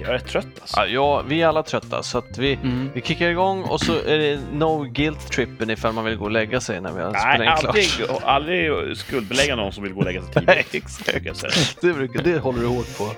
[0.00, 0.80] jag är trött alltså.
[0.80, 2.90] Ja, ja, vi är alla trötta så att vi, Mm.
[2.94, 6.30] vi kickar igång och så är det no guilt trippen ifall man vill gå och
[6.30, 7.38] lägga sig när vi har spelat
[7.74, 8.22] Nej, in klart.
[8.24, 10.46] aldrig, aldrig skuldbelägga någon som vill gå och lägga sig tidigt.
[10.48, 11.80] Nej, exakt.
[11.80, 13.10] Det, brukar, det håller du hårt på.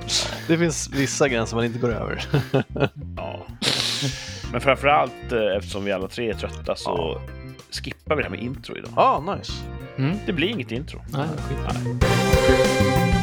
[0.49, 2.25] Det finns vissa gränser man inte går över.
[3.17, 3.47] Ja.
[4.53, 7.21] Men framförallt eh, eftersom vi alla tre är trötta så
[7.71, 8.91] skippar vi det här med intro idag.
[8.97, 9.53] Ja, ah, nice.
[9.99, 10.17] Mm.
[10.27, 11.01] Det blir inget intro.
[11.13, 13.22] Nej, skit.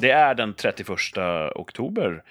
[0.00, 0.88] Det är den 31
[1.54, 2.22] oktober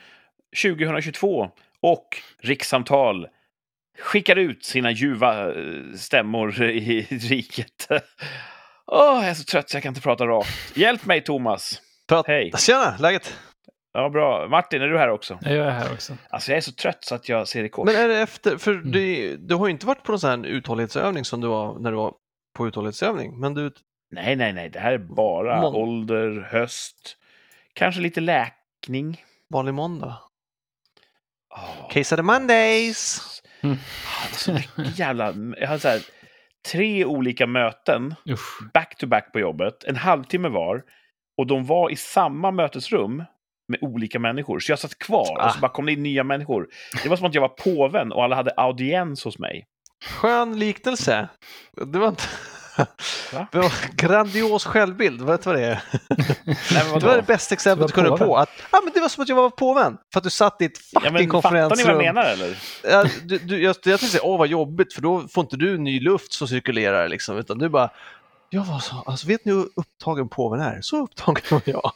[0.64, 1.50] 2022
[1.82, 2.08] och
[2.44, 3.28] Rikssamtal
[4.00, 5.54] skickar ut sina ljuva eh,
[5.96, 7.88] stämmor i riket.
[8.92, 10.78] Åh, jag är så trött så jag kan inte prata rakt.
[10.78, 11.82] Hjälp mig, Thomas!
[12.10, 12.52] Prat- Hej!
[12.58, 13.38] Tjena, läget?
[13.94, 14.48] Ja, bra.
[14.48, 15.40] Martin, är du här också?
[15.42, 16.14] Jag är här också.
[16.30, 17.86] Alltså, jag är så trött så att jag ser i kors.
[17.86, 20.50] Men är det efter, för du, du har ju inte varit på någon sån här
[20.50, 22.14] uthållighetsövning som du var när du var
[22.58, 23.72] på uthållighetsövning, men du,
[24.12, 24.70] Nej, nej, nej.
[24.70, 27.18] Det här är bara Mån- ålder, höst,
[27.78, 29.24] kanske lite läkning.
[29.54, 30.18] vanlig måndag.
[31.56, 31.90] Oh.
[31.90, 33.22] Case of the Mondays!
[33.62, 33.78] Mm.
[34.32, 35.34] så mycket jävla...
[35.58, 36.02] Jag hade så här,
[36.72, 38.72] tre olika möten Usch.
[38.74, 40.84] back to back på jobbet, en halvtimme var.
[41.38, 43.24] Och de var i samma mötesrum
[43.68, 44.60] med olika människor.
[44.60, 45.62] Så jag satt kvar och så Ah.
[45.62, 46.68] bara kom det in nya människor.
[47.04, 49.66] Det var som att jag var påven och alla hade audiens hos mig.
[50.06, 51.28] Skön liknelse.
[51.86, 52.24] Det var inte...
[53.96, 55.84] Grandios självbild, vet du vad det är?
[56.74, 58.18] Nej, Det var det bästa exemplet du kunde på.
[58.18, 58.42] påven.
[58.42, 60.66] Att, ah, men det var som att jag var påven, för att du satt i
[60.66, 61.90] ett Ja, fucking men fattar ni vad konferensrum.
[61.90, 62.58] jag menar eller?
[62.84, 65.78] Ja, du, du, jag, jag tänkte säga, åh vad jobbigt, för då får inte du
[65.78, 67.90] ny luft som cirkulerar liksom, utan du bara,
[68.50, 70.80] jag var så, alltså vet ni hur upptagen påven är?
[70.82, 71.92] Så upptagen var jag.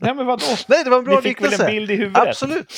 [0.00, 0.44] Nej, men vadå?
[0.68, 2.28] Nej, det var en bra Ni fick väl en bild i huvudet?
[2.28, 2.72] Absolut.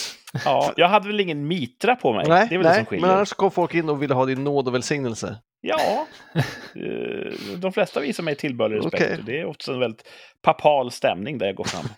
[0.44, 2.24] Ja, jag hade väl ingen mitra på mig?
[2.28, 3.06] Nej, det är väl det som nej skiljer.
[3.06, 5.36] men annars kom folk in och ville ha din nåd och välsignelse.
[5.60, 6.42] Ja, eh,
[7.56, 9.18] de flesta visar mig tillbörlig respekt.
[9.18, 10.08] Och Det är också en väldigt
[10.42, 11.84] papal stämning där jag går fram.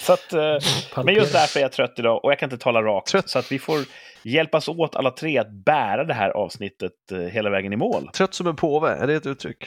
[0.00, 2.82] så att, eh, men just därför är jag trött idag och jag kan inte tala
[2.82, 3.08] rakt.
[3.08, 3.28] Trött.
[3.28, 3.78] Så att vi får
[4.22, 8.10] hjälpas åt alla tre att bära det här avsnittet eh, hela vägen i mål.
[8.14, 9.64] Trött som en påve, är det ett uttryck?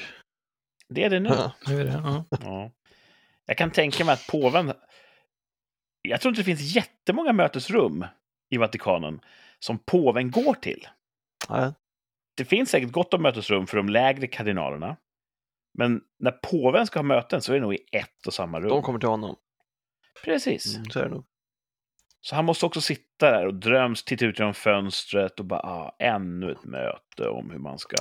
[0.90, 1.30] Det är det nu.
[1.30, 1.52] Ja.
[1.68, 2.26] Nu är det, ja.
[2.30, 2.72] Ja.
[3.52, 4.74] Jag kan tänka mig att påven...
[6.02, 8.06] Jag tror inte det finns jättemånga mötesrum
[8.50, 9.22] i Vatikanen
[9.60, 10.88] som påven går till.
[11.50, 11.74] Ja.
[12.38, 14.98] Det finns säkert gott om mötesrum för de lägre kardinalerna.
[15.78, 18.70] Men när påven ska ha möten så är det nog i ett och samma rum.
[18.70, 19.36] De kommer till honom.
[20.24, 20.76] Precis.
[20.76, 21.26] Mm, så är det nog.
[22.22, 25.96] Så han måste också sitta där och dröms, titta ut genom fönstret och bara, ah,
[26.00, 27.98] ännu ett möte om hur man ska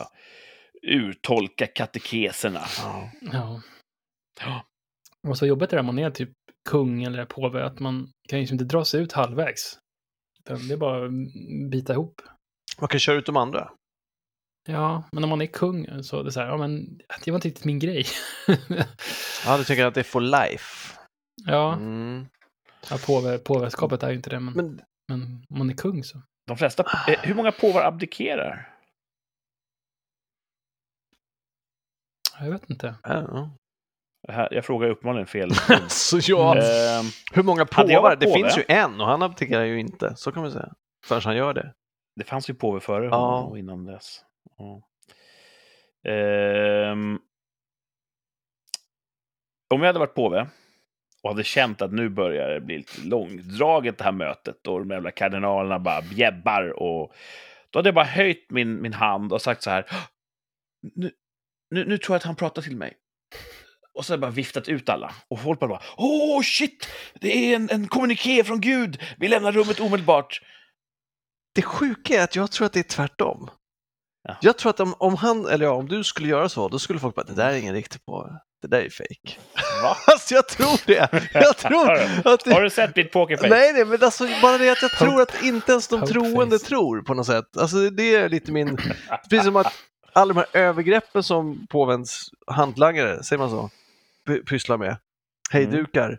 [0.83, 2.63] uttolka katekeserna.
[2.83, 3.11] Ja.
[4.41, 4.67] ja.
[5.29, 6.31] Och så jobbigt är det när man är typ
[6.69, 9.79] kung eller påve, att man kan ju liksom inte dra sig ut halvvägs.
[10.45, 11.11] Det är bara att
[11.71, 12.23] bita ihop.
[12.81, 13.73] Man kan köra ut de andra.
[14.69, 17.37] Ja, men om man är kung så är det så här, ja men det var
[17.39, 18.05] inte riktigt min grej.
[19.47, 20.99] Ja, du tycker att det är for life.
[21.47, 22.27] ja, Mm.
[22.91, 24.81] ja påve, påveskapet är ju inte det, men, men...
[25.09, 26.23] Men om man är kung så.
[26.47, 28.77] De flesta, eh, hur många påvar abdikerar?
[32.41, 32.95] Jag vet inte.
[33.03, 33.51] ja.
[34.29, 35.51] Här, jag frågar uppenbarligen fel.
[35.89, 38.17] Så ja, Ehm, hur många påvar?
[38.17, 40.13] Det finns ju en och han abdikerar ju inte.
[40.17, 40.73] Så kan man säga.
[41.07, 41.75] Förrän han gör det.
[42.17, 43.17] det fanns ju påve före Ja.
[43.17, 44.21] honom och innan dess.
[44.59, 44.83] Ja.
[46.11, 47.19] Ehm,
[49.75, 50.47] om jag hade varit påve
[51.23, 54.91] och hade känt att nu börjar det bli lite långdraget det här mötet och de
[54.91, 57.13] jävla kardinalerna bara bjäbbar och
[57.71, 59.87] då hade jag bara höjt min, min hand och sagt så här.
[60.95, 61.11] Nu,
[61.71, 62.97] nu, nu tror jag att han pratar till mig.
[63.95, 65.15] Och så har jag bara viftat ut alla.
[65.29, 66.89] Och folk bara, åh shit,
[67.21, 70.41] det är en, en kommuniké från Gud, vi lämnar rummet omedelbart.
[71.55, 73.51] Det sjuka är att jag tror att det är tvärtom.
[74.29, 74.37] Ja.
[74.41, 76.99] Jag tror att om, om han, eller ja, om du skulle göra så, då skulle
[76.99, 78.31] folk bara, det där är ingen riktig påve.
[78.63, 79.39] Det där är fake.
[79.83, 79.97] Va?
[80.07, 81.09] Alltså jag tror det.
[81.33, 82.31] Jag tror Har du?
[82.31, 82.53] att det...
[82.53, 83.49] Har du sett mitt pokerface?
[83.49, 86.59] Nej, nej, men alltså bara det att jag tror att inte ens de Pope troende
[86.59, 86.67] face.
[86.67, 87.57] tror på något sätt.
[87.57, 88.77] Alltså det är lite min...
[89.31, 89.73] Precis som att
[90.13, 93.71] alla de här övergreppen som påvens hantlangare, säger man så,
[94.27, 94.97] pysslar med,
[95.51, 96.19] hejdukar.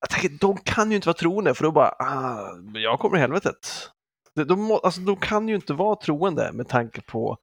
[0.00, 3.20] Jag tänker, de kan ju inte vara troende för då bara, ah, jag kommer i
[3.20, 3.90] helvetet.
[4.34, 7.38] De, de, alltså, de kan ju inte vara troende med tanke på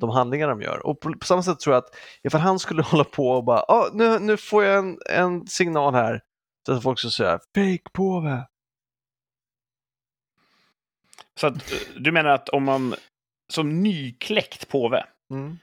[0.00, 0.86] de handlingar de gör.
[0.86, 3.60] Och på, på samma sätt tror jag att ifall han skulle hålla på och bara,
[3.60, 6.22] ah, nu, nu får jag en, en signal här,
[6.66, 8.46] så att folk ska säga, fake påve.
[11.40, 12.94] Så att, du menar att om man
[13.52, 15.58] som nykläckt påve, Mm.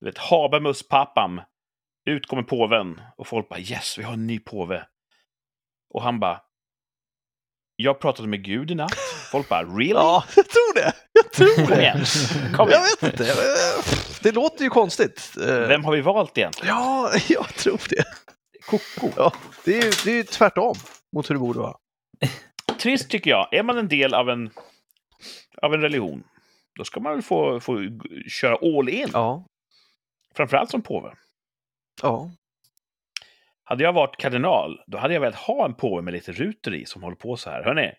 [0.00, 1.40] du vet, Habemus papam,
[2.06, 4.86] ut kommer påven och folk bara yes, vi har en ny påve.
[5.94, 6.40] Och han bara,
[7.76, 8.94] jag pratade med Gud i natt.
[9.32, 9.90] Folk bara really?
[9.90, 10.92] Ja, jag tror det.
[11.12, 12.04] Jag tror Kom igen.
[12.56, 12.96] Kom Jag igen.
[13.00, 13.34] vet inte.
[14.22, 15.32] Det låter ju konstigt.
[15.40, 16.74] Eh, Vem har vi valt egentligen?
[16.76, 18.04] Ja, jag tror det.
[18.66, 19.12] Koko.
[19.16, 19.32] Ja,
[19.64, 20.74] det är ju det är tvärtom
[21.12, 21.76] mot hur det borde vara.
[22.78, 23.54] Trist tycker jag.
[23.54, 24.50] Är man en del av en,
[25.62, 26.24] av en religion,
[26.78, 27.78] då ska man väl få, få
[28.28, 29.08] köra all in.
[29.12, 29.46] Ja.
[30.34, 31.12] Framförallt som påve.
[32.02, 32.30] Ja.
[33.64, 36.84] Hade jag varit kardinal, då hade jag velat ha en påve med lite ruter i
[36.86, 37.62] som håller på så här.
[37.64, 37.92] Hörni,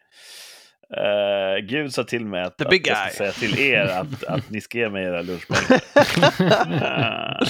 [0.98, 2.96] eh, Gud sa till mig att, att jag guy.
[2.96, 5.82] ska säga till er att, att ni ska ge mig era lunchpengar.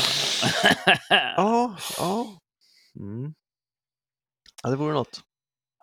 [1.37, 2.25] Ja, ja.
[2.99, 3.33] mm,
[4.63, 5.21] ja, det vore något.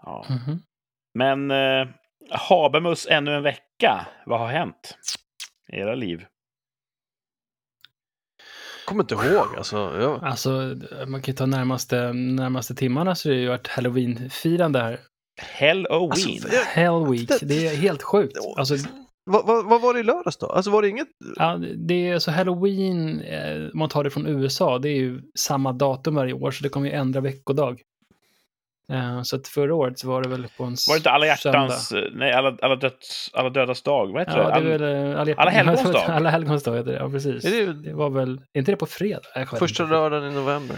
[0.03, 0.27] ja.
[0.31, 0.59] Mhm.
[1.15, 1.89] Men eh,
[2.31, 4.07] Habermus ännu en vecka.
[4.27, 4.99] Vad har hänt
[5.73, 6.27] i era liv?
[8.87, 9.47] Kommer inte ihåg.
[9.57, 10.25] Alltså, jag...
[10.25, 10.51] Alltså,
[11.07, 15.01] man kan ju ta närmaste, närmaste timmarna så det har ju varit halloween-firande här.
[15.59, 16.11] Halloween.
[16.11, 18.39] Alltså, jag- Hell Week, det är helt sjukt.
[18.57, 18.75] Alltså,
[19.31, 20.47] vad, vad, vad var det i lördags då?
[20.47, 21.09] Alltså var det inget?
[21.37, 25.23] ja, det är så halloween, eh, om man tar det från USA, det är ju
[25.39, 27.81] samma datum varje år, så det kommer ju ändra veckodag.
[28.93, 31.37] Eh, så att förra året så var det väl på en Var det inte alla
[31.37, 31.59] söndag.
[31.63, 31.93] hjärtans...
[32.13, 34.13] Nej, alla, alla, döds, alla dödas dag?
[34.13, 34.79] Vad heter Ja, det det?
[34.79, 36.03] väl eh, alla, Alla helgons dag.
[36.11, 37.45] alla helgons dag heter det, ja precis.
[37.45, 39.47] Är det Det var väl, är inte det på fredag?
[39.59, 39.95] Första inte.
[39.95, 40.77] lördagen i november?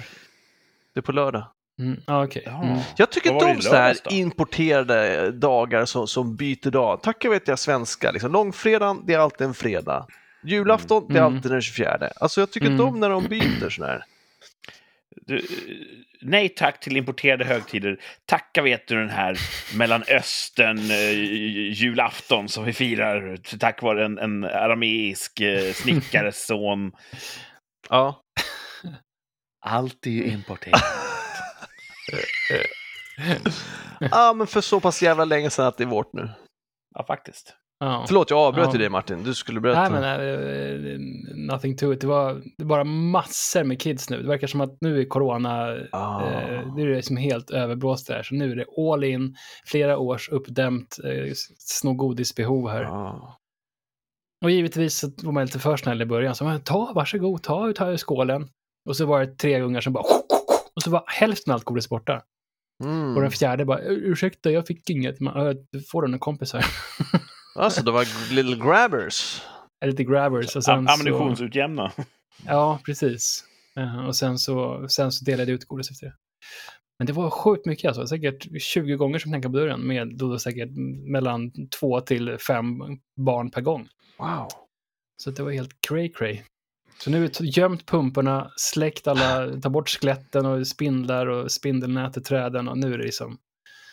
[0.94, 1.47] Det är på lördag.
[1.79, 2.43] Mm, ja, okej.
[2.47, 2.62] Ja.
[2.64, 2.79] Mm.
[2.97, 4.11] Jag tycker Vad var det de i så här då?
[4.14, 7.02] importerade dagar som, som byter dag.
[7.02, 8.11] Tackar vet jag svenska.
[8.11, 8.32] Liksom.
[8.32, 10.06] Långfredagen, det är alltid en fredag.
[10.44, 11.37] Julafton, det är Mm.
[11.37, 12.09] alltid den 24.
[12.20, 12.79] Alltså jag tycker Mm.
[12.79, 14.05] de när de byter sån här.
[15.23, 15.47] Du,
[16.21, 18.01] nej tack till importerade högtider.
[18.27, 19.39] Tacka vet du den här
[19.77, 21.13] Mellanöstern eh,
[21.73, 26.93] julafton som vi firar tack vare en, en arameisk eh, snickares son.
[27.89, 28.23] Ja.
[29.61, 30.83] Allt är ju importerat.
[34.01, 36.29] ja, men för så pass jävla länge sedan att det är vårt nu.
[36.95, 37.57] Ja, faktiskt.
[37.78, 38.05] Ja.
[38.06, 38.78] Förlåt, jag avbröt Ja.
[38.78, 39.23] dig Martin.
[39.23, 39.88] Du skulle berätta.
[39.88, 40.05] Nej, men
[40.84, 40.99] eh,
[41.55, 42.00] nothing to it.
[42.00, 44.23] Det var, det bara massor med kids nu.
[44.23, 46.26] Det verkar som att nu är corona, Ah.
[46.31, 48.23] eh, det är som helt överblåst där.
[48.23, 49.37] Så nu är det all in,
[49.67, 52.82] flera års uppdämt eh, snå godisbehov här.
[52.82, 53.38] Ja.
[54.44, 56.34] Och givetvis så var man lite för snäll i början.
[56.34, 58.49] Så man, ta, varsågod, ta, ta ur skålen.
[58.88, 60.05] Och så var det tre ungar som bara...
[60.76, 62.23] Och så var hälften av godis borta.
[62.84, 63.17] Mm.
[63.17, 65.20] Och den fjärde bara, ursäkta, jag fick inget.
[65.20, 66.64] Man, "Ja, du får du en kompis här.
[67.56, 69.43] Alltså, det var little grabbers.
[69.85, 70.56] Lite grabbers.
[70.56, 71.93] Och sen Am- så, Ammunitionsutjämna.
[72.47, 73.44] ja, precis.
[73.76, 76.14] Eh, Och sen så, sen så delade jag ut godis efter det.
[76.99, 78.06] Men det var sjukt mycket alltså.
[78.06, 80.70] Säkert 20 gånger som knacka på dörren med då säkert
[81.06, 82.64] mellan två till fem
[83.17, 83.88] barn per gång.
[84.19, 84.49] Wow.
[85.23, 86.43] Så det var helt cray cray.
[86.99, 92.69] Så nu gömt pumporna, släckt alla, ta bort skeletten och spindlar och spindelnät i träden
[92.69, 93.38] och nu är det liksom...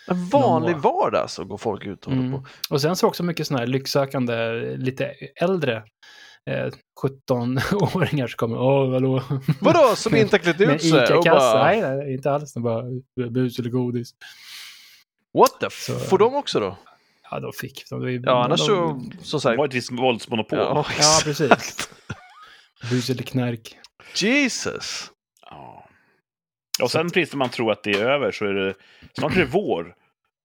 [0.08, 2.42] En vanlig vardag så går folk ut och håller Mm.
[2.44, 2.48] på.
[2.70, 5.06] Och sen så också mycket sådana här lycksökande, lite
[5.42, 5.84] äldre
[6.50, 6.72] eh,
[7.04, 8.58] 17-åringar som kommer.
[8.58, 9.24] Åh, hallå?
[9.62, 10.92] Vadå, som inte har klätt Med ut sig?
[10.94, 11.54] Och ICA-kassa?
[11.54, 12.54] bara, Nej, nej, inte alls.
[12.54, 12.84] De bara
[13.30, 14.10] bus eller godis.
[15.34, 16.78] what the Så- Får de också då?
[17.32, 17.90] Ja, de fick.
[17.90, 19.58] De, de, Ja, annars de, så, som Det sagt.
[19.58, 20.60] var ett visst våldsmonopol.
[20.60, 21.90] Ja, Ja, precis.
[22.90, 23.78] Bus eller knark.
[24.16, 25.12] Jesus.
[26.80, 26.86] Ja.
[26.86, 28.74] Och sen precis när man tror att det är över så är det
[29.14, 29.96] snart är det vår.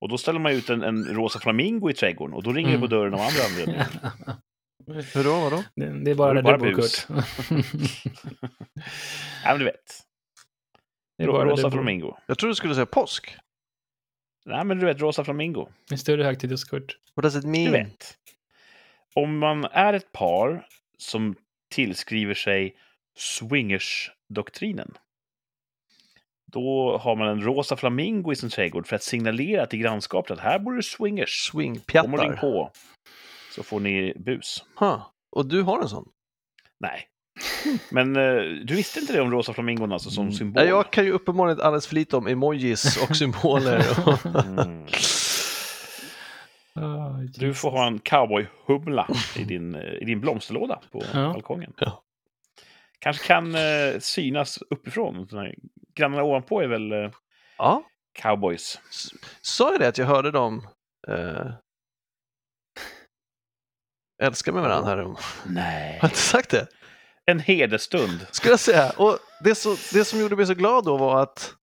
[0.01, 2.77] Och då ställer man ut en, en rosa flamingo i trädgården och då ringer det
[2.79, 2.89] på Mm.
[2.99, 3.87] dörren av andra anledningar.
[5.15, 5.63] Hur då, vadå?
[5.75, 6.81] Det, det är bara är där det du bor.
[6.81, 7.07] Kurt.
[9.43, 9.99] Ja, men du vet.
[11.17, 12.13] det är bara rosa du flamingo.
[12.27, 13.35] Jag tror du skulle säga påsk.
[14.45, 15.67] Nej, men du vet, rosa flamingo.
[15.91, 16.97] En större högtid hos Kurt.
[17.15, 17.71] What does it Du mean?
[17.71, 18.17] vet.
[19.15, 20.65] Om man är ett par
[20.97, 21.35] som
[21.71, 22.75] tillskriver sig
[23.17, 24.91] swingers-doktrinen.
[26.51, 30.39] Då har man en rosa flamingo i sin trädgård för att signalera till grannskapet att
[30.39, 31.49] här bor det swingers.
[31.51, 32.37] Swingpjattar.
[32.37, 32.71] på.
[33.55, 34.65] Så får ni bus.
[34.79, 35.01] Huh.
[35.31, 36.09] Och du har en sån?
[36.79, 37.05] Nej.
[37.91, 40.61] Men eh, du visste inte det om rosa flamingon alltså som symbol?
[40.63, 43.85] Nej, Jag kan ju uppenbarligen alldeles för lite om emojis och symboler.
[44.07, 44.85] och- Mm.
[46.75, 51.33] Ah, Du får ha en cowboyhumla i din, eh, i din blomsterlåda på Ja.
[51.33, 51.73] balkongen.
[51.77, 52.03] Ja.
[52.99, 55.27] Kanske kan eh, synas uppifrån.
[55.29, 55.55] De här
[55.95, 57.11] Grannarna ovanpå är väl eh,
[57.57, 57.83] ja,
[58.19, 58.79] cowboys.
[59.41, 60.67] sa jag det att jag hörde dem
[61.07, 61.51] eh,
[64.23, 64.97] älska med varandra här?
[64.97, 65.97] Har Nej.
[66.01, 66.67] jag inte sagt det?
[67.25, 68.27] En hedersstund.
[68.31, 68.89] Skulle jag säga.
[68.97, 71.55] Och det, så, det som gjorde mig så glad då var att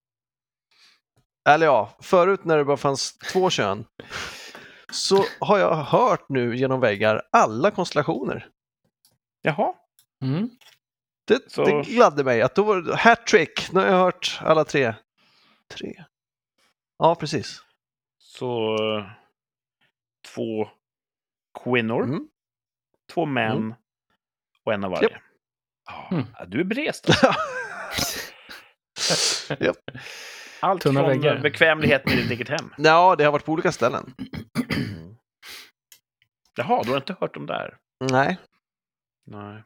[1.49, 3.85] eller ja, förut när det bara fanns två kön
[4.92, 8.49] så har jag hört nu genom väggar alla konstellationer.
[9.42, 9.75] Jaha.
[10.23, 10.50] Mm.
[11.26, 13.73] Det, Så- det gladde mig att då var det hattrick.
[13.73, 14.95] Nu har jag hört alla tre.
[15.68, 16.04] Tre?
[16.99, 17.62] Ja, precis.
[18.18, 19.06] Så eh,
[20.35, 20.68] två
[21.64, 22.02] kvinnor.
[22.04, 22.28] Mm.
[23.12, 23.75] två män Mm.
[24.64, 25.21] och en av varje.
[25.87, 26.25] Ja, Mm.
[26.47, 27.09] Du är berest.
[29.61, 29.76] Japp.
[30.61, 31.38] Allt Tunna från väggar.
[31.40, 32.75] bekvämlighet med ditt eget hem.
[32.78, 34.14] Ja, det har varit på olika ställen.
[36.56, 37.76] Jaha, du har inte hört om där?
[38.00, 38.38] Nej.
[39.26, 39.62] Nej.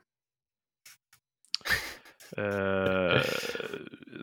[2.37, 3.23] Eh,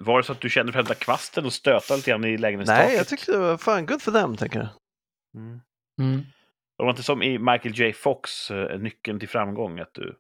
[0.02, 2.38] var det så att du kände för att hämta kvasten och stöta lite grann i
[2.38, 2.86] lägenhetstaket?
[2.86, 4.70] Nej, jag tyckte det var fan good for them, tänker jag.
[5.36, 5.62] Mm.
[6.02, 6.26] Mm.
[6.78, 7.94] Det var inte som i Michael J.
[7.94, 10.18] Fox, eh, Nyckeln till framgång, att du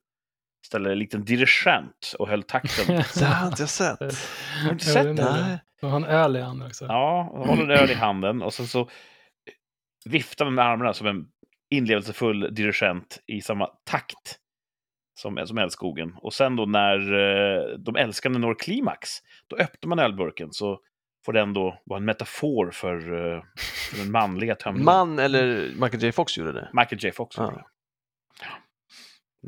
[0.66, 2.86] ställde en liten dirigent och höll takten.
[3.20, 4.00] Det har inte jag sett.
[4.00, 5.42] Har du inte sett det?
[5.42, 5.60] Nej.
[5.82, 6.86] Och han öl i handen också.
[6.86, 8.90] Ja, håller en öl i handen och sen så
[10.06, 11.28] viftar man med armarna som en
[11.70, 14.40] inlevelsefull dirigent i samma takt
[15.18, 16.16] som, som Älskogen.
[16.18, 19.10] Och sen då när eh, de älskande når klimax,
[19.48, 20.80] då öppnar man ölburken så
[21.26, 23.44] får den då vara en metafor för, eh,
[23.92, 24.86] för den manliga tömningen.
[24.86, 26.12] Man eller Michael J.
[26.12, 26.70] Fox gjorde det.
[26.74, 27.12] Michael J.
[27.12, 27.38] Fox.
[27.38, 27.66] Gjorde det.
[28.42, 28.48] Ja.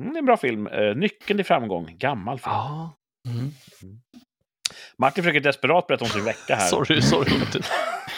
[0.01, 0.67] Mm, det är en bra film.
[0.67, 1.95] Eh, Nyckeln till framgång.
[1.97, 2.55] Gammal film.
[2.55, 2.97] Ja.
[3.27, 3.51] Mm.
[4.97, 6.67] Martin försöker desperat berätta om sin vecka här.
[6.69, 7.31] Sorry, sorry.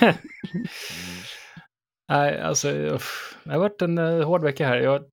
[2.09, 2.73] Nej, alltså,
[3.43, 4.77] det har varit en uh, hård vecka här.
[4.77, 5.03] Jag har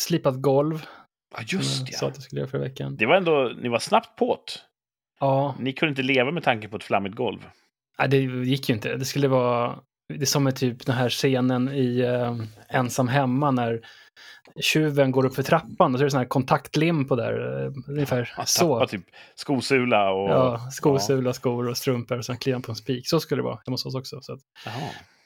[0.00, 0.86] slipat golv.
[1.34, 2.10] Ja, just jag sa ja.
[2.10, 2.96] att jag skulle göra förra veckan.
[2.96, 4.52] Det var ändå, ni var snabbt på det.
[5.20, 7.46] Ja, Ni kunde inte leva med tanke på ett flammigt golv.
[7.98, 8.96] nej, det gick ju inte.
[8.96, 9.78] Det skulle vara...
[10.08, 13.80] Det är som är typ den här scenen i uh, Ensam hemma när
[14.60, 17.64] tjuven går upp för trappan och så är det sån här kontaktlim på där.
[17.64, 18.86] Uh, ungefär så.
[18.86, 19.04] typ
[19.34, 20.30] skosula och...
[20.30, 23.08] Ja, skosula, skor och strumpor och sen kliar på en spik.
[23.08, 24.20] Så skulle det vara hemma hos oss också.
[24.22, 24.40] Så att,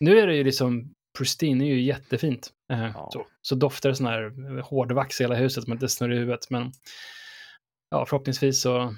[0.01, 2.51] nu är det ju liksom pristine, är ju jättefint.
[2.73, 3.09] Eh, Ja.
[3.13, 6.19] så, så doftar det sån här eh, hårdvax i hela huset, man inte snurrar i
[6.19, 6.51] huvudet.
[6.51, 6.73] Men
[7.91, 8.95] ja, förhoppningsvis så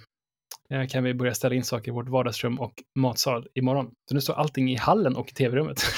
[0.70, 3.90] eh, kan vi börja ställa in saker i vårt vardagsrum och matsal imorgon.
[4.08, 5.80] Så nu står allting i hallen och i tv-rummet.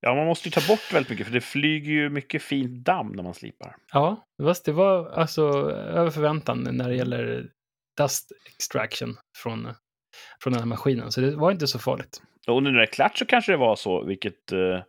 [0.00, 3.12] Ja, man måste ju ta bort väldigt mycket för det flyger ju mycket fint damm
[3.12, 3.76] när man slipar.
[3.92, 5.42] ja, fast det var alltså
[5.72, 7.50] över förväntan när det gäller
[7.96, 9.68] dust extraction från,
[10.42, 11.12] från den här maskinen.
[11.12, 12.22] Så det var inte så farligt.
[12.48, 14.52] Och nu när det är klart så kanske det var så, vilket...
[14.52, 14.82] eh,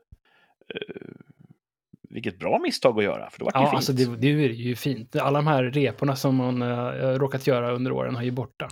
[2.09, 3.75] vilket bra misstag att göra, för det var ju Ja, fint.
[3.75, 5.15] alltså det, det är ju fint.
[5.15, 8.67] Alla de här reporna som man uh, råkat göra under åren har ju borta.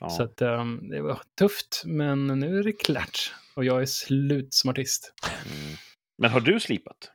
[0.00, 0.08] ja.
[0.10, 3.34] Så att, ehm, det var tufft, men nu är det klart.
[3.54, 5.12] Och jag är slutsmartist.
[5.46, 5.76] mm.
[6.18, 7.10] Men har du slipat?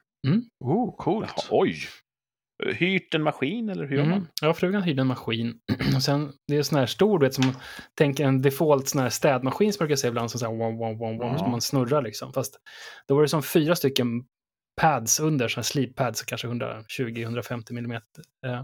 [0.60, 1.34] Oh, coolt.
[1.36, 1.77] Jaha, oj!
[2.63, 4.13] Hyrt en maskin, eller hur gör man?
[4.13, 4.27] Mm.
[4.41, 5.59] Ja, frugan hyrde en maskin.
[5.95, 7.51] och sen, det är sån här stor, du vet, som
[7.97, 10.77] tänker en default sån här städmaskin som man brukar se ibland, som så här, wom,
[10.77, 11.38] wom, wom, wom, Ja.
[11.38, 12.33] som man snurrar liksom.
[12.33, 12.55] Fast
[13.07, 14.07] då var det som fyra stycken
[14.81, 18.24] pads under, såna här sleep-pads, kanske 120-150 millimeter.
[18.45, 18.63] Eh,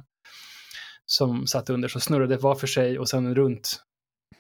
[1.05, 3.81] som satt under, så snurrade var för sig och sen runt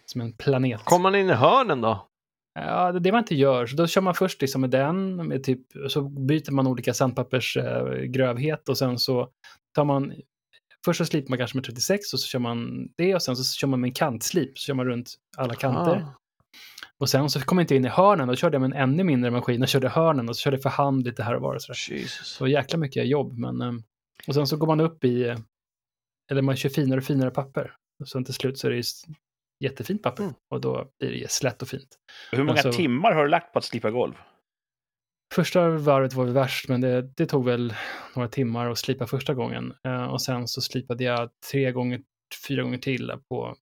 [0.05, 0.81] som en planet.
[0.83, 2.07] Kommer man in i hörnen då?
[2.53, 3.65] Ja, det man inte gör.
[3.65, 7.99] Så då kör man först liksom med den, med typ, så byter man olika sandpappersgrövhet
[7.99, 9.29] eh, grövhet och sen så
[9.75, 10.13] tar man,
[10.85, 13.43] först så slipar man kanske med 36 och så kör man det och sen så
[13.57, 15.95] kör man med en kantslip, så kör man runt alla kanter.
[15.95, 16.13] Ah.
[16.99, 19.03] Och sen så kom jag inte in i hörnen, då körde jag med en ännu
[19.03, 21.55] mindre maskin och körde hörnen och så körde jag för hand lite här och var
[21.55, 21.77] och sådär.
[21.99, 22.27] Jesus.
[22.27, 23.61] Så jäkla mycket jobb, men...
[23.61, 23.73] eh,
[24.27, 25.23] Och sen så går man upp i...
[25.29, 25.37] eh,
[26.31, 27.75] Eller man kör finare och finare papper.
[28.01, 29.03] Och sen till slut så är det ju s-
[29.61, 30.23] jättefint papper.
[30.23, 30.35] Mm.
[30.49, 31.97] Och då blir det slätt och fint.
[32.31, 34.13] Hur många Alltså- timmar har du lagt på att slipa golv?
[35.33, 37.73] Första varvet var väl värst, men det, det tog väl
[38.15, 39.73] några timmar att slipa första gången.
[39.83, 42.01] Eh, och sen så slipade jag tre gånger,
[42.47, 43.55] fyra gånger till på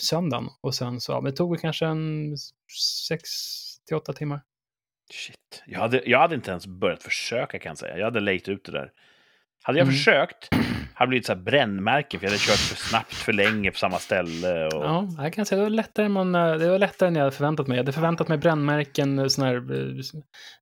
[0.00, 0.48] söndagen.
[0.60, 2.36] Och sen så, ja, det tog väl kanske en
[3.08, 3.28] sex
[3.86, 4.40] till åtta timmar.
[5.12, 5.62] Shit.
[5.66, 7.96] Jag hade, jag hade inte ens börjat försöka kan jag säga.
[7.98, 8.92] Jag hade lejt ut det där.
[9.62, 9.94] Hade jag Mm.
[9.96, 10.48] försökt
[10.98, 13.98] hade blivit så här brännmärken för jag hade kört för snabbt, för länge på samma
[13.98, 14.66] ställe.
[14.66, 14.84] Och...
[14.84, 17.22] Ja, jag kan säga det var lättare än, man, eh, det var lättare än jag
[17.22, 17.76] hade förväntat mig.
[17.76, 20.02] Jag hade förväntat mig brännmärken, såna här eh,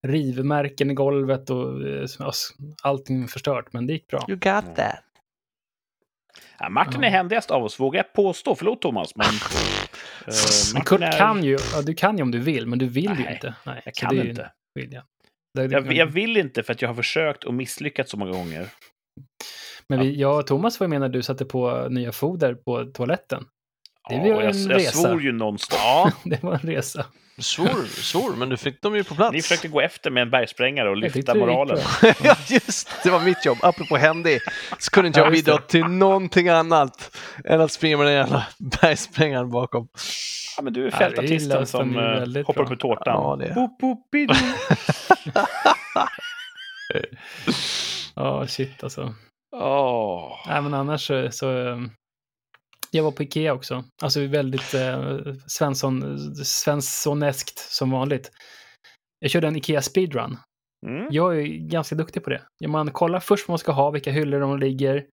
[0.08, 2.48] rivmärken i golvet och eh, ja, s-
[2.82, 4.24] allting förstört, men det gick bra.
[4.28, 5.00] You got that.
[6.58, 7.06] Ja, Martin Ja.
[7.06, 8.54] är händigast av oss, vågar jag påstå.
[8.54, 9.26] Förlåt Thomas, men...
[9.26, 9.30] eh,
[10.26, 10.34] Men
[10.74, 13.04] Martin Kurt är- kan ju, ja, du kan ju om du vill, men du vill
[13.04, 13.54] ju Nej, inte.
[13.66, 14.50] Nej, Jag kan ju inte.
[14.78, 15.04] skillnad.
[15.54, 18.32] Det- det- Jag, jag vill inte för att jag har försökt och misslyckats så många
[18.32, 18.68] gånger.
[19.88, 23.44] Men vi, jag och Thomas var med när du satte på nya foder på toaletten.
[24.08, 24.98] Det Ja, var jag, en jag resa.
[25.08, 25.78] svor ju nonstop.
[25.82, 27.04] Ja, Det var en resa.
[27.38, 29.32] svor, svor, men du fick dem ju på plats.
[29.32, 31.78] Ni försökte gå efter med en bergsprängare och Jag lyfta moralen.
[32.22, 33.58] ja, just det var mitt jobb.
[33.62, 34.38] Apropå händig,
[34.78, 38.46] så kunde inte Ja, jag bidra till någonting annat än att springa med den jävla
[38.80, 39.88] bergsprängaren bakom.
[40.56, 42.62] Ja, men du är Ja, fältartisten gillar som ju eh, hoppar bra.
[42.64, 43.14] upp med tårtan.
[43.22, 44.10] Ja, det är- Boop, boop.
[48.16, 49.14] Ja, shit alltså.
[49.54, 50.38] Åh.
[50.46, 51.30] Nej, men annars så...
[51.30, 51.78] så eh,
[52.90, 53.84] jag var på Ikea också.
[54.02, 58.30] Alltså väldigt eh, Svensson, Svenssoneskt som vanligt.
[59.18, 60.36] Jag körde en Ikea speedrun.
[60.86, 61.06] Mm.
[61.10, 62.68] Jag är ganska duktig på det.
[62.68, 65.06] Man kollar först vad man ska ha, vilka hyllor de ligger.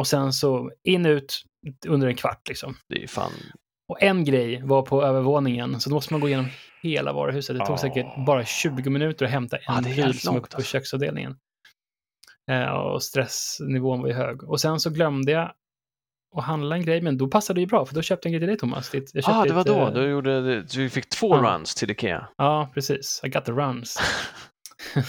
[0.00, 1.42] Och sen så in ut
[1.86, 2.76] under en kvart liksom.
[2.88, 3.32] Det är fan...
[3.88, 6.46] Och en grej var på övervåningen, så då måste man gå igenom
[6.82, 7.58] hela varuhuset.
[7.58, 7.78] Det tog Ah.
[7.78, 10.70] säkert bara 20 minuter att hämta en är bil helt som uppe på alltså.
[10.70, 11.36] köksavdelningen.
[12.50, 14.42] Eh, och stressnivån var ju hög.
[14.42, 15.52] Och sen så glömde jag
[16.36, 18.38] att handla en grej, men då passade det ju bra, för då köpte jag en
[18.38, 18.90] grej till dig Thomas.
[18.90, 19.80] Ditt- Jag Ah, det var ett, då.
[19.86, 21.42] eh, Du, gjorde, du fick två Ja.
[21.42, 22.28] runs till Ikea.
[22.36, 23.20] Ja, precis.
[23.24, 23.98] I got the runs.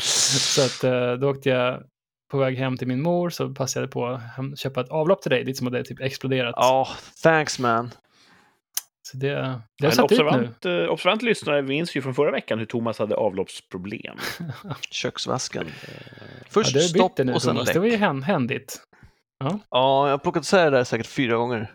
[0.00, 1.82] så att eh, då åkte jag
[2.30, 5.30] på väg hem till min mor så passade jag på att köpa ett avlopp till
[5.30, 6.54] dig, ditt som hade typ exploderat.
[6.56, 6.88] Ja,
[7.22, 7.90] thanks man.
[9.14, 9.36] Det, det
[9.82, 10.24] har En satt ut nu.
[10.24, 14.16] observant, eh, observant lyssnare minns ju från förra veckan hur Thomas hade avloppsproblem.
[14.90, 15.66] Köksvasken.
[15.66, 15.92] Ja,
[16.50, 17.66] Först bytt stopp det nu och sen Thomas.
[17.66, 17.74] läck.
[17.74, 18.82] Det var ju hän- händigt.
[19.44, 21.70] Ja, jag har plockat isär det där säkert fyra gånger.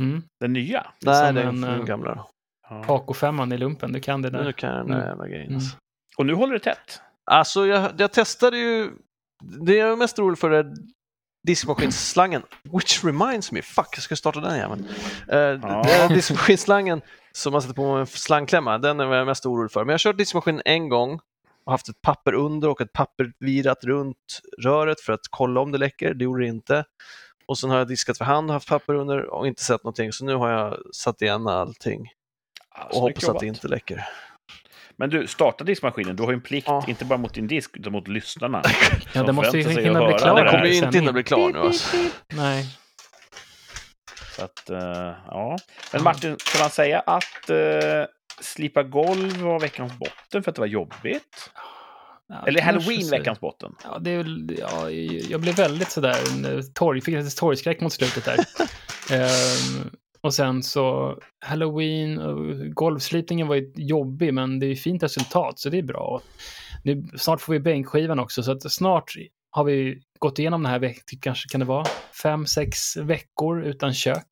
[0.00, 0.22] Mm.
[0.40, 0.86] Den nya.
[1.04, 2.26] Nej, är en, den eh, gamla.
[2.68, 2.82] Ja.
[2.86, 4.52] Paco-femman i lumpen, du kan det Nu där.
[4.52, 5.08] kan jag den där Mm.
[5.08, 5.46] jävla grejen.
[5.46, 5.54] Mm.
[5.56, 5.76] Alltså.
[6.18, 7.00] Och nu håller det tätt.
[7.30, 8.90] Alltså, jag, jag testade ju...
[9.44, 10.72] Det jag är mest orolig för är
[11.42, 12.42] diskmaskinsslangen.
[12.62, 14.88] Which reminds me, fuck, jag ska starta den jäveln.
[15.32, 16.08] Uh, Ja.
[16.08, 19.80] Diskmaskinslangen som man sätter på med en slangklämma, den är jag mest orolig för.
[19.80, 21.20] Men jag har kört diskmaskinen en gång
[21.64, 25.72] och haft ett papper under och ett papper virat runt röret för att kolla om
[25.72, 26.14] det läcker.
[26.14, 26.84] Det gjorde det inte.
[27.46, 30.12] Och sen har jag diskat för hand och haft papper under och inte sett någonting.
[30.12, 32.08] Så nu har jag satt igen allting
[32.90, 34.08] och snyggt hoppas att det inte läcker.
[35.00, 36.16] Men du, starta diskmaskinen.
[36.16, 36.84] Du har ju en plikt, Ja.
[36.88, 38.62] inte bara mot din disk, utan mot lyssnarna.
[39.12, 40.34] Ja, det måste ju hinna bli höra klar.
[40.36, 41.96] det Den kommer ju inte hinna bli klar nu alltså.
[42.32, 42.66] Nej.
[44.36, 45.58] Så att, eh, ja.
[45.92, 47.56] Men Martin, kan man säga att uh,
[48.40, 51.50] slipa golv var veckans botten för att det var jobbigt?
[52.28, 53.74] Ja, Eller halloween veckans botten?
[53.84, 54.90] Ja, det är, väl- ja,
[55.30, 56.16] jag blev väldigt sådär,
[56.74, 58.36] torg, fick lite torgskräck mot slutet där.
[59.12, 59.90] Ehm,
[60.22, 65.58] och sen så, halloween, och golvslipningen var ju jobbig, men det är ju fint resultat,
[65.58, 66.20] så det är bra.
[66.84, 69.14] Nu, snart får vi bänkskivan också, så att snart
[69.50, 71.84] har vi gått igenom den här veckan, kanske kan det vara,
[72.22, 74.26] fem, sex veckor utan kök.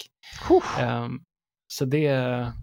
[0.80, 1.20] Ehm,
[1.66, 2.12] så det,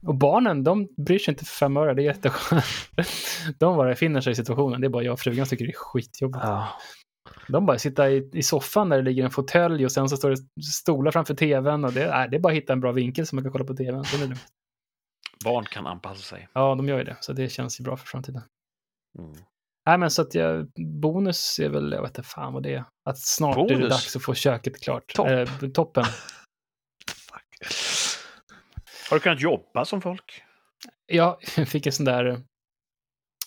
[0.07, 2.63] och barnen, de bryr sig inte för fem öre, det är jätteskönt.
[3.59, 5.71] De bara finner sig i situationen, det är bara jag och frugan som tycker det
[5.71, 6.43] är skitjobbigt.
[6.43, 6.67] Ja.
[7.47, 10.29] De bara sitter i, i soffan där det ligger en fåtölj och sen så står
[10.29, 13.27] det stolar framför tvn och det, är, det är bara att hitta en bra vinkel
[13.27, 14.03] så man kan kolla på tvn.
[15.43, 16.47] Barn kan anpassa sig.
[16.53, 18.41] Ja, de gör ju det, så det känns ju bra för framtiden.
[19.19, 19.35] Mm.
[19.85, 22.85] Nej, men så att jag, bonus är väl, jag vet inte fan vad det är.
[23.05, 23.89] Att snart är det Bonus?
[23.89, 25.13] dags att få köket klart.
[25.13, 25.27] Topp.
[25.29, 26.05] Eh, toppen.
[29.09, 30.43] Har du kunnat jobba som folk?
[31.05, 32.43] Jag fick en sån där...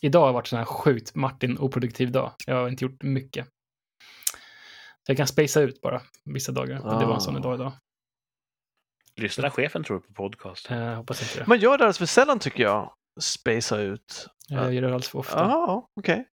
[0.00, 2.32] Idag har varit en sån här sjukt Martin oproduktiv dag.
[2.46, 3.48] Jag har inte gjort mycket.
[5.10, 6.86] Jag kan spacea ut bara vissa dagar.
[6.86, 7.40] Och det var en sån Ah.
[7.40, 7.72] dag idag.
[9.16, 10.70] Lyssnar chefen tror du på podcast?
[10.70, 11.46] Eh, hoppas inte det.
[11.46, 12.92] Man gör det alldeles för sällan tycker jag.
[13.20, 14.26] Spacea ut.
[14.48, 15.38] Jag gör det alldeles för ofta.
[15.38, 16.28] Jaha, okej.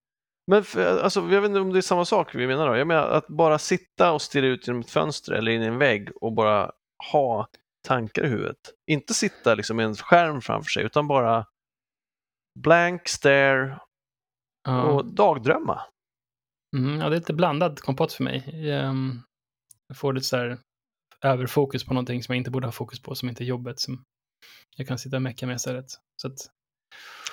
[0.47, 2.75] Men för, alltså, jag vet inte om det är samma sak vi menar då.
[2.77, 5.77] Jag menar att bara sitta och stirra ut genom ett fönster eller in i en
[5.77, 6.71] vägg och bara
[7.11, 7.47] ha
[7.87, 8.57] tankar i huvudet.
[8.87, 11.45] Inte sitta liksom med en skärm framför sig utan bara
[12.59, 13.79] blank stare
[14.67, 14.83] Ja.
[14.83, 15.81] och dagdrömma.
[16.77, 18.69] Mm, ja, det är lite blandad kompott för mig.
[18.71, 19.21] Ehm,
[19.87, 20.57] Jag får lite så här
[21.23, 23.79] överfokus på någonting som jag inte borde ha fokus på, som inte är jobbet.
[23.79, 24.03] Som
[24.77, 25.85] jag kan sitta och mecka med istället.
[26.21, 26.37] Så att,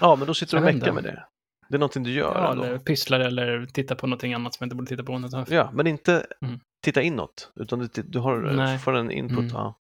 [0.01, 1.25] Ja, men då sitter du och meckar med det.
[1.69, 2.35] Det är någonting du gör.
[2.35, 2.65] ja, ändå.
[2.65, 5.05] eller pysslar eller tittar på någonting annat som jag inte borde titta
[5.45, 5.55] på.
[5.55, 6.61] Ja, men inte Mm.
[6.85, 8.79] titta inåt, utan du, du har, Nej.
[8.79, 9.39] får en input.
[9.39, 9.51] Mm.
[9.53, 9.75] Ja.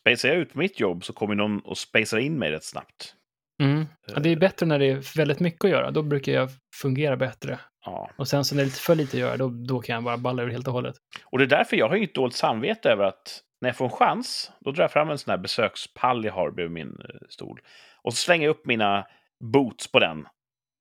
[0.00, 3.14] Spacear jag ut mitt jobb så kommer någon och spacear in mig rätt snabbt.
[3.60, 3.86] Mm.
[4.06, 5.90] Ja, det är bättre när det är väldigt mycket att göra.
[5.90, 6.48] Då brukar jag
[6.82, 7.58] fungera bättre.
[7.84, 8.10] Ja.
[8.16, 10.04] Och sen så när det är lite för lite att göra, då, då kan jag
[10.04, 10.94] bara balla ur helt och hållet.
[11.24, 13.90] Och det är därför jag har inget dåligt samvete över att när jag får en
[13.90, 17.60] chans, då drar jag fram en sån här besökspall jag har bredvid min eh, stol.
[18.02, 19.06] Och så slänger jag upp mina
[19.44, 20.26] boots på den.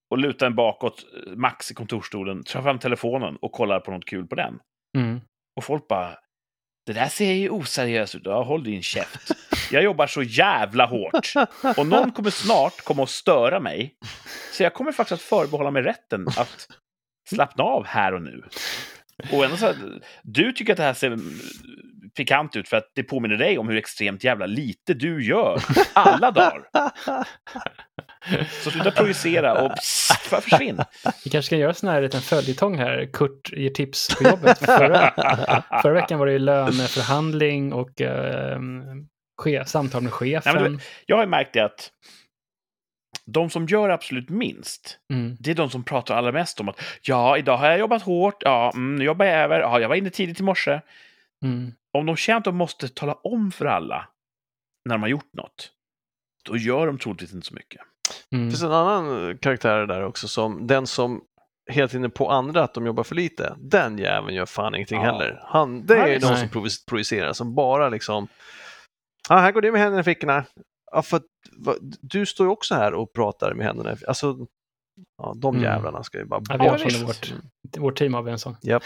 [0.09, 4.05] Och lutar den bakåt, eh, max i kontorsstolen, tar fram telefonen och kollar på något
[4.05, 4.59] kul på den.
[4.97, 5.21] Mm.
[5.55, 6.17] Och folk bara,
[6.89, 8.21] det där ser ju oseriöst ut.
[8.25, 9.31] Ja, håll din käft.
[9.71, 11.33] Jag jobbar så jävla hårt.
[11.77, 13.95] Och någon kommer snart komma och störa mig.
[14.53, 16.67] Så jag kommer faktiskt att förbehålla mig rätten att
[17.29, 18.43] slappna av här och nu.
[19.31, 19.75] Och ändå så här,
[20.23, 21.17] du tycker att det här ser
[22.17, 25.61] pikant ut för att det påminner dig om hur extremt jävla lite du gör
[25.93, 26.61] alla dagar.
[28.63, 30.81] Så sluta projicera och pss, försvinn.
[31.23, 33.09] Vi kanske ska göra sån här liten följetong här.
[33.13, 34.57] Kurt ger tips på jobbet.
[34.57, 35.13] Förra,
[35.81, 38.59] förra veckan var det ju löneförhandling och eh,
[39.43, 40.55] che, samtal med chefen.
[40.55, 41.91] Nej, men Jag har märkt det att
[43.25, 45.37] de som gör absolut minst, mm.
[45.39, 48.43] det är de som pratar allra mest om att ja, idag har jag jobbat hårt,
[48.43, 50.81] ja, mm, nu jobbar jag över, ja, jag var inne tidigt i morse.
[51.45, 51.71] Mm.
[51.93, 54.07] Om de känner att de måste tala om för alla
[54.85, 55.71] när de har gjort något,
[56.45, 57.81] då gör de troligtvis inte så mycket.
[58.29, 58.49] Det Mm.
[58.49, 61.21] finns en annan karaktär där också, som den som
[61.71, 63.55] hela tiden på andra att de jobbar för lite.
[63.59, 65.05] Den jäveln gör fan ingenting Ja.
[65.11, 65.41] heller.
[65.45, 66.19] Han, det är Nej.
[66.19, 66.39] någon Nej.
[66.49, 68.27] som projicerar, som bara liksom...
[69.29, 70.45] Ah, här går du med händerna i fickorna.
[70.91, 71.23] Ja, för att,
[71.57, 74.37] va, du står ju också här och pratar med händerna Alltså,
[75.17, 75.63] ja, de Mm.
[75.71, 77.33] jävlarna ska ju bara Ja, vi har vårt,
[77.77, 78.55] vårt team har vi en sån.
[78.61, 78.83] Japp.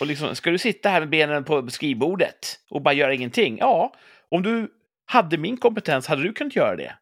[0.00, 3.58] Och liksom, ska du sitta här med benen på skrivbordet och bara göra ingenting?
[3.58, 3.94] Ja,
[4.30, 4.68] om du
[5.06, 6.94] hade min kompetens hade du kunnat göra det.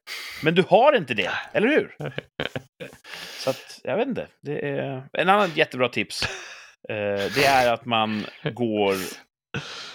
[0.45, 1.97] Men du har inte det, eller hur?
[3.39, 4.27] Så att, jag vet inte.
[4.43, 5.03] Det är...
[5.13, 6.23] En annan jättebra tips,
[6.89, 8.93] eh, det är att man går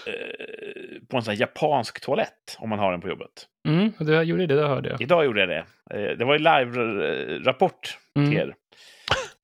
[0.07, 3.47] eh, på en sån här japansk toalett, om man har den på jobbet.
[3.67, 5.01] Mm, du gjorde det, det hörde jag.
[5.01, 5.65] Idag gjorde jag det.
[5.93, 8.29] Eh, det var ju live-rapport Mm.
[8.31, 8.53] till er.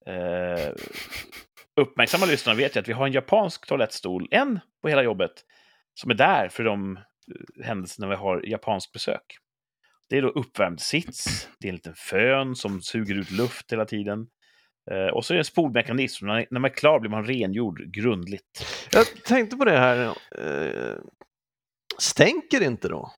[0.08, 0.71] Eh,
[1.82, 5.32] uppmärksamma lyssnare vet ju att vi har en japansk toalettstol, en på hela jobbet,
[5.93, 9.38] som är där för de eh, händelserna vi har japansk besök.
[10.09, 13.86] Det är då uppvärmd sits, det är en liten fön som suger ut luft hela
[13.86, 14.27] tiden.
[14.91, 17.93] Eh, och så är det en spolmekanism, när, när man är klar blir man rengjord
[17.93, 18.65] grundligt.
[18.91, 20.05] Jag tänkte på det här.
[20.38, 20.97] Eh,
[21.99, 23.13] stänker inte då?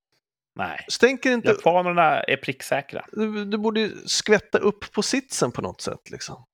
[0.55, 1.49] Nej, Stänker inte?
[1.49, 3.05] japanerna är pricksäkra.
[3.11, 6.09] Du, du borde skvätta upp på sitsen på något sätt.
[6.11, 6.45] Liksom.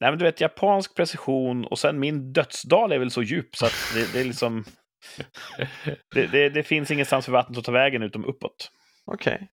[0.00, 3.66] Nej, men du vet, japansk precision och sen min dödsdal är väl så djup så
[3.66, 4.64] att det, det är liksom...
[6.14, 8.72] Det, det, det finns ingenstans för vattnet att ta vägen utom uppåt.
[9.04, 9.48] Okej.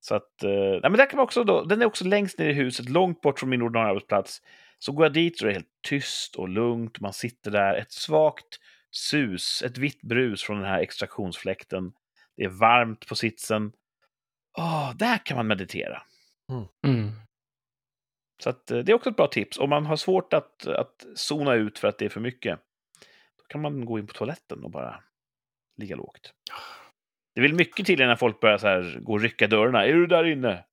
[0.00, 0.42] Så att...
[0.42, 2.88] eh, nej, men där kan man också då, den är också längst ner i huset,
[2.88, 4.42] långt bort från min ordinarie arbetsplats.
[4.78, 7.00] Så går jag dit är det helt tyst och lugnt.
[7.00, 8.58] Man sitter där, ett svagt
[8.90, 11.92] sus, ett vitt brus från den här extraktionsfläkten.
[12.36, 13.72] Det är varmt på sitsen.
[14.58, 16.02] Åh, där kan man meditera.
[16.86, 17.12] Mm.
[18.42, 19.58] Så att, eh, det är också ett bra tips.
[19.58, 22.60] Om man har svårt att, att zona ut för att det är för mycket,
[23.52, 25.02] kan man gå in på toaletten och bara
[25.76, 26.32] ligga lågt.
[27.34, 29.86] Det vill mycket till när folk börjar så här, gå och rycka dörrarna.
[29.86, 30.64] Är du där inne?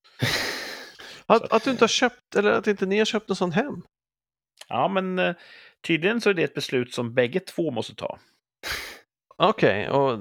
[1.26, 3.52] Att, att, att du inte har köpt, eller att inte ni har köpt en sån
[3.52, 3.82] hem?
[4.68, 5.34] Ja, men eh,
[5.86, 8.18] tydligen så är det ett beslut som bägge två måste ta.
[9.36, 10.18] Okej, och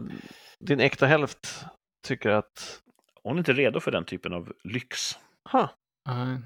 [0.59, 1.65] din äkta hälft
[2.07, 2.81] tycker att...
[3.23, 5.19] Hon är inte redo för den typen av lyx.
[5.51, 5.69] Ha,
[6.09, 6.37] Nej.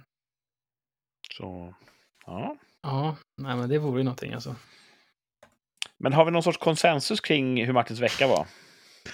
[1.38, 1.74] Så,
[2.26, 2.58] ja.
[2.82, 4.56] Ja, nej, men det vore ju någonting alltså.
[6.04, 8.48] Men har vi någon sorts konsensus kring hur Martins vecka var?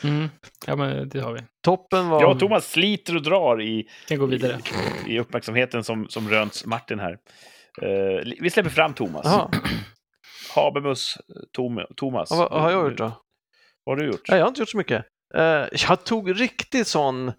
[0.04, 0.30] Mm.
[0.68, 1.40] Ja, men det har vi.
[1.64, 2.22] toppen var...
[2.22, 4.60] Jag och Thomas sliter och drar i, Kan gå vidare.
[5.08, 7.12] i, i uppmärksamheten som, som rönts Martin här.
[7.82, 9.26] Eh, vi släpper fram Thomas.
[9.26, 9.52] Jaha,
[10.56, 11.18] Habemus
[11.54, 12.28] Tom, Thomas.
[12.32, 13.12] ja, vad har jag gjort då?
[13.84, 14.30] Vad har du gjort?
[14.30, 15.06] Nej, jag har inte gjort så mycket.
[15.36, 17.32] Eh, jag tog riktigt sån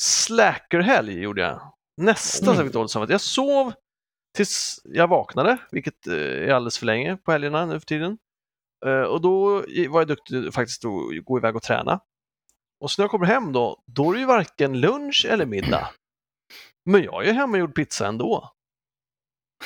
[0.00, 1.60] slackerhelg gjorde jag.
[1.96, 2.56] Nästan så Mm.
[2.56, 3.12] jag fick dåligt samvete.
[3.12, 3.72] Jag sov
[4.36, 8.18] tills jag vaknade, vilket eh, är alldeles för länge på helgerna nu för tiden.
[8.86, 12.00] Eh, och då var jag duktig faktiskt att gå iväg och träna.
[12.80, 15.90] Och så när jag kommer hem då, då är det ju varken lunch eller middag.
[16.84, 18.52] Men jag är hemmagjord pizza ändå.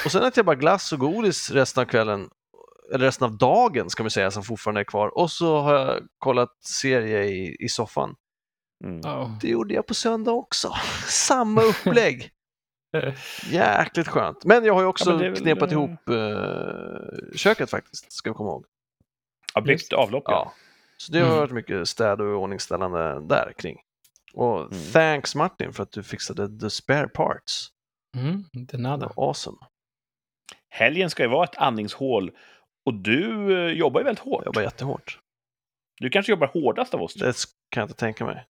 [0.04, 2.30] Och sen äter jag bara glass och godis resten av kvällen,
[2.94, 5.18] eller resten av dagen ska man säga, som fortfarande är kvar.
[5.18, 8.14] Och så har jag kollat serie i, i soffan.
[8.84, 9.00] Mm.
[9.04, 9.38] Ja.
[9.40, 10.72] Det gjorde jag på söndag också.
[11.06, 12.30] Samma upplägg.
[13.50, 14.44] Jäkligt skönt.
[14.44, 18.34] Men jag har ju också Ja, väl, knepat eh, ihop eh, köket faktiskt, ska vi
[18.34, 18.66] komma ihåg.
[19.54, 20.32] Ja, byggt avlopp, ja.
[20.32, 20.52] Ja.
[20.96, 21.38] Så det har Mm.
[21.38, 23.78] varit mycket städ och ordningställande där kring.
[24.34, 24.92] Och Mm.
[24.92, 27.68] thanks Martin för att du fixade the spare parts.
[28.16, 29.12] Mm, inte Det nada.
[29.16, 29.58] awesome.
[30.70, 32.30] Helgen ska ju vara ett andningshål.
[32.86, 34.40] Och du eh, jobbar ju väldigt hårt.
[34.44, 35.18] Jag jobbar jättehårt.
[36.00, 37.14] Du kanske jobbar hårdast av oss.
[37.14, 37.34] Det
[37.70, 38.46] kan jag inte tänka mig.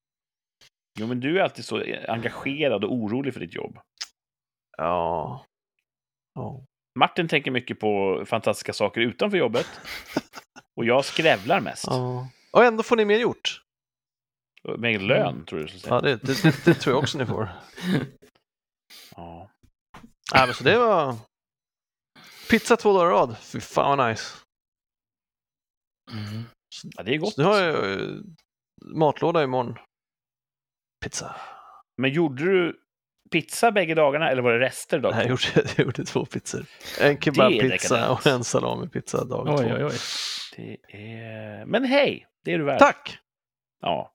[0.98, 3.78] Jo, men du är alltid så engagerad och orolig för ditt jobb.
[4.78, 5.44] Ja.
[6.34, 6.64] ja.
[6.98, 9.66] Martin tänker mycket på fantastiska saker utanför jobbet.
[10.76, 11.84] Och jag skrävlar mest.
[11.86, 12.28] ja.
[12.52, 13.62] Och ändå får ni mer gjort.
[14.78, 15.94] Med lön, tror du skulle säga.
[15.94, 17.48] Ja, det, det, det, det tror jag också ni får.
[19.16, 19.50] Ja.
[20.34, 21.16] Nej, men så det var
[22.50, 23.36] pizza två dagar i rad.
[23.40, 24.24] Fy fan vad nice.
[26.12, 26.44] Mm.
[26.96, 27.34] ja, det är gott.
[27.34, 28.08] Så nu har jag eh,
[28.84, 29.78] matlåda imorgon.
[31.04, 31.36] Pizza.
[32.02, 32.80] Men gjorde du
[33.30, 36.66] pizza bägge dagarna eller var det rester dag Nej, jag gjorde, jag gjorde två pizzor.
[37.00, 39.74] En kebabpizza och en salamipizza dag Oj, två.
[39.74, 39.92] oj, oj.
[40.56, 41.64] Det är...
[41.66, 42.78] Men hej, det är du värd.
[42.78, 43.18] Tack!
[43.80, 44.14] Ja.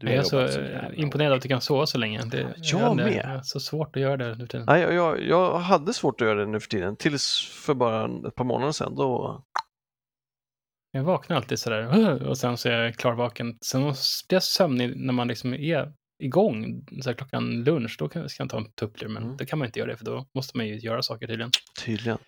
[0.00, 2.22] Du Jag är så eh, imponerad av att du kan sova så länge.
[2.24, 3.12] Det, Jag inte, med.
[3.12, 4.66] Det är så svårt att göra det nu för tiden.
[4.66, 6.96] Nej, jag, jag, jag hade svårt att göra det nu för tiden.
[6.96, 8.94] Tills för bara ett par månader sedan.
[8.96, 9.44] Då...
[10.90, 13.58] Jag vaknar alltid sådär och sen så är jag klarvaken.
[13.60, 13.94] Sen blir
[14.28, 16.86] jag sömnig när man liksom är igång.
[17.02, 19.08] Så här, klockan lunch, då kan, ska jag ta en tupplur.
[19.08, 19.36] Men Mm.
[19.36, 21.50] det kan man inte göra det för då måste man ju göra saker tydligen.
[21.84, 22.18] Tydligen.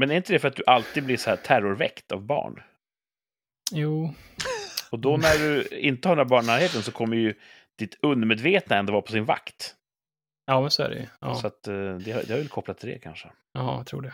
[0.00, 2.62] Men är inte det för att du alltid blir så här terrorväckt av barn?
[3.72, 4.14] Jo,
[4.90, 7.34] Och då när du inte har några barn i närheten så kommer ju
[7.78, 9.74] ditt undermedvetna ändå var på sin vakt.
[10.46, 11.06] Ja, men så är det ju.
[11.20, 13.30] Ja, Så att, eh, det, har- det har väl kopplat till det kanske.
[13.52, 14.12] ja jag tror det.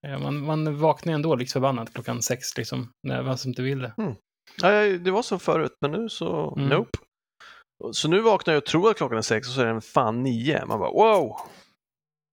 [0.00, 3.62] Ja, Man, man vaknar ju ändå liksom förbannat klockan sex, liksom, när man som inte
[3.62, 3.92] vill det.
[4.62, 6.68] Ja, jag- det var så förut, men nu så, Mm.
[6.68, 6.98] nope.
[7.92, 10.22] Så nu vaknar jag och tror att klockan är sex och så är den fan
[10.22, 10.66] nio.
[10.66, 11.36] Man bara wow!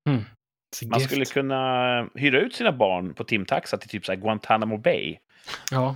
[0.07, 0.23] Så
[0.81, 1.11] Man gift.
[1.11, 5.17] skulle kunna hyra ut sina barn på timtaxa till typ så här Guantanamo Bay.
[5.71, 5.95] Ja,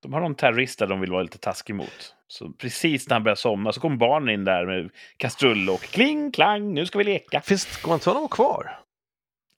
[0.00, 2.14] De har någon terrorist där de vill vara lite taskig mot.
[2.26, 6.32] Så precis när han börjar somna så kommer barnen in där med kastrull och kling,
[6.32, 7.40] klang, nu ska vi leka.
[7.40, 8.80] Finns Guantanamo kvar?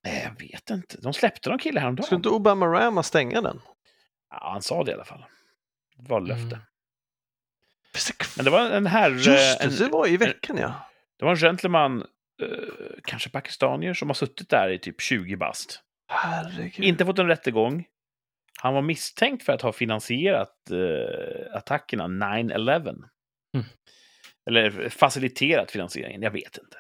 [0.05, 0.97] Nej, jag vet inte.
[1.01, 2.07] De släppte någon kille häromdagen.
[2.07, 3.61] Skulle inte Obama Rama stänga den?
[4.31, 5.25] Ja, han sa det i alla fall.
[5.97, 6.45] Det var löfte.
[6.45, 6.61] Mm.
[8.37, 10.73] Men det var en herre, Just det, en, det var i veckan ja.
[11.19, 12.05] det var en gentleman,
[12.43, 15.83] eh, kanske pakistanier, som har suttit där i typ 20 bast.
[16.09, 16.85] Herregud.
[16.85, 17.87] Inte fått en rättegång.
[18.61, 22.89] Han var misstänkt för att ha finansierat eh, attackerna 9-11.
[22.89, 23.67] Mm.
[24.51, 26.77] Eller faciliterat finansieringen, jag vet inte.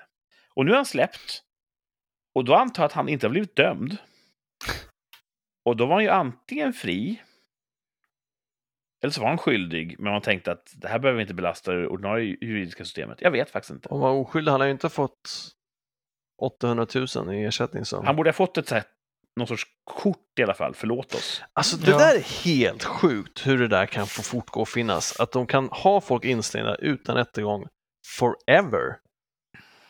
[0.55, 1.42] Och nu är han släppt.
[2.35, 3.97] Och då antar jag att han inte har blivit dömd.
[5.64, 7.23] Och då var han ju antingen fri,
[9.07, 11.73] eller så var han skyldig, men man tänkte att det här behöver vi inte belasta
[11.73, 13.19] det ordinarie juridiska systemet.
[13.21, 13.88] Jag vet faktiskt inte.
[13.88, 15.31] Om han var oskyldig, han har ju inte fått
[16.42, 17.85] 800 000 i ersättning.
[17.85, 18.03] Så.
[18.03, 18.83] Han borde ha fått ett här,
[19.37, 21.42] någon sorts kort i alla fall, förlåt oss.
[21.53, 21.99] Alltså det Ja.
[21.99, 25.21] där är helt sjukt hur det där kan få fortgå och finnas.
[25.21, 27.66] Att de kan ha folk instängda utan rättegång
[28.19, 28.97] forever.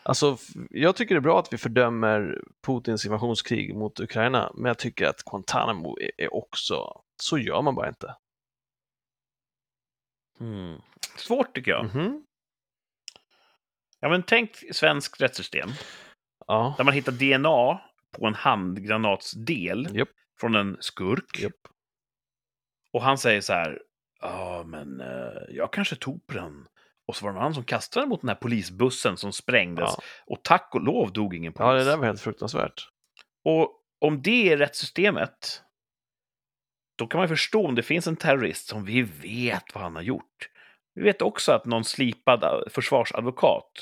[0.03, 0.37] Alltså,
[0.71, 5.07] jag tycker det är bra att vi fördömer Putins invasionskrig mot Ukraina, men jag tycker
[5.07, 8.15] att Guantanamo är också, så gör man bara inte.
[10.39, 10.81] Hmm.
[11.17, 11.85] Svårt tycker jag.
[11.85, 12.23] Mhm.
[14.01, 15.69] Ja, men tänk svenskt rättssystem
[16.47, 17.81] Ja, där man hittar DNA
[18.19, 20.09] på en handgranatsdel Japp.
[20.41, 21.39] från en skurk.
[21.39, 21.53] Japp.
[22.93, 23.79] Och han säger så här,
[24.21, 26.67] ja men eh, jag kanske tog på den.
[27.09, 29.91] Och så var det någon annan som kastade den mot den här polisbussen som sprängdes.
[29.97, 30.03] ja.
[30.27, 31.67] Och tack och lov dog ingen polis.
[31.67, 32.89] ja, det där var helt fruktansvärt.
[33.45, 35.63] Och om det är rättssystemet,
[36.97, 39.95] då kan man ju förstå om det finns en terrorist som vi vet vad han
[39.95, 40.51] har gjort.
[40.95, 43.73] Vi vet också att någon slipad eh, försvarsadvokat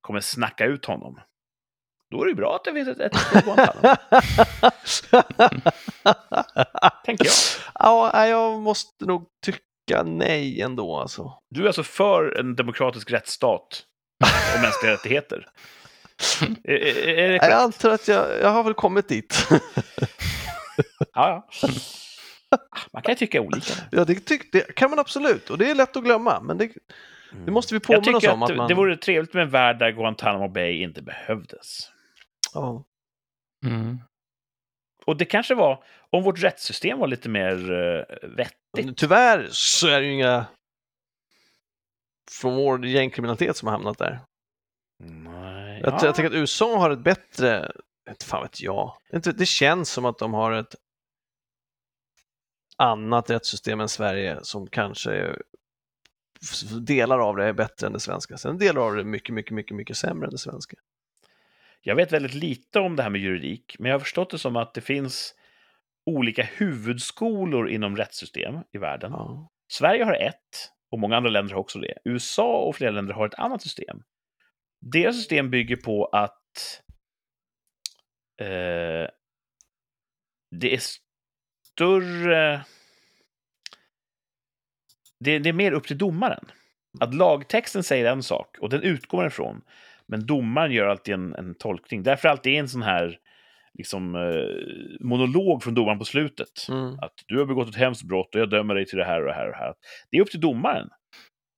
[0.00, 1.20] kommer snacka ut honom.
[2.10, 3.96] Då är det bra att det finns ett, ett, Guantanamo,
[7.04, 7.34] tänker jag.
[7.74, 11.38] Ja, jag måste nog tycka nej ändå alltså.
[11.50, 13.82] Du är alltså för en demokratisk rättsstat
[14.54, 15.48] och mänskliga rättigheter?
[16.64, 19.48] Är, är, Jag antar att jag, jag har väl kommit dit.
[21.14, 21.68] Ja, ja.
[22.92, 23.74] Man kan ju tycka olika.
[23.90, 26.72] ja, det, tyck, det kan man absolut och det är lätt att glömma, men det,
[27.46, 27.94] det måste vi Mm.
[27.94, 28.42] Jag påminna oss tycker om.
[28.42, 28.68] att Att man...
[28.68, 31.90] det vore trevligt med en värld där Guantanamo Bay inte behövdes.
[32.54, 32.84] ja.
[33.66, 33.98] Mm.
[35.06, 38.96] Och det kanske var, om vårt rättssystem var lite mer uh, vettigt.
[38.96, 40.46] Tyvärr så är det ju inga
[42.30, 44.20] från vår gängkriminalitet som har hamnat där.
[45.04, 45.80] Nej.
[45.84, 47.72] Jag, jag tänker att USA har ett bättre,
[48.10, 48.96] inte fan vet jag,
[49.36, 50.74] det känns som att de har ett
[52.78, 55.36] annat rättssystem än Sverige som kanske
[56.80, 58.36] delar av det är bättre än det svenska.
[58.36, 60.76] Sen delar av det är mycket, mycket, mycket, mycket sämre än det svenska.
[61.80, 64.56] Jag vet väldigt lite om det här med juridik, men jag har förstått det som
[64.56, 65.34] att det finns
[66.06, 69.12] olika huvudskolor inom rättssystem i världen.
[69.12, 69.50] Ja.
[69.72, 71.98] Sverige har ett, och många andra länder har också det.
[72.04, 74.02] USA och flera länder har ett annat system.
[74.80, 76.82] Deras system bygger på att
[78.40, 79.08] eh,
[80.50, 80.80] det är
[81.74, 82.64] större...
[85.20, 86.44] Det, det är mer upp till domaren.
[87.00, 89.62] Att lagtexten säger en sak och den utgår ifrån.
[90.06, 92.02] Men domaren gör alltid en, en tolkning.
[92.02, 93.18] Därför är alltid en sån här
[93.78, 96.68] liksom, eh, monolog från domaren på slutet.
[96.68, 96.98] Mm.
[96.98, 99.26] Att du har begått ett hemskt brott och jag dömer dig till det här och
[99.26, 99.74] det här och det här.
[100.10, 100.88] Det är upp till domaren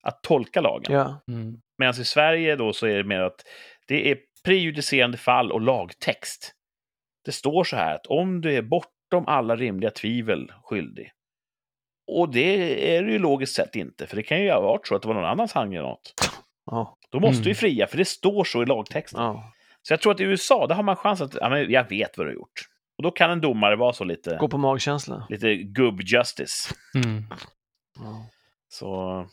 [0.03, 0.95] att tolka lagen.
[0.95, 1.23] Ja.
[1.29, 1.57] Mm.
[1.79, 3.43] Medan i Sverige då så är det mer att
[3.87, 6.53] det är prejudicerande fall och lagtext.
[7.25, 8.63] Det står så här att om du är
[9.11, 11.13] bortom alla rimliga tvivel skyldig.
[12.13, 14.95] Och det är det ju logiskt sett inte, för det kan ju ha varit så
[14.97, 16.15] att det var någon annans handgranat.
[16.67, 16.99] Ja.
[17.11, 17.49] Då måste Mm.
[17.49, 19.23] ju fria, för det står så i lagtexten.
[19.23, 19.53] Ja.
[19.83, 22.19] Så jag tror att i USA, där har man chans att, ja men jag vet
[22.19, 22.61] vad du har gjort.
[22.99, 25.27] Och då kan en domare vara så lite, Gå på magkänsla.
[25.31, 26.75] lite gubb-justice.
[26.95, 27.25] Mm.
[27.99, 28.27] Ja.
[28.69, 29.27] Så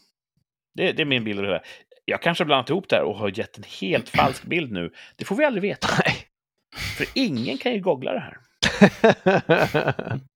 [0.75, 1.63] det, det är min bild av det här.
[2.05, 4.91] Jag kanske har blandat ihop det här och har gett en helt falsk bild nu.
[5.15, 5.87] Det får vi aldrig veta.
[6.05, 6.15] Nej.
[6.97, 8.37] För ingen kan ju googla det här.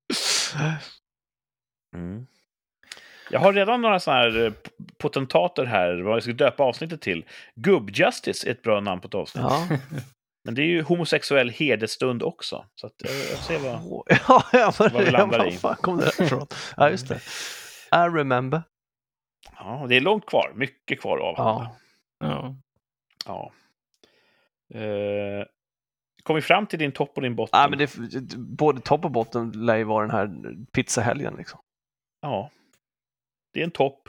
[1.96, 2.26] Mm.
[3.30, 4.52] Jag har redan några sådana här eh,
[4.98, 7.24] potentater här, vad jag ska döpa avsnittet till.
[7.54, 9.44] Gubb-justice är ett bra namn på ett avsnitt.
[9.48, 9.68] ja.
[10.44, 12.64] Men det är ju homosexuell hedersstund också.
[12.74, 14.02] Så att, eh, jag får se vad...
[14.28, 15.52] ja, ja, men, Vad vi landar var i.
[15.52, 16.46] fan kom det där ifrån?
[16.76, 17.14] Ja, just det.
[17.92, 18.62] I remember.
[19.58, 20.52] Ja, det är långt kvar.
[20.54, 21.70] Mycket kvar att avhandla.
[22.18, 22.26] Ja.
[23.26, 23.52] Ja.
[24.72, 24.78] Ja.
[24.80, 25.44] Eh,
[26.28, 27.60] kom vi fram till din topp och din botten?
[27.60, 31.34] Nej, men det, både topp och botten lär ju vara den här pizzahelgen.
[31.38, 31.60] Liksom.
[32.20, 32.50] Ja.
[33.52, 34.08] Det är en topp.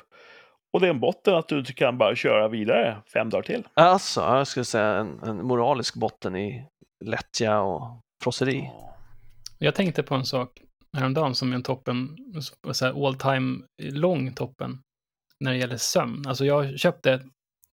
[0.73, 3.67] Och det är en botten att du kan bara köra vidare fem dagar till.
[3.73, 6.67] Alltså, jag skulle säga en, en moralisk botten i
[7.05, 8.71] lättja och frosseri.
[9.57, 10.61] Jag tänkte på en sak
[10.97, 12.17] häromdagen som är en toppen,
[12.71, 14.81] så här all time lång toppen,
[15.39, 16.27] när det gäller sömn.
[16.27, 17.23] Alltså jag köpte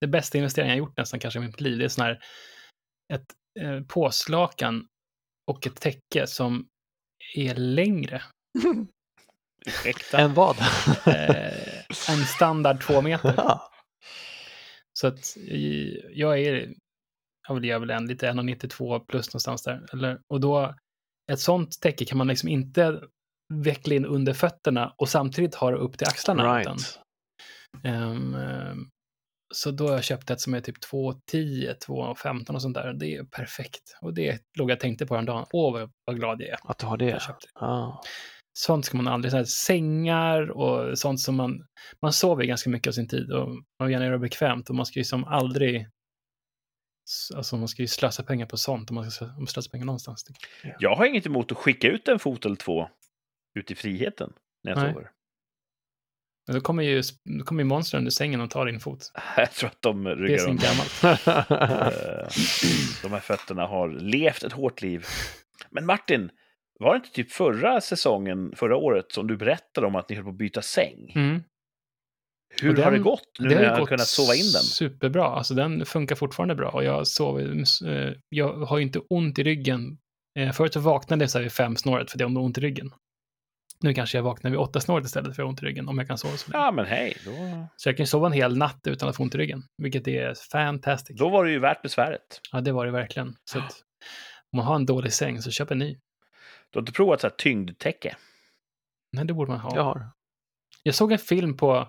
[0.01, 1.79] det bästa investeringen jag gjort nästan kanske i mitt liv.
[1.79, 2.21] Det är sån här,
[3.13, 3.27] ett
[3.61, 4.87] eh, påslakan
[5.51, 6.67] och ett täcke som
[7.35, 8.23] är längre.
[9.67, 10.19] Ursäkta.
[10.19, 10.57] En vad?
[11.07, 11.79] Eh,
[12.11, 13.35] en standard två meter.
[13.37, 13.71] Ja.
[14.99, 16.75] Så att i- jag är,
[17.49, 19.87] jag vill jag väl en lite 1,92 plus någonstans där.
[19.93, 20.75] Eller, och då,
[21.33, 23.01] ett sånt täcke kan man liksom inte
[23.55, 26.61] veckla in under fötterna och samtidigt ha det upp till axlarna.
[26.61, 26.99] Utan, right.
[27.85, 28.89] ehm, ehm,
[29.55, 32.93] så då har jag köpt ett som är typ 2,10, 2,15 och sånt där.
[32.93, 33.97] Det är perfekt.
[34.01, 35.47] Och det låg jag tänkte på häromdagen.
[35.53, 36.59] Åh, vad, vad glad jag är.
[36.63, 37.05] Att du har det.
[37.05, 37.47] Jag köpte.
[37.55, 38.03] Ja.
[38.59, 41.67] Sånt ska man aldrig, så här, sängar och sånt som man,
[42.03, 44.75] man sover ganska mycket av sin tid och man vill gärna göra det bekvämt och
[44.75, 45.89] man ska ju som aldrig,
[47.35, 50.25] alltså man ska ju slösa pengar på sånt om man ska slö- slösa pengar någonstans.
[50.79, 52.89] Jag har inget emot att skicka ut en fot eller två
[53.59, 54.33] ut i friheten
[54.65, 54.93] när jag Nej.
[54.93, 55.11] sover.
[56.47, 57.03] Men då kommer ju,
[57.39, 59.13] då kommer ju monstren under sängen och tar din fot.
[59.37, 61.21] Jag tror att de är ryggar gammalt.
[61.51, 62.29] Eh,
[63.03, 65.05] De här fötterna har levt ett hårt liv.
[65.71, 66.31] Men Martin,
[66.79, 70.25] var det inte typ förra säsongen, förra året, som du berättade om att ni höll
[70.25, 71.13] på att byta säng?
[71.15, 71.43] Mm.
[72.63, 74.53] Hur Och har det den- gått nu Det när har jag har kunnat sova in
[74.53, 74.63] den?
[74.63, 75.25] superbra.
[75.27, 79.43] Alltså den funkar fortfarande bra och jag sover, eh, jag har ju inte ont i
[79.43, 79.99] ryggen.
[80.39, 82.91] Eh, Förut vaknade jag så här vid fem snåret för det har ont i ryggen.
[83.81, 85.99] Nu kanske jag vaknar vid åtta snåret istället för jag har ont i ryggen om
[85.99, 86.65] jag kan sova så länge.
[86.65, 89.35] Ja, men hej, då, Så jag kan sova en hel natt utan att få ont
[89.35, 91.19] i ryggen, vilket är fantastiskt.
[91.19, 92.41] då var det ju värt besväret.
[92.53, 93.37] Ja, det var det verkligen.
[93.45, 93.73] Så att,
[94.53, 95.99] om man har en dålig säng så köp en ny.
[96.71, 98.17] Du har inte provat så här tyngdtäcke?
[99.13, 99.77] Nej, det borde man ha.
[99.77, 100.11] Jag har.
[100.83, 101.89] Jag såg en film på,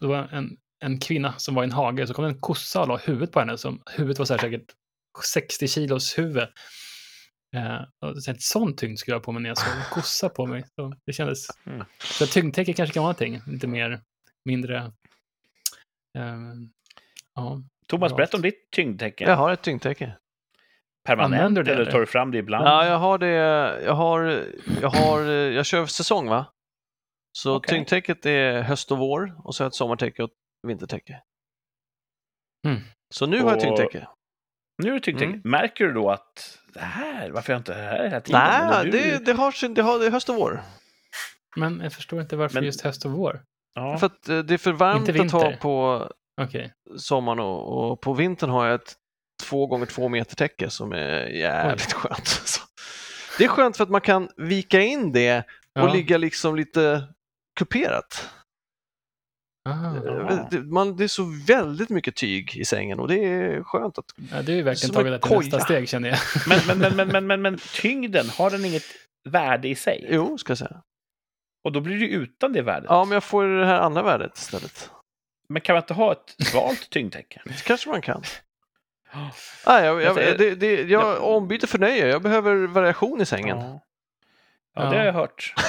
[0.00, 2.80] det var en, en kvinna som var i en hage, så kom det en kossa
[2.80, 3.58] och la huvudet på henne.
[3.58, 4.66] Som, huvudet var så här säkert
[5.24, 6.48] 60 kilos huvud.
[7.54, 9.82] Eh, och så ett sånt tyngd skulle jag ha på mig när jag såg en
[9.90, 10.64] kossa på mig.
[10.74, 11.46] Så det kändes...
[11.66, 11.84] Mm.
[11.98, 14.00] Så tyngdtäcke kanske kan vara någonting, lite mer,
[14.44, 14.92] mindre...
[16.18, 16.70] ehm,
[17.34, 17.62] ja.
[17.88, 19.24] Thomas, berätta om ditt tyngdtäcke.
[19.24, 20.16] Jag har ett tyngdtäcke.
[21.08, 22.66] Permanent, Använder du det, eller tar du fram det ibland?
[22.66, 23.28] Ja, jag har det.
[23.84, 24.44] Jag har,
[24.80, 26.46] jag har, jag kör säsong va?
[27.38, 27.68] Så Okej.
[27.74, 30.36] tyngdtäcket är höst och vår och så har jag ett sommartäcke och ett
[30.68, 31.22] vintertäcke.
[32.66, 32.80] Mm.
[33.14, 34.08] Så nu har jag Och- tyngdtäcke.
[34.82, 35.30] Nu är det tyngdtäcke.
[35.30, 35.42] Mm.
[35.44, 38.40] Märker du då att det här, varför jag inte här hela tiden?
[38.70, 40.62] Nej, du- det, det, har, sin- det, har, det är höst och vår.
[41.56, 43.42] Men jag förstår inte varför Men- just höst och vår.
[43.74, 43.98] Ja.
[43.98, 46.08] För att eh, det är för varmt att ha på
[46.42, 46.72] Okej.
[46.96, 48.94] sommaren och, och på vintern har jag ett
[49.42, 52.26] två gånger två meter täcke som är jävligt skönt.
[52.44, 52.60] Så.
[53.38, 55.44] Det är skönt för att man kan vika in det och
[55.88, 55.92] Ja.
[55.92, 57.02] ligga liksom lite
[57.58, 58.28] kuperat.
[59.64, 60.48] Ah, Ja.
[60.50, 64.04] Det, man, det är så väldigt mycket tyg i sängen och det är skönt att...
[64.30, 66.18] ja, det är ju verkligen tagit det till nästa steg känner jag.
[66.48, 68.82] Men, men, men, men, men, men, men tyngden, har den inget
[69.24, 70.06] värde i sig?
[70.10, 70.82] Jo, ska jag säga.
[71.64, 72.86] Och då blir ju utan det värdet.
[72.88, 74.90] Ja, men jag får det här andra värdet istället.
[75.48, 77.42] Men kan man inte ha ett svalt tyngdtäcke?
[77.48, 78.22] Det kanske man kan.
[79.66, 82.06] Nej, jag, jag, Jag- det, det, jag ombyter för nöje.
[82.08, 83.58] Jag behöver variation i sängen.
[83.58, 83.80] Ja.
[84.74, 85.54] ja, det har jag hört.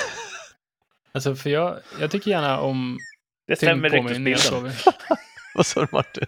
[1.12, 2.98] Alltså, för jag, jag tycker gärna om
[3.48, 4.74] Det stämmer på mig när jag ryktesbilden.
[4.74, 5.18] sover.
[5.56, 6.24] Vad sa du Martin?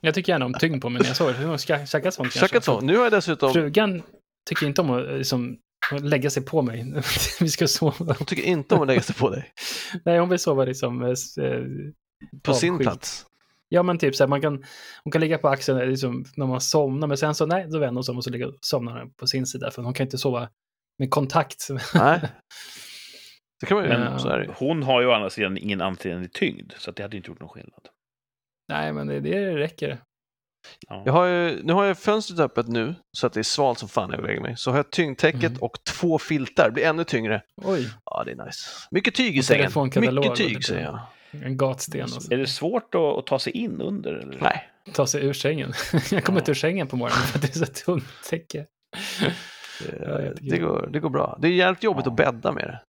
[0.00, 1.42] Jag tycker gärna om tyngd på mig när jag sover.
[1.42, 2.40] Jag ska käka sånt kanske.
[2.40, 2.80] Käkat så.
[2.80, 3.52] Nu har jag dessutom...
[3.52, 4.02] Frugan
[4.48, 5.58] tycker inte om att liksom,
[6.00, 6.94] lägga sig på mig.
[7.40, 8.14] Vi ska sova.
[8.18, 9.52] Hon tycker inte om att lägga sig på dig.
[10.04, 11.02] Nej, hon vill sova liksom...
[11.02, 11.14] eh, eh,
[12.42, 12.90] På sin avskilt.
[12.90, 13.26] plats.
[13.68, 14.64] Ja, men typ så här, man kan,
[15.04, 17.78] hon kan ligga på axeln eh, liksom, när man somnar, men sen så nej, då
[17.78, 20.04] vänder hon sig om och så ligger, somnar hon på sin sida, för hon kan
[20.06, 20.48] inte sova
[20.98, 21.68] med kontakt.
[21.94, 22.20] Nej.
[23.60, 23.90] Det kan man ju.
[23.90, 24.50] Men- så är det ju.
[24.56, 27.40] Hon har ju å andra sidan ingen ansenlig tyngd, så att det hade inte gjort
[27.40, 27.88] någon skillnad.
[28.68, 29.98] nej, men det, det räcker.
[30.88, 31.02] Ja.
[31.06, 33.88] Jag har ju, nu har jag fönstret öppet nu så att det är svalt som
[33.88, 34.54] fan när jag lägger mig.
[34.56, 35.58] Så har jag tyngdtäcket Mm.
[35.62, 36.64] och två filtar.
[36.64, 37.42] Det blir ännu tyngre.
[37.62, 38.70] Oj, Ja, det är nice.
[38.90, 39.70] Mycket tyg i sängen.
[40.00, 40.98] Mycket tyg säger jag.
[41.42, 42.32] en gatsten och så.
[42.32, 44.12] Är det svårt att, att ta sig in under?
[44.12, 44.38] Eller?
[44.40, 45.72] Nej, Ta sig ur sängen.
[46.10, 46.42] jag kommer Ja.
[46.42, 48.66] inte ur sängen på morgonen för att det är så tungt täcke.
[49.80, 50.58] det, Ja, det.
[50.58, 51.38] går, det går bra.
[51.42, 52.10] Det är jävligt jobbigt Ja.
[52.10, 52.80] att bädda med det.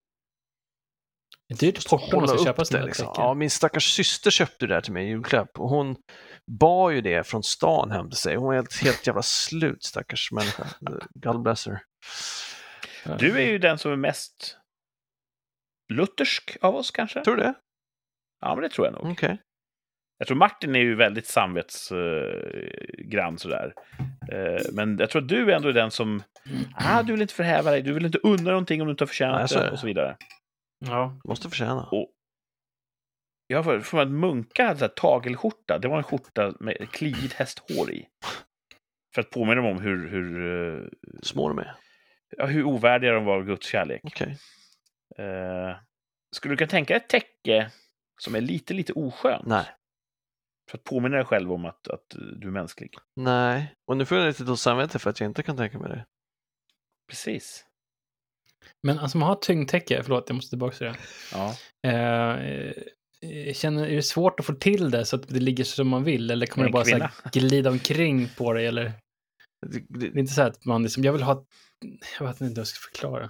[1.47, 3.13] Det är dyrt porto om man Hålla ska upp köpa det, liksom.
[3.15, 5.95] Ja, min stackars syster köpte det där till mig i julklapp och hon
[6.59, 8.35] bar ju det från stan hem till sig.
[8.35, 10.67] Hon var helt, helt jävla slut stackars människa.
[11.13, 11.79] God bless her.
[13.19, 14.57] Du är ju den som är mest
[15.93, 17.23] luthersk av oss kanske?
[17.23, 17.53] Tror du det?
[18.41, 19.11] Ja, men det tror jag nog.
[19.11, 19.41] Okej.
[20.17, 23.73] Jag tror Martin är ju väldigt samvetsgrann sådär.
[24.31, 26.23] Eh, men jag tror att du ändå är den som,
[26.75, 29.07] ah, du vill inte förhäva dig, du vill inte unna någonting om du inte har
[29.07, 29.71] förtjänat är det.
[29.71, 30.17] och så vidare.
[30.79, 31.19] Ja.
[31.23, 31.89] Måste förtjäna.
[33.47, 35.79] Jag har för att Munka hade tagelskjorta.
[35.79, 38.07] Det var en skjorta med kliigt hästhår i.
[39.15, 40.45] För att påminna dem om hur, hur,
[40.83, 40.87] eh,
[41.23, 41.75] Små de är.
[42.37, 44.01] ja, hur ovärdiga de var av Guds kärlek.
[44.03, 44.37] Okej.
[45.17, 45.77] Eh,
[46.35, 47.71] skulle du kunna tänka dig ett täcke
[48.21, 49.45] som är lite, lite oskönt?
[49.47, 49.65] Nej.
[50.71, 52.93] För att påminna dig själv om att, att du är mänsklig.
[53.15, 53.73] Nej.
[53.87, 56.05] Och nu får jag lite dåligt samvete för att jag inte kan tänka mig det.
[57.09, 57.64] Precis.
[58.87, 60.95] Men alltså man har tyngdtäcke, förlåt jag måste tillbaka till det.
[61.31, 61.55] Ja.
[61.87, 62.69] Eh,
[63.31, 66.03] eh, känner, är det svårt att få till det så att det ligger som man
[66.03, 66.31] vill?
[66.31, 68.65] Eller kommer det bara så här, glida omkring på dig?
[68.67, 68.93] Eller?
[69.89, 71.45] Det, är inte så att man liksom, jag vill ha,
[72.19, 73.29] jag vet inte hur jag ska förklara.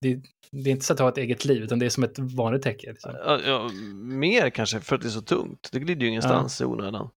[0.00, 2.18] Det, det är inte så att ha ett eget liv, utan det är som ett
[2.18, 2.90] vanligt täcke.
[2.90, 3.12] Liksom.
[3.24, 3.70] ja, ja,
[4.02, 5.68] mer kanske för att det är så tungt.
[5.72, 7.10] Det glider ju ingenstans i onödan.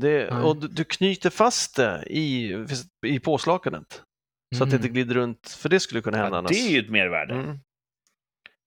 [0.00, 2.54] Det, och du, du knyter fast det i,
[3.06, 4.02] i påslakanet.
[4.58, 4.92] Så att det inte Mm.
[4.94, 6.50] glider runt, för det skulle kunna hända Ja, annars.
[6.50, 7.34] det är ju ett mervärde.
[7.34, 7.58] Mm.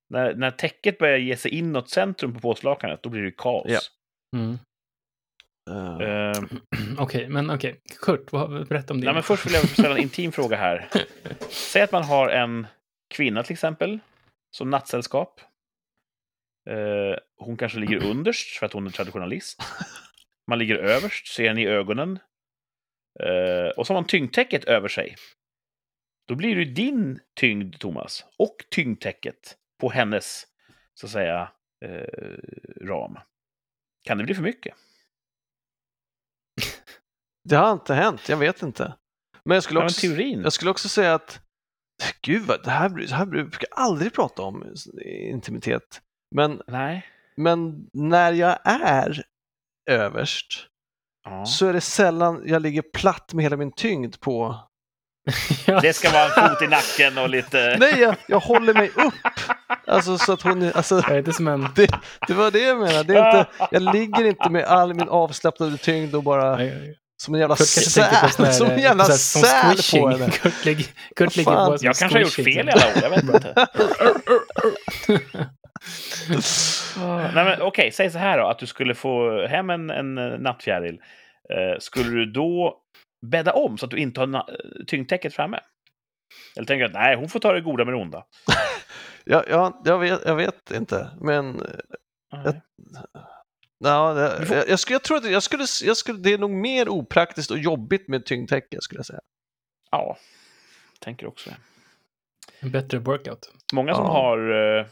[0.10, 3.66] När, när täcket börjar ge sig inåt centrum på påslakanet, då blir det kaos.
[3.70, 3.80] Ja.
[4.40, 4.58] Mm.
[5.70, 6.44] Eh,
[6.98, 7.82] Okej, men okej.
[8.02, 9.06] Kurt, vad, berätta om din.
[9.06, 10.90] nej, men först vill jag ställa en intim fråga här.
[11.50, 12.68] Säg att man har en
[13.16, 14.00] kvinna till exempel,
[14.52, 15.42] som nattsällskap.
[16.70, 19.62] Eh, hon kanske ligger underst för att hon är traditionalist.
[20.50, 22.20] Man ligger överst, ser henne i ögonen.
[23.20, 25.16] Eh, och så har man tyngdtäcket över sig.
[26.28, 30.44] Då blir det ju din tyngd, Thomas, och tyngdtäcket på hennes,
[30.94, 31.52] så att säga,
[31.86, 32.38] eh,
[32.82, 33.18] ram.
[34.04, 34.76] Kan det bli för mycket?
[37.50, 38.98] det har inte hänt, jag vet inte.
[39.44, 40.42] Men jag skulle, också, teorin.
[40.42, 41.42] jag skulle också säga att,
[42.22, 46.02] gud vad, det här, det här brukar jag aldrig prata om, intimitet.
[46.36, 47.06] Men, Nej.
[47.36, 49.24] men när jag är
[49.90, 50.68] överst
[51.30, 51.46] Ja.
[51.46, 54.67] så är det sällan jag ligger platt med hela min tyngd på...
[55.66, 55.80] Ja.
[55.80, 57.76] Det ska vara en fot i nacken och lite...
[57.80, 59.14] Nej, jag, jag håller mig upp!
[59.88, 60.72] Alltså så att hon...
[60.76, 61.68] Alltså, Jag är inte som en...
[61.76, 61.88] det,
[62.28, 63.04] det var det jag menade.
[63.04, 67.34] Det är inte, jag ligger inte med all min avslappnade tyngd och bara Nej, som
[67.34, 70.30] en jävla säl, här, som en eh, jävla säl på henne.
[70.32, 73.68] Kurt, ligger- Kurt på Jag kanske har gjort fel i alla år, jag vet inte.
[77.34, 80.98] Nej, men Okej, säg så här då, att du skulle få hem en, en nattfjäril.
[81.54, 82.78] Eh, skulle du då
[83.30, 84.58] bädda om så att du inte har
[84.88, 85.60] tyngdtäcket framme?
[86.56, 88.26] Eller tänker du att nej, hon får ta det goda med det onda?
[89.30, 91.52] Ja, ja, jag, vet, jag vet inte, men
[92.34, 92.62] Nej.
[93.80, 96.52] ja, det, jag, jag, skulle, jag tror att jag skulle, jag skulle, det är nog
[96.52, 99.20] mer opraktiskt och jobbigt med tyngdtäcke skulle jag säga.
[99.92, 100.18] Ja,
[101.00, 101.56] tänker också det.
[102.60, 103.52] En bättre workout.
[103.74, 104.12] Många som Ja.
[104.12, 104.86] har eh,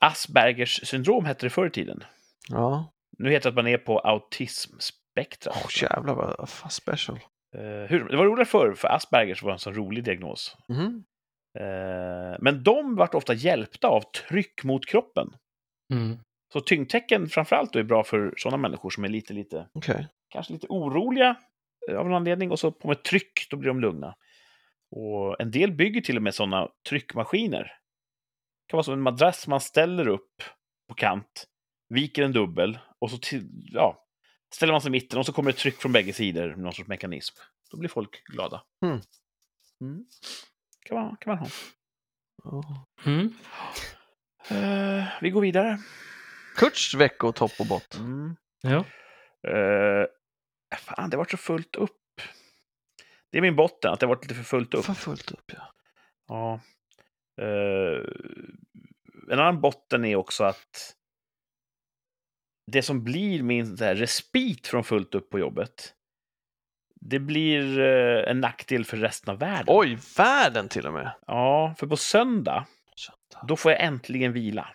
[0.00, 2.04] Aspergers syndrom hette det förr i tiden.
[2.48, 5.56] Ja, Nu heter det att man är på autismspektrat.
[5.56, 7.18] oh, jävlar vad fan special.
[7.54, 10.56] Eh, hur, det var roligt förr, för Aspergers var en sån rolig diagnos.
[11.58, 15.34] Eh, men de vart ofta hjälpta av tryck mot kroppen.
[15.92, 16.18] Mm.
[16.52, 20.08] Så tyngdtecken framförallt då är bra för sådana människor som är lite, lite, Okej.
[20.28, 21.36] kanske lite oroliga
[21.90, 24.14] eh, av någon anledning och så på med tryck, då blir de lugna.
[24.90, 27.62] Och en del bygger till och med sådana tryckmaskiner.
[27.62, 30.42] Det kan vara som en madrass man ställer upp
[30.88, 31.46] på kant,
[31.88, 34.04] viker en dubbel och så till, ja,
[34.54, 36.88] ställer man sig i mitten och så kommer det tryck från bägge sidor någon sorts
[36.88, 37.36] mekanism.
[37.70, 38.62] Då blir folk glada.
[38.84, 39.00] Mm.
[39.80, 40.04] Mm.
[40.84, 41.48] Kan, man, kan man ha.
[43.04, 43.34] Mm.
[44.50, 45.78] Eh, vi går vidare.
[46.56, 47.94] Kurts veckotopp och bott.
[47.94, 48.36] Mm.
[48.62, 48.84] Ja.
[49.50, 50.06] Eh,
[50.78, 52.20] fan, det har varit så fullt upp.
[53.30, 54.84] Det är min botten, att det har varit lite för fullt upp.
[54.84, 55.72] För fullt upp ja.
[56.28, 56.60] Ja.
[57.44, 58.04] Eh,
[59.30, 60.96] en annan botten är också att
[62.66, 65.94] det som blir min så här, respit från fullt upp på jobbet,
[67.00, 69.64] det blir eh, en nackdel för resten av världen.
[69.68, 71.12] Oj, världen till och med.
[71.26, 72.66] Ja, för på söndag,
[73.48, 74.68] då får jag äntligen vila.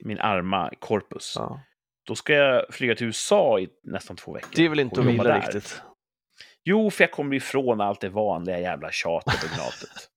[0.00, 1.32] Min arma korpus.
[1.36, 1.60] Ja.
[2.06, 4.50] Då ska jag flyga till USA i nästan två veckor.
[4.54, 5.40] Det är väl inte att vila där.
[5.40, 5.82] riktigt.
[6.64, 10.10] Jo, för jag kommer ifrån allt det vanliga jävla tjatet och gnatet.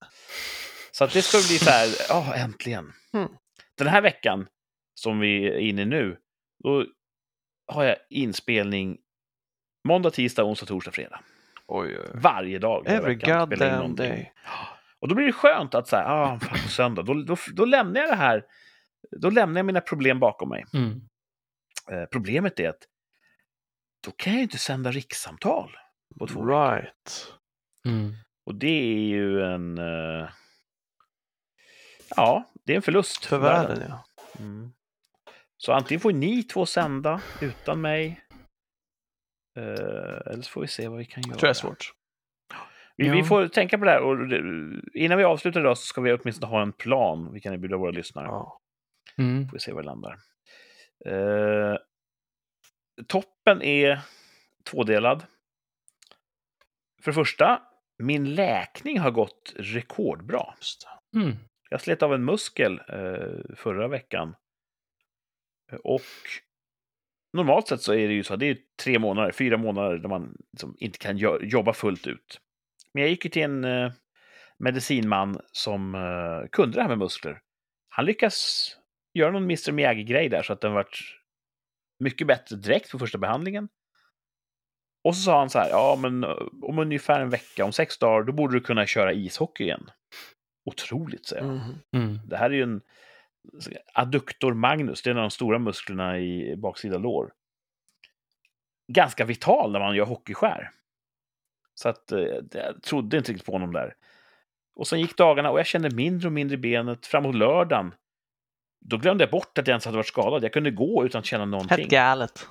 [0.91, 2.93] så att det ska bli så här, ja, äntligen.
[3.13, 3.29] Mm.
[3.77, 4.47] Den här veckan,
[4.95, 6.17] som vi är inne i nu,
[6.66, 6.86] då
[7.68, 8.97] har jag inspelning
[9.88, 11.20] måndag, tisdag, onsdag, torsdag, fredag.
[11.68, 12.09] Oj, oj.
[12.13, 12.84] Varje dag.
[12.88, 14.09] här Every goddamn någonting.
[14.09, 14.34] day.
[14.99, 18.01] Och då blir det skönt att säga, ah, fan på söndag, då, då, då lämnar
[18.01, 18.45] jag det här,
[19.11, 20.66] då lämnar jag mina problem bakom mig.
[20.74, 21.01] Mm.
[21.91, 22.84] Eh, problemet är att
[24.05, 25.78] då kan jag ju inte sända rikssamtal
[26.20, 26.45] på två.
[26.45, 27.34] Right.
[27.88, 28.13] Mm.
[28.45, 29.78] Och det är ju en...
[29.78, 30.30] eh,
[32.16, 34.05] ja, det är en förlust För världen ja.
[34.39, 34.72] Mm.
[35.66, 38.22] Så antingen får ni två sända utan mig.
[39.57, 39.63] Eh,
[40.32, 41.32] eller så får vi se vad vi kan göra.
[41.32, 41.93] Jag tror det är svårt.
[42.95, 43.13] Vi, Ja.
[43.13, 44.01] vi får tänka på det här.
[44.01, 47.53] Och det- innan vi avslutar idag så ska vi åtminstone ha en plan vi kan
[47.53, 48.26] erbjuda våra lyssnare.
[48.26, 48.61] Ja.
[49.18, 49.47] Mm.
[49.47, 50.20] Får vi se var det landar.
[51.05, 51.78] Eh,
[53.07, 53.99] toppen är
[54.63, 55.26] tvådelad.
[57.03, 57.61] För det första,
[57.97, 60.53] min läkning har gått rekordbra.
[61.16, 61.36] Mm.
[61.70, 64.36] Jag slet av en muskel eh, förra veckan.
[65.72, 66.01] Eh, Och
[67.34, 70.36] normalt sett så är det ju så, det är tre månader, fyra månader där man
[70.51, 72.39] liksom inte kan jo- jobba fullt ut.
[72.93, 73.91] Men jag gick ju till en eh,
[74.59, 77.41] medicinman som eh, kunde det här med muskler.
[77.89, 78.70] Han lyckas
[79.13, 80.99] göra någon Mr Miyagi-grej där så att den vart
[81.99, 83.70] mycket bättre direkt på första behandlingen.
[85.03, 86.24] Och så sa han så här, ja men
[86.61, 89.89] om ungefär en vecka, om sex dagar, då borde du kunna köra ishockey igen.
[90.66, 91.53] Otroligt, säger jag.
[91.53, 91.76] Mhm.
[91.95, 92.20] Mm.
[92.28, 92.82] Det här är ju en
[93.93, 97.33] adductor magnus, det är en av de stora musklerna i baksida lår.
[98.93, 100.71] Ganska vital när man gör hockeyskär.
[101.73, 102.19] Så att eh,
[102.51, 103.95] jag trodde inte riktigt på honom där.
[104.75, 107.05] Och sen gick dagarna och jag kände mindre och mindre i benet.
[107.05, 107.93] Framåt lördagen,
[108.85, 110.43] då glömde jag bort att jag ens hade varit skadad.
[110.43, 111.77] Jag kunde gå utan att känna någonting.
[111.77, 112.47] Helt galet.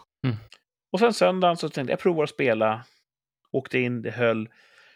[0.93, 2.85] Och sen söndagen så tänkte jag, jag provar att spela.
[3.51, 4.49] Åkte in, det höll.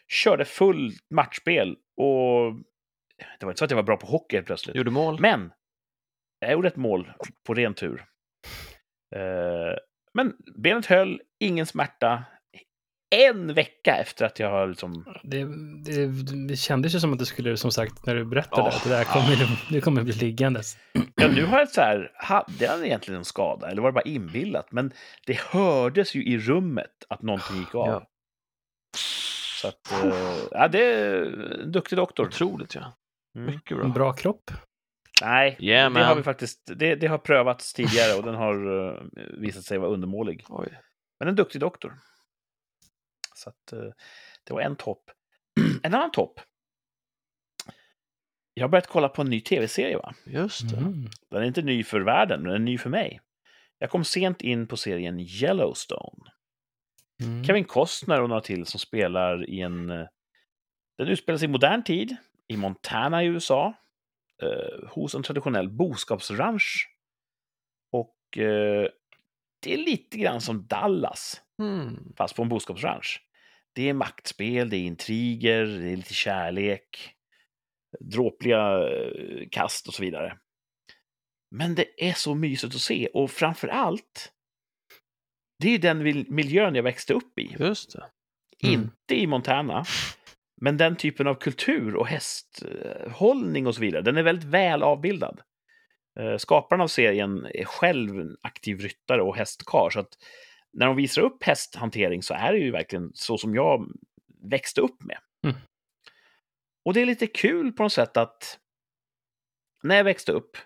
[0.08, 1.76] Körde full matchspel.
[1.96, 2.54] Och
[3.38, 4.76] det var inte så att jag var bra på hockey helt plötsligt.
[4.76, 5.20] Gjorde mål.
[5.20, 5.52] Men
[6.40, 7.12] jag gjorde ett mål
[7.46, 8.04] på ren tur.
[9.16, 9.76] Eh,
[10.14, 12.24] men benet höll, ingen smärta.
[13.16, 15.14] En vecka efter att jag har liksom...
[15.22, 15.44] Det,
[15.84, 16.06] det,
[16.48, 18.68] det kändes ju som att det skulle, som sagt, när du berättade, Ja.
[18.68, 20.76] att det där kommer, det kommer bli liggandes.
[21.14, 24.02] Ja, nu har jag så här, hade jag egentligen en skada eller var det bara
[24.02, 24.72] inbillat?
[24.72, 24.92] Men
[25.26, 27.86] det hördes ju i rummet att någonting gick av.
[27.88, 28.06] Ja.
[29.60, 31.22] Så att, eh, ja, det är
[31.60, 32.26] en duktig doktor.
[32.26, 32.92] Otroligt ja.
[33.36, 33.54] Mm.
[33.54, 33.86] Mycket bra.
[33.86, 34.50] En bra kropp.
[35.22, 39.02] Nej, Yeah, det har vi faktiskt, det, det har prövats tidigare och den har eh,
[39.38, 40.44] visat sig vara undermålig.
[40.48, 40.68] Oj.
[41.18, 41.98] Men en duktig doktor.
[43.34, 43.90] Så att, eh,
[44.44, 45.10] det var en topp.
[45.82, 46.40] en annan topp.
[48.54, 49.96] Jag har börjat kolla på en ny tv-serie.
[49.96, 50.14] va?
[50.26, 50.76] Just det.
[50.76, 51.06] Mm.
[51.30, 53.20] Den är inte ny för världen, men den är ny för mig.
[53.78, 56.30] Jag kom sent in på serien Yellowstone.
[57.22, 57.44] Mm.
[57.44, 59.90] Kevin Costner och några till som spelar i en...
[59.90, 60.06] eh,
[60.98, 62.16] Den utspelar sig i modern tid,
[62.48, 63.74] i Montana i USA,
[64.42, 66.88] eh, hos en traditionell boskapsranch.
[67.92, 68.88] Och eh,
[69.62, 72.12] det är lite grann som Dallas, Mm.
[72.16, 73.22] fast på en boskapsranch.
[73.72, 77.14] Det är maktspel, det är intriger, det är lite kärlek,
[78.00, 80.38] dråpliga eh, kast och så vidare.
[81.50, 84.32] Men det är så mysigt att se och framför allt,
[85.58, 87.56] det är ju den miljön jag växte upp i.
[87.58, 88.10] Just det.
[88.68, 88.80] Mm.
[88.80, 89.84] Inte i Montana,
[90.60, 95.40] men den typen av kultur och hästhållning och så vidare, den är väldigt väl avbildad.
[96.20, 100.18] Eh, Skaparen av serien är själv en aktiv ryttare och hästkar, så att
[100.72, 103.92] när de visar upp hästhantering så är det ju verkligen så som jag
[104.50, 105.18] växte upp med.
[105.44, 105.56] Mm.
[106.84, 108.58] Och det är lite kul på något sätt att
[109.82, 110.56] när jag växte upp,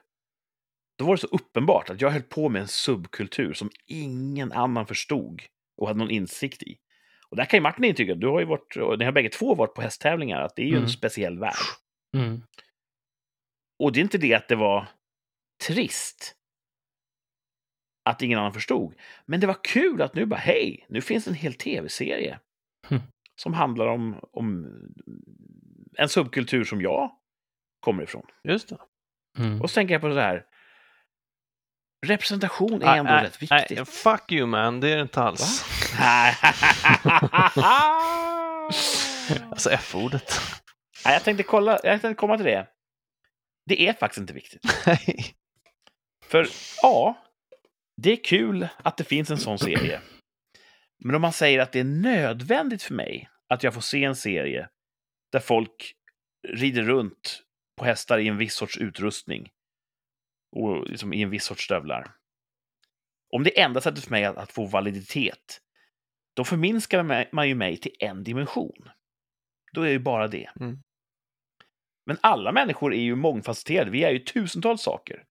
[0.99, 4.87] då var det så uppenbart att jag höll på med en subkultur som ingen annan
[4.87, 5.43] förstod
[5.77, 6.77] och hade någon insikt i.
[7.33, 9.55] Och där kan ju Martin intyga, du har ju varit, och ni har bägge två
[9.55, 10.83] varit på hästtävlingar, att det är ju Mm.
[10.83, 11.55] en speciell värld.
[12.17, 12.43] Mm.
[13.79, 14.87] Och det är inte det att det var
[15.67, 16.37] trist
[18.05, 18.95] att ingen annan förstod.
[19.27, 22.41] Men det var kul att nu bara, hej, nu finns en hel tv-serie
[22.91, 23.03] Mm.
[23.41, 24.67] som handlar om, om
[25.99, 27.11] en subkultur som jag
[27.81, 28.27] kommer ifrån.
[28.45, 28.79] Just det.
[29.39, 29.63] Mm.
[29.63, 30.47] Och så tänker jag på det här,
[32.07, 33.77] representation är ändå Nej, rätt viktigt.
[33.77, 35.65] nej, fuck you man, det är det inte alls.
[39.51, 40.41] Alltså F-ordet.
[41.05, 42.67] Nej, jag tänkte kolla, jag tänkte komma till det.
[43.67, 44.63] Det är faktiskt inte viktigt.
[44.87, 45.35] Nej.
[46.25, 46.49] För
[46.83, 47.23] ja,
[48.03, 50.01] det är kul att det finns en sån serie.
[51.05, 54.17] Men om man säger att det är nödvändigt för mig att jag får se en
[54.17, 54.69] serie
[55.33, 55.95] där folk
[56.49, 57.43] rider runt
[57.77, 59.51] på hästar i en viss sorts utrustning
[60.57, 62.15] och liksom i en viss sorts stövlar.
[63.33, 65.61] Om det enda sättet för mig att, att få validitet,
[66.35, 68.91] då förminskar man- ju mig till en dimension.
[69.73, 70.51] Då är det ju bara det.
[70.61, 70.79] Mm.
[72.07, 73.91] Men alla människor är ju mångfacetterade.
[73.91, 75.25] Vi är ju tusentals saker.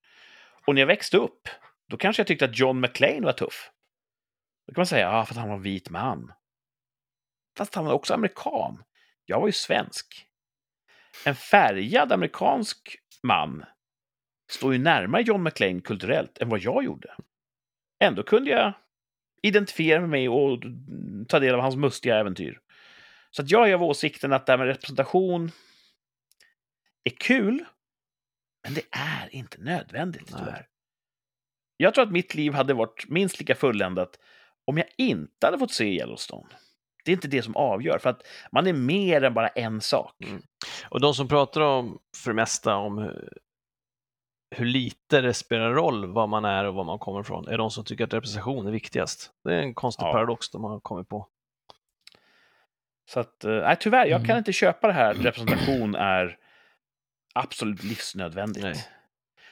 [0.68, 1.48] Och när jag växte upp,
[1.88, 3.72] då kanske jag tyckte att John McClane var tuff.
[4.68, 6.34] Då kan man säga, ja, för att han var vit man.
[7.58, 8.84] Fast han var också amerikan.
[9.26, 10.28] Jag var ju svensk.
[11.26, 13.66] En färgad amerikansk man
[14.52, 17.16] står ju närmare John McClane kulturellt än vad jag gjorde.
[18.00, 18.74] Ändå kunde jag
[19.42, 20.64] identifiera mig med mig och
[21.28, 22.60] ta del av hans mustiga äventyr.
[23.32, 25.52] Så att jag är av åsikten att det här med representation
[27.04, 27.66] är kul,
[28.64, 30.40] men det är inte nödvändigt Nej.
[30.40, 30.68] tyvärr.
[31.78, 34.20] Jag tror att mitt liv hade varit minst lika fulländat
[34.66, 36.50] om jag inte hade fått se Yellowstone.
[37.06, 40.24] Det är inte det som avgör, för att man är mer än bara en sak.
[40.24, 40.42] Mm.
[40.90, 43.14] Och de som pratar om, för det mesta, om
[44.52, 47.72] hur, lite det spelar roll vad man är och var man kommer ifrån, är de
[47.72, 49.32] som tycker att representation är viktigast.
[49.44, 50.12] Det är en konstig Ja.
[50.12, 51.28] paradox de har kommit på.
[53.10, 54.28] Så att, eh, nej, tyvärr, jag Mm.
[54.28, 56.38] kan inte köpa det här att representation är
[57.34, 58.64] absolut livsnödvändigt.
[58.64, 58.88] Nej.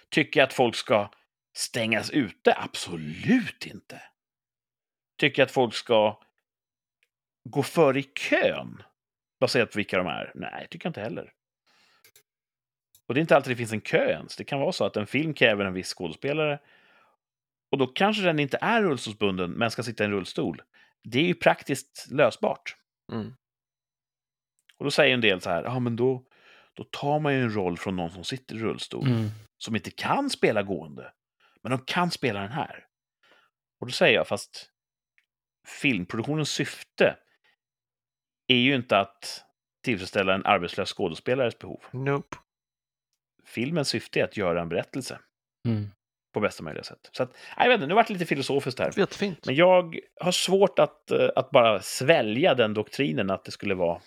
[0.10, 1.10] Tycker jag att folk ska
[1.56, 2.54] stängas ute?
[2.58, 4.02] Absolut inte.
[5.18, 6.20] Tycker jag att folk ska
[7.44, 8.84] gå före i kön
[9.40, 10.32] baserat på vilka de är?
[10.36, 11.34] Nej, tycker jag inte heller.
[13.10, 14.36] Och det är inte alltid det finns en kö ens.
[14.36, 16.60] Det kan vara så att en film kräver en viss skådespelare
[17.72, 20.62] och då kanske den inte är rullstolsbunden men ska sitta i en rullstol.
[21.04, 22.76] Det är ju praktiskt lösbart.
[23.12, 23.34] Mm.
[24.78, 26.26] Och då säger en del så här, ja men då,
[26.74, 29.30] då tar man ju en roll från någon som sitter i rullstol, Mm.
[29.58, 31.14] som inte kan spela gående,
[31.62, 32.86] men de kan spela den här.
[33.80, 34.70] Och då säger jag, fast
[35.68, 37.16] filmproduktionens syfte
[38.48, 39.46] är ju inte att
[39.84, 41.82] tillfredsställa en arbetslös skådespelares behov.
[41.92, 42.38] Nope.
[43.50, 45.20] Filmens syfte är att göra en berättelse
[45.68, 45.90] Mm.
[46.34, 47.10] på bästa möjliga sätt.
[47.12, 48.94] Så att, nej, jag vet inte, nu vart det lite filosofiskt här.
[48.98, 49.46] Jättefint.
[49.46, 54.02] Men jag har svårt att, eh, att bara svälja den doktrinen att det skulle vara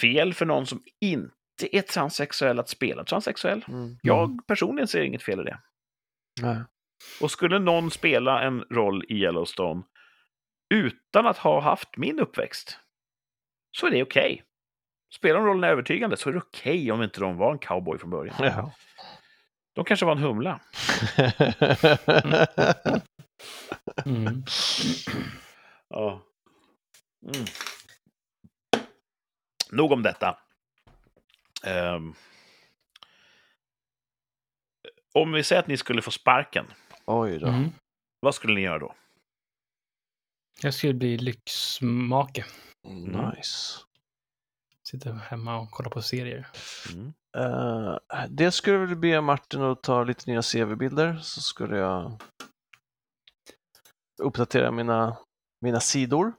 [0.00, 3.64] fel för någon som inte är transsexuell att spela transsexuell.
[3.68, 3.98] Mm.
[4.02, 5.58] Jag personligen ser inget fel i det.
[6.40, 6.58] Nej.
[7.20, 9.82] Och skulle någon spela en roll i Yellowstone
[10.74, 12.78] utan att ha haft min uppväxt,
[13.78, 14.42] så är det okej.
[15.16, 18.10] Spelar de rollen övertygande så är det okej om inte de var en cowboy från
[18.10, 18.36] början.
[18.38, 18.72] Ja.
[19.74, 20.60] De kanske var en humla.
[24.06, 24.44] Mm.
[25.88, 26.22] Ja.
[27.22, 27.44] Mm.
[29.70, 30.38] Nog om detta.
[31.64, 32.14] Ehm.
[35.14, 36.66] om vi säger att ni skulle få sparken,
[37.04, 37.46] Oj då.
[37.46, 37.68] Mm.
[38.20, 38.94] vad skulle ni göra då?
[40.62, 42.44] Jag skulle bli lyxmake.
[42.88, 43.78] Nice.
[44.90, 46.46] Sitta hemma och kolla på serier.
[46.94, 47.12] Mm.
[47.36, 52.22] Uh, det skulle jag be Martin att ta lite nya CV-bilder så skulle jag
[54.22, 55.16] uppdatera mina,
[55.60, 56.32] mina sidor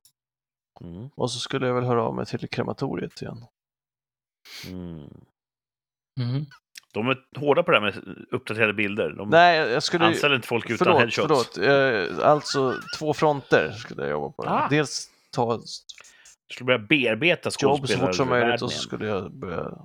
[0.81, 1.09] Mm.
[1.15, 3.45] och så skulle jag väl höra av mig till krematoriet igen.
[4.67, 5.09] Mm.
[6.19, 6.45] Mm.
[6.93, 9.09] De är hårda på det här med uppdaterade bilder.
[9.09, 10.05] De Nej, jag skulle...
[10.05, 11.49] anställer inte folk utan Förlåt, headshots.
[11.53, 12.19] förlåt.
[12.19, 14.43] Eh, alltså två fronter skulle jag jobba på.
[14.43, 14.67] Ah.
[14.69, 15.61] Dels ta
[16.47, 19.83] Du skulle börja bearbeta jobb så fort som möjligt och så skulle jag börja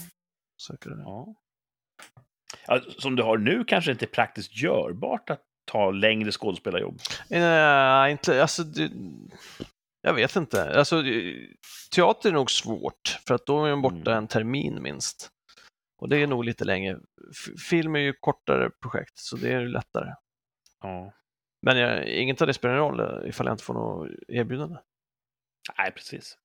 [0.62, 1.02] söka det.
[1.02, 1.34] Ja.
[2.66, 6.98] Ja, som du har nu kanske inte är praktiskt görbart att ta längre skådespelarjobb.
[7.30, 8.90] Nej, inte, alltså, det,
[10.02, 10.78] jag vet inte.
[10.78, 11.02] Alltså,
[11.94, 14.18] teater är nog svårt, för att då är man borta Mm.
[14.18, 15.30] en termin minst.
[15.98, 16.96] Och det är nog lite länge.
[17.30, 20.14] F- Film är ju kortare projekt, så det är ju lättare.
[20.80, 21.12] Ja.
[21.66, 24.78] Men jag, inget av det spelar någon roll eh, ifall jag inte får något erbjudande.
[25.78, 26.38] Nej, precis.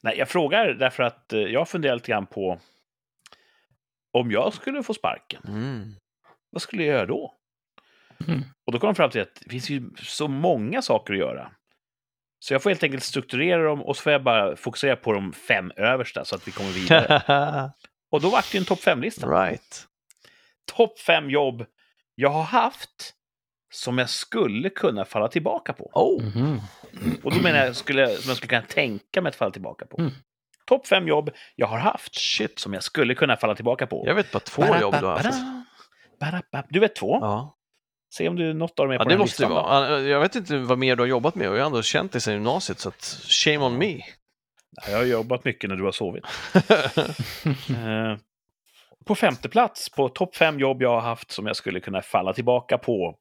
[0.00, 2.58] Nej, jag frågar därför att eh, jag funderar lite grann på
[4.12, 5.40] om jag skulle få sparken,
[6.50, 7.34] vad skulle jag göra då?
[8.28, 8.40] Mm.
[8.66, 11.50] Och då kom jag fram till att det finns ju så många saker att göra.
[12.38, 15.32] Så jag får helt enkelt strukturera dem och så får jag bara fokusera på de
[15.32, 17.70] fem översta så att vi kommer vidare.
[18.10, 19.26] och då vart det en topp fem-lista.
[19.26, 19.86] right.
[20.72, 21.66] Topp fem jobb
[22.14, 23.14] jag har haft
[23.72, 25.90] som jag skulle kunna falla tillbaka på.
[25.94, 26.60] Oh, Mhm.
[27.22, 29.98] Och då menar jag skulle, som jag skulle kunna tänka mig att falla tillbaka på.
[29.98, 30.12] Mm.
[30.66, 32.58] Topp fem jobb jag har haft shit.
[32.58, 34.02] som jag skulle kunna falla tillbaka på.
[34.06, 35.38] Jag vet bara två jobb du har haft.
[36.20, 36.64] Barabab.
[36.68, 37.18] Du vet två?
[37.20, 37.54] Ja.
[38.14, 39.56] Se om du något av dem är Ja, på det den måste listan.
[39.56, 39.62] då.
[39.62, 40.00] vara.
[40.00, 42.20] Jag vet inte vad mer du har jobbat med och jag har ändå känt dig
[42.20, 44.00] sedan gymnasiet så att shame on me.
[44.88, 46.24] Jag har jobbat mycket när du har sovit.
[47.70, 48.16] Eh,
[49.04, 52.32] på femte plats på topp fem jobb jag har haft som jag skulle kunna falla
[52.32, 53.18] tillbaka på.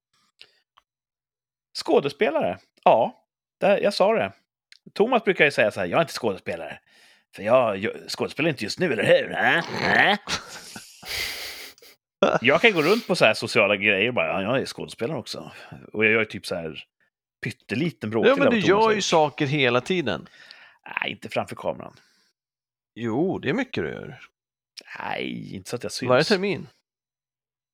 [1.83, 2.57] Skådespelare.
[2.83, 3.23] Ja,
[3.57, 4.31] där, jag sa det.
[4.93, 6.79] Thomas brukar ju säga så här, jag är inte skådespelare.
[7.35, 9.31] För jag, skådespelar inte just nu, eller hur?
[9.31, 10.11] Äh?
[10.11, 10.17] Äh?
[12.41, 15.17] Jag kan gå runt på så här sociala grejer och bara, ja, jag är skådespelare
[15.17, 15.51] också.
[15.93, 16.83] Och jag gör typ så här
[17.43, 20.27] pytteliten bråkdel ja, men du gör ju saker hela tiden.
[20.85, 21.93] Nej, inte framför kameran.
[22.95, 24.19] Jo, det är mycket du gör.
[24.99, 26.09] Nej, inte så att jag syns.
[26.09, 26.67] Varje termin.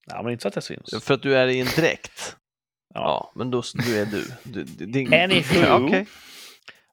[0.05, 1.03] Ja, men inte så att jag syns.
[1.03, 2.37] För att du är i en dräkt.
[2.93, 3.01] Ja.
[3.01, 4.25] Ja, men då du är du.
[4.43, 5.13] du, du din...
[5.13, 5.59] Anywho.
[5.65, 6.05] Ja, okej.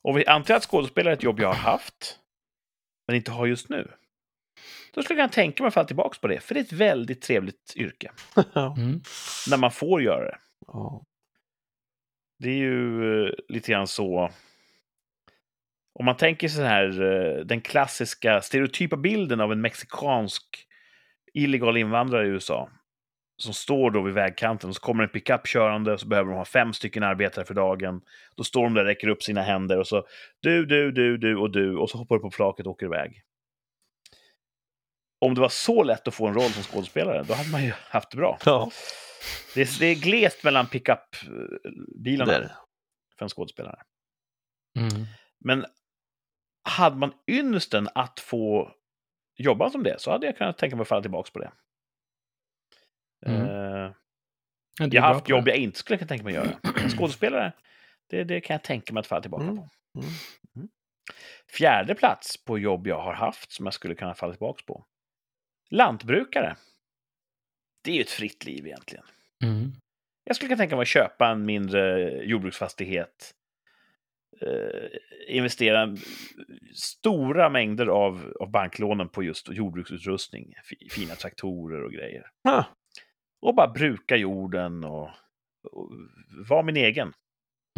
[0.02, 2.18] Och vi antar att skådespelare är ett jobb jag har haft,
[3.06, 3.90] men inte har just nu.
[4.92, 6.72] Då skulle jag kunna tänka mig att falla tillbaka på det, för det är ett
[6.72, 8.10] väldigt trevligt yrke.
[8.54, 9.00] Mm.
[9.50, 10.38] När man får göra det.
[10.66, 11.04] Ja.
[12.38, 14.30] Det är ju eh, lite grann så...
[15.98, 20.66] Om man tänker så här, eh, den klassiska stereotypa bilden av en mexikansk
[21.34, 22.70] illegal invandrare i USA,
[23.42, 26.36] som står då vid vägkanten och så kommer en pickup körande och så behöver de
[26.36, 28.00] ha fem stycken arbetare för dagen.
[28.36, 30.06] Då står de där och räcker upp sina händer och så
[30.40, 33.22] du, du, du, du och du och så hoppar du på flaket och åker iväg.
[35.20, 37.72] Om det var så lätt att få en roll som skådespelare, då hade man ju
[37.90, 38.38] haft det bra.
[38.44, 38.70] Ja,
[39.54, 42.56] Det är, det är glest mellan pickup-bilarna det.
[43.18, 43.82] för en skådespelare.
[44.78, 45.06] Mm.
[45.44, 45.66] Men
[46.62, 48.72] hade man ynnesten att få
[49.36, 51.52] jobba som det så hade jag kunnat tänka mig att falla tillbaka på det.
[53.26, 53.40] Mm.
[53.46, 53.94] Är
[54.94, 56.88] jag har haft jobb jag inte skulle kunna tänka mig att göra.
[56.96, 57.52] Skådespelare,
[58.10, 59.56] det, det kan jag tänka mig att falla tillbaka Mm.
[59.56, 59.68] på.
[60.56, 60.68] Mm.
[61.52, 64.84] Fjärde plats på jobb jag har haft som jag skulle kunna falla tillbaka på.
[65.70, 66.56] Lantbrukare.
[67.84, 69.04] Det är ju ett fritt liv egentligen.
[69.44, 69.72] Mm.
[70.24, 73.34] Jag skulle kunna tänka mig att köpa en mindre jordbruksfastighet.
[74.40, 74.88] Eh,
[75.36, 75.96] investera
[76.74, 80.54] stora mängder av, av banklånen på just jordbruksutrustning.
[80.64, 82.26] fi- Fina traktorer och grejer.
[82.48, 82.64] Ah,
[83.42, 85.08] Och bara bruka jorden och,
[85.72, 85.90] och
[86.48, 87.12] vara min egen.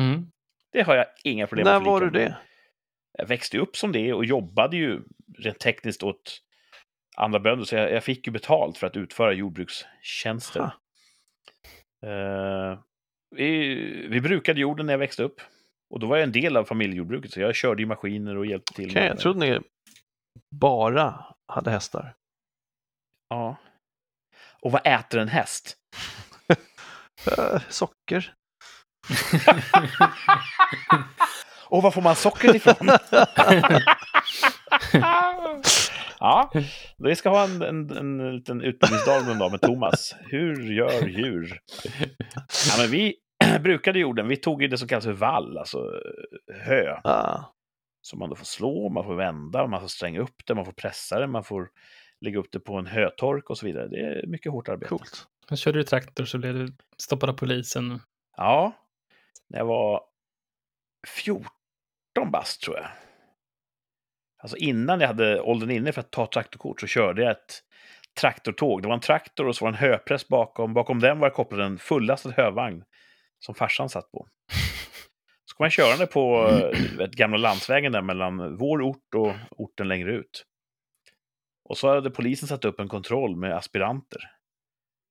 [0.00, 0.26] Mm.
[0.72, 2.14] Det har jag inga problem när att förlika var du med.
[2.20, 2.36] det?
[3.18, 5.02] Jag växte upp som det och jobbade ju
[5.38, 6.38] rent tekniskt åt
[7.16, 10.70] andra bönder, så jag, jag fick ju betalt för att utföra jordbrukstjänster.
[12.06, 12.78] Eh,
[13.36, 13.74] vi,
[14.08, 15.40] vi brukade jorden när jag växte upp.
[15.90, 18.72] Och då var jag en del av familjejordbruket, så jag körde ju maskiner och hjälpte
[18.74, 18.90] till.
[18.90, 19.60] Okej, med- jag trodde ni
[20.50, 22.14] bara hade hästar.
[23.28, 23.56] Ja.
[24.62, 25.76] Och vad äter en häst?
[27.26, 28.32] Eh, socker.
[31.68, 32.88] Och var får man socker ifrån?
[36.18, 36.50] ja,
[36.98, 40.14] vi ska ha en, en, en liten utbildningsdag dag med Thomas.
[40.20, 41.58] Hur gör djur?
[42.68, 43.14] Ja, men vi
[43.60, 47.00] brukade jorden, vi tog ju det som kallas för vall, alltså eh, hö.
[47.04, 47.40] Ah,
[48.02, 50.72] Som man då får slå, man får vända, man får stränga upp det, man får
[50.72, 51.68] pressa det, man får
[52.22, 53.88] lägga upp det på en hötork och så vidare.
[53.88, 54.88] Det är mycket hårt arbete.
[54.88, 55.26] coolt.
[55.48, 58.00] Jag körde du traktor så blev du stoppad av polisen.
[58.36, 58.72] Ja,
[59.48, 60.00] när jag var
[61.08, 61.50] 14
[62.30, 62.86] bast tror jag.
[64.42, 67.62] Alltså innan jag hade åldern inne för att ta traktorkort så körde jag ett
[68.20, 68.82] traktortåg.
[68.82, 70.74] Det var en traktor och så var det en höpress bakom.
[70.74, 72.84] Bakom den var det kopplad en fullastad hövagn
[73.38, 74.28] som farsan satt på.
[75.44, 79.88] Så kom jag körande på eh, ett gamla landsvägen där mellan vår ort och orten
[79.88, 80.44] längre ut.
[81.64, 84.20] Och så hade polisen satt upp en kontroll med aspiranter.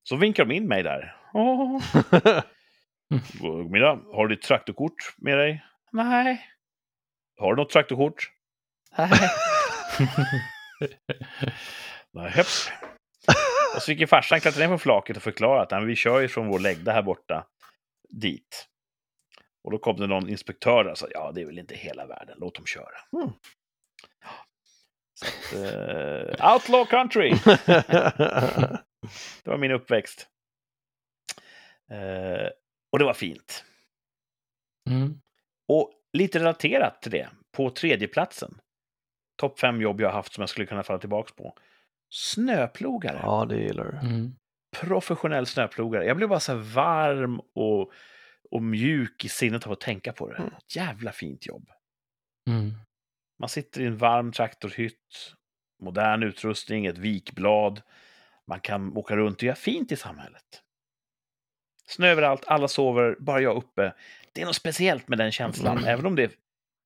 [0.08, 1.16] Så vinkade de in mig där.
[1.34, 1.82] Åh.
[4.14, 5.64] Har du ditt traktorkort med dig?
[5.92, 6.46] Nej.
[7.38, 8.30] Har du något traktorkort?
[8.98, 9.10] Nej.
[12.12, 12.32] Nej.
[13.74, 15.96] Och så fick ju farsan klättra ner på flaket och förklara att "Nej, men vi
[15.96, 17.46] kör ju från vår läggda här borta
[18.08, 18.68] dit.
[19.64, 22.36] Och då kom det någon inspektör och sa ja, det är väl inte hela världen,
[22.40, 22.98] låt dem köra.
[23.22, 23.32] Mm.
[25.22, 27.34] Att, eh, outlaw country!
[29.44, 30.28] Det var min uppväxt.
[31.90, 32.48] Eh,
[32.92, 33.64] och det var fint.
[34.90, 35.20] Mm.
[35.68, 38.60] Och lite relaterat till det, på tredje platsen.
[39.36, 41.56] Topp fem jobb jag har haft som jag skulle kunna falla tillbaka på.
[42.10, 43.20] Snöplogare.
[43.22, 44.08] ja, det gillar du.
[44.08, 44.34] Mm.
[44.80, 46.06] Professionell snöplogare.
[46.06, 47.92] Jag blev bara så här varm och,
[48.50, 50.36] och mjuk i sinnet av att tänka på det.
[50.36, 50.50] Mm.
[50.74, 51.70] Jävla fint jobb.
[52.50, 52.72] Mm.
[53.38, 55.34] Man sitter i en varm traktorhytt,
[55.82, 57.82] modern utrustning, ett vikblad.
[58.46, 60.62] Man kan åka runt och göra fint i samhället.
[61.86, 63.94] Snö överallt, alla sover, bara jag uppe.
[64.32, 65.76] Det är något speciellt med den känslan.
[65.78, 65.88] Mm.
[65.88, 66.32] Även om det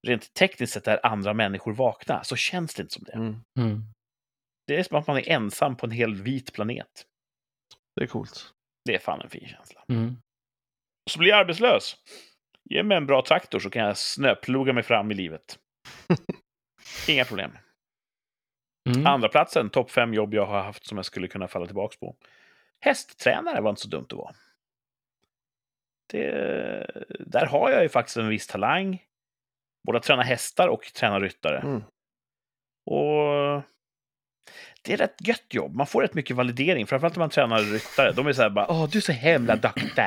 [0.06, 3.12] rent tekniskt sett är andra människor vakna, så känns det inte som det.
[3.12, 3.82] Mm, Mm.
[4.66, 7.06] Det är som att man är ensam på en hel vit planet.
[7.96, 8.52] det är coolt.
[8.84, 9.84] Det är fan en fin känsla.
[9.88, 10.16] Mm.
[11.10, 11.96] Så blir jag arbetslös.
[12.70, 15.58] Ge mig en bra traktor så kan jag snöploga mig fram i livet.
[17.08, 17.50] Inga problem.
[18.88, 19.06] Mm.
[19.06, 22.16] Andra platsen, topp fem jobb jag har haft som jag skulle kunna falla tillbaka på.
[22.80, 24.34] Hästtränare var inte så dumt att vara.
[26.10, 26.26] Det,
[27.20, 29.02] där har jag ju faktiskt en viss talang.
[29.86, 31.58] Både att träna hästar och träna ryttare.
[31.58, 31.82] Mm.
[32.86, 33.62] Och
[34.82, 35.74] det är rätt gött jobb.
[35.74, 38.12] Man får rätt mycket validering, framförallt när man tränar ryttare.
[38.12, 40.04] De är så här bara “Åh, du är så himla duktig”.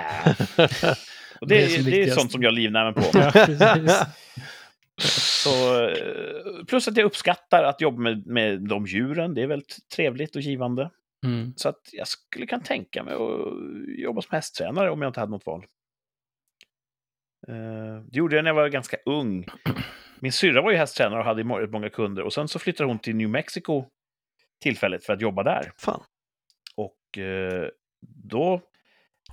[1.42, 3.20] Och det, Det är det är sånt som jag livnär mig på.
[3.20, 4.06] Ja.
[5.00, 9.34] Så, eh, plus att jag uppskattar att jobba med, med de djuren.
[9.34, 10.92] Det är väldigt trevligt och givande.
[11.26, 11.54] Mm.
[11.56, 15.32] Så att jag skulle kunna tänka mig att jobba som hästtränare om jag inte hade
[15.32, 15.66] något val.
[17.48, 19.46] Eh, Det gjorde jag när jag var ganska ung.
[20.20, 22.24] Min syrra var ju hästtränare och hade må- många kunder.
[22.24, 23.86] Och sen så flyttade hon till New Mexico
[24.62, 25.72] tillfälligt för att jobba där.
[25.78, 26.04] Fan.
[26.76, 27.68] Och eh,
[28.26, 28.62] då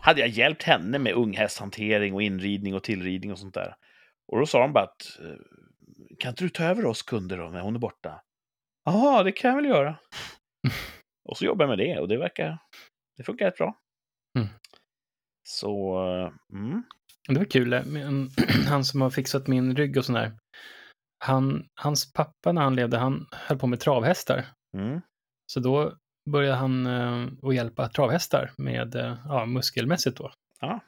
[0.01, 3.75] hade jag hjälpt henne med unghästhantering och inridning och tillridning och sånt där.
[4.29, 5.37] Och då sa de bara att eh,
[6.19, 8.23] kan inte du ta över oss kunder då när hon är borta?
[8.85, 9.99] Ja, det kan jag väl göra.
[11.29, 12.59] och så jobbade jag med det och det verkar,
[13.17, 13.79] det funkar rätt bra.
[14.39, 14.49] Mm.
[15.49, 15.99] Så,
[16.53, 16.83] mm.
[17.29, 17.73] Det var kul.
[17.73, 18.31] eh, men
[18.69, 20.33] Han som har fixat min rygg och sådär.
[21.19, 24.45] Han, hans pappa när han levde, han höll på med travhästar.
[24.77, 25.01] Mm.
[25.47, 25.93] Så då
[26.31, 30.33] började han eh, att hjälpa travhästar med eh, ja, muskelmässigt då.
[30.61, 30.81] Ja.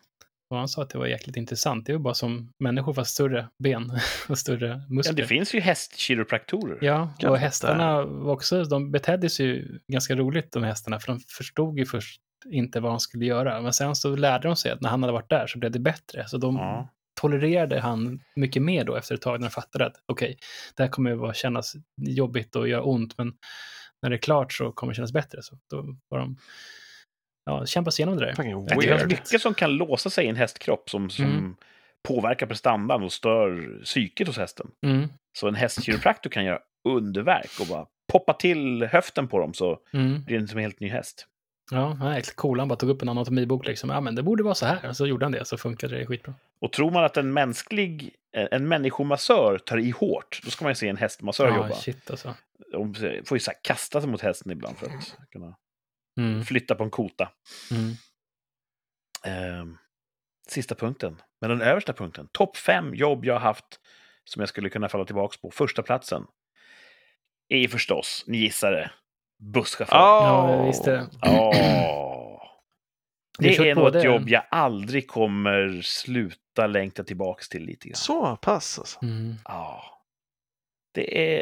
[0.51, 1.87] Och han sa att det var jäkligt intressant.
[1.87, 3.93] Det är ju bara som människor fast större ben
[4.29, 5.17] och större ja, muskler.
[5.17, 6.79] det finns ju hästkiropraktorer.
[6.81, 11.21] Ja, och hästarna var också, de betedde sig ju ganska roligt de hästarna, för de
[11.21, 12.21] förstod ju först
[12.51, 13.61] inte vad de skulle göra.
[13.61, 15.79] Men sen så lärde de sig att när han hade varit där så blev det
[15.79, 16.29] bättre.
[16.29, 16.89] Så de Ja.
[17.21, 20.39] tolererade han mycket mer då efter ett tag när de fattade att okej,
[20.77, 23.33] det här kommer ju bara kännas jobbigt och göra ont, men
[24.03, 25.43] när det är klart så kommer det kännas bättre.
[25.43, 26.37] Så då var de,
[27.49, 28.35] ja, kämpa sig igenom det där.
[28.69, 29.09] Det weird.
[29.09, 31.57] mycket som kan låsa sig i en hästkropp som, som Mm.
[32.09, 34.71] påverkar prestandan och stör psyket hos hästen.
[34.87, 39.79] Mm, Så en hästkiropraktor kan göra underverk och bara poppa till höften på dem så
[39.93, 40.23] mm.
[40.25, 41.27] blir det som en helt ny häst.
[41.71, 42.59] Ja, han är jäkligt cool.
[42.59, 43.91] Han bara tog upp en anatomibok liksom.
[43.91, 44.93] Ja, men det borde vara så här.
[44.93, 46.35] Så gjorde han det, så funkade det skitbra.
[46.61, 50.75] Och tror man att en mänsklig, en människomassör tar i hårt, då ska man ju
[50.75, 51.75] se en hästmassör Ja, jobba.
[51.75, 52.35] shit alltså.
[52.73, 52.95] De
[53.27, 55.55] får ju så här kasta sig mot hästen ibland för att kunna
[56.19, 57.33] Mm, flytta på en kota.
[57.71, 57.93] mm.
[59.25, 59.79] Ehm,
[60.49, 62.29] sista punkten, men den översta punkten.
[62.33, 63.81] Topp fem jobb jag har haft
[64.25, 65.51] som jag skulle kunna falla tillbaka på.
[65.51, 66.27] Första platsen
[67.49, 68.91] är ju förstås, ni gissar det,
[69.39, 69.97] busschaufför.
[69.97, 71.07] Ja, jag visste.
[71.27, 71.55] Åh.
[73.41, 77.63] Du har kört Det är något både- jobb jag aldrig kommer sluta längta tillbaka till
[77.65, 77.97] lite grann.
[77.97, 78.99] Så pass alltså.
[79.03, 79.35] Mm.
[79.45, 79.85] Ja.
[80.95, 81.41] Det är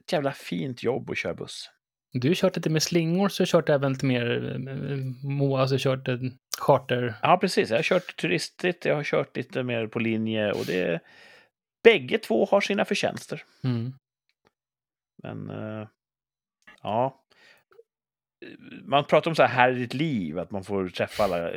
[0.00, 1.70] ett jävla fint jobb att köra buss.
[2.12, 4.98] Du har kört lite med slingor, så har kört även lite mer, eh,
[5.28, 7.14] mo- alltså kört en charter.
[7.22, 7.70] Ja, precis.
[7.70, 11.00] Jag har kört turistigt, jag har kört lite mer på linje och det...
[11.84, 13.44] Bägge två har sina förtjänster.
[13.64, 13.92] Mm.
[15.22, 15.88] Men, eh,
[16.82, 17.24] ja.
[18.84, 21.50] Man pratar om så här, här i ditt liv, att man får träffa alla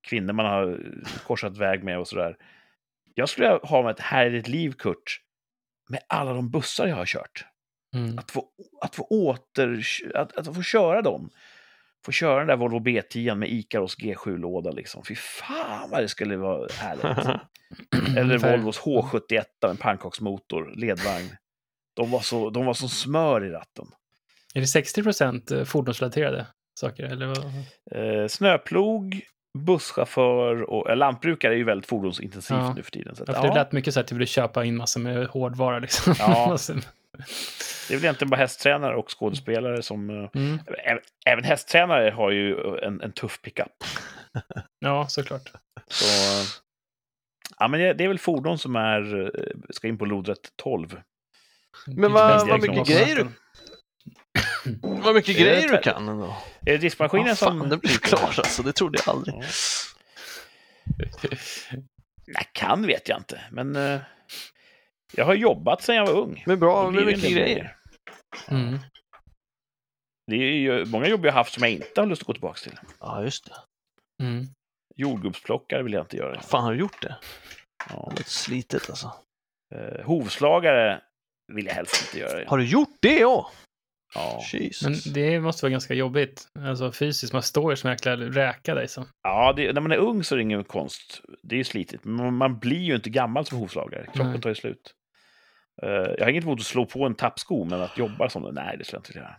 [0.00, 0.80] kvinnor man har
[1.26, 2.36] korsat väg med och sådär.
[3.14, 5.20] Jag skulle ha med ett här i ditt liv, Kurt,
[5.88, 7.46] med alla de bussar jag har kört.
[7.94, 8.18] Mm.
[8.18, 8.44] Att få,
[8.80, 9.82] att få åter...
[10.14, 11.30] Att, att få köra dem.
[12.04, 15.04] Få köra den där Volvo B10 med Icaros G7-låda liksom.
[15.04, 17.40] Fy fan vad det skulle vara härligt.
[18.18, 18.38] Eller.
[18.38, 21.28] Volvos H71 med pannkaksmotor, ledvagn.
[21.96, 23.86] De var, så, de var som smör i ratten.
[24.54, 26.46] Är det 60 procent fordonsrelaterade
[26.80, 27.04] saker?
[27.04, 27.44] Eller vad?
[28.22, 29.20] Eh, snöplog,
[29.58, 32.74] busschaufför och eh, lantbrukare är ju väldigt fordonsintensivt Ja.
[32.74, 33.16] nu för tiden.
[33.16, 35.26] Så att, Ja, för det lät mycket så att du ville köpa in massor med
[35.26, 36.14] hårdvara liksom.
[36.18, 36.58] Ja.
[37.88, 40.10] Det är väl egentligen bara hästtränare och skådespelare som...
[40.10, 40.58] eh, mm.
[40.84, 43.84] Även, även hästtränare har ju en, en tuff pickup.
[44.78, 45.52] Ja, såklart.
[45.88, 46.04] Så,
[47.58, 51.00] ja, men det, det är väl fordon som är, eh, ska in på lodrätt 12.
[51.86, 53.26] Men vad, vad jag mycket grejer du,
[54.80, 56.36] vad mycket grejer du kan ändå.
[56.60, 57.60] Är det diskmaskinen Vad som...
[57.60, 58.62] fan, det blir klart alltså.
[58.62, 59.34] Det trodde jag aldrig.
[59.34, 59.42] Ja.
[62.26, 64.00] Nej, kan vet jag inte, men eh,
[65.16, 66.42] jag har jobbat sedan jag var ung.
[66.46, 67.76] Men bra, med mycket grejer.
[68.48, 68.78] Mm.
[70.26, 72.32] Det är ju många jobb jag har haft som jag inte har lust att gå
[72.32, 72.78] tillbaka till.
[73.00, 73.54] Ja, just det.
[74.24, 74.46] Mm.
[74.96, 76.40] Jordgubbsplockare vill jag inte göra.
[76.40, 77.16] Fan, har du gjort det?
[77.90, 77.94] Ja.
[77.94, 79.12] Det låter slitet alltså.
[79.74, 81.00] Eh, hovslagare
[81.52, 82.48] vill jag helst inte göra.
[82.48, 83.50] Har du gjort det ja?
[84.14, 84.42] Ja.
[84.52, 85.06] Jesus.
[85.06, 86.48] Men det måste vara ganska jobbigt.
[86.58, 89.06] Alltså fysiskt, man står ju som en jäkla räka liksom.
[89.22, 91.22] Ja, det, när man är ung så är det ingen konst.
[91.42, 92.04] Det är ju slitigt.
[92.04, 94.04] Men man, man blir ju inte gammal som hovslagare.
[94.04, 94.40] Kroppen Nej.
[94.40, 94.94] tar ju slut.
[95.82, 98.52] Eh, jag har inget emot att slå på en tappsko, men att jobba som det,
[98.52, 99.36] nej, det skulle jag inte vilja göra.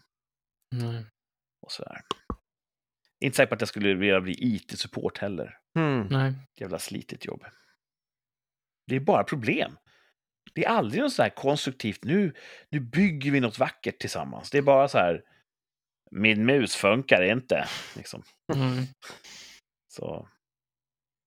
[0.92, 1.06] Nej.
[1.62, 2.02] Och sådär.
[3.20, 5.58] Inte säker på att jag skulle vilja bli IT-support heller.
[5.76, 6.08] Hmm.
[6.12, 6.34] Nej.
[6.56, 7.46] Jävla slitigt jobb.
[8.88, 9.78] Det är bara problem.
[10.54, 12.34] Det är aldrig något så här konstruktivt, nu,
[12.70, 14.52] nu bygger vi något vackert tillsammans.
[14.52, 15.24] Det är bara så här,
[16.12, 17.68] min mus funkar inte.
[17.96, 18.24] Liksom.
[18.54, 18.84] Mm.
[19.88, 20.28] Så.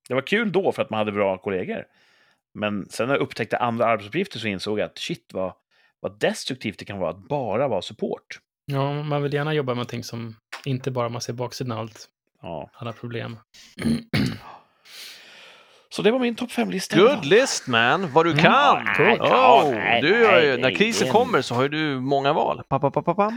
[0.09, 1.87] Det var kul då för att man hade bra kollegor.
[2.59, 5.53] Men sen när jag upptäckte andra arbetsuppgifter så insåg jag att shit vad,
[6.01, 8.41] vad destruktivt det kan vara att bara vara support.
[8.65, 12.09] Ja, man vill gärna jobba med någonting som inte bara man ser baksidan av allt,
[12.43, 12.71] Ja.
[12.73, 13.39] alla problem.
[15.91, 16.97] Så det var min topp fem-lista.
[16.99, 18.43] Good list man, vad du Mm.
[18.45, 18.85] kan!
[18.99, 22.63] Nej, Oh, du gör ju, när krisen kommer så har ju du många val.
[22.69, 23.33] Pa, pa, pa, pa, pa.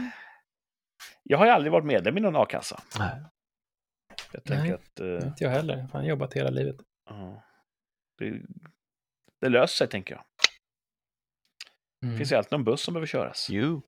[1.22, 2.80] Jag har ju aldrig varit medlem i någon a-kassa.
[2.98, 3.22] Nej.
[4.32, 4.72] Jag Nej.
[4.72, 5.00] att...
[5.00, 5.86] eh, Inte jag heller.
[5.92, 6.76] Jag har jobbat hela livet.
[7.08, 7.42] ja.
[8.18, 8.30] det,
[9.42, 10.24] det löser sig, tänker jag.
[12.04, 12.18] Mm.
[12.18, 13.50] finns ju alltid någon buss som behöver köras.
[13.50, 13.80] You.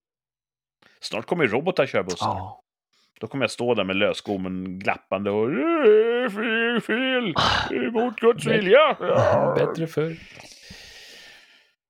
[1.01, 2.27] Snart kommer ju robotar köra bussar.
[2.27, 2.61] Ja.
[3.21, 7.35] Då kommer jag stå där med lösgommen glappande och "Eh, fel, fel,
[7.87, 8.97] emot Guds vilja.
[9.01, 9.55] Ja.
[9.59, 10.17] Bättre förr.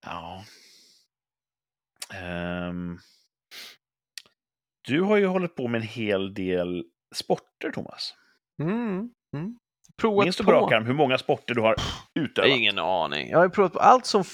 [0.07, 0.45] Ja.
[2.15, 2.99] Ehm.
[4.89, 6.85] du har ju hållit på med en hel del
[7.15, 8.15] sporter, Thomas.
[8.63, 9.15] Mm.
[9.97, 10.51] Provat Minns du på.
[10.51, 11.75] på rak arm hur många sporter du har
[12.15, 12.51] utövat?
[12.51, 13.31] ingen aning.
[13.31, 14.25] Jag har provat på allt som,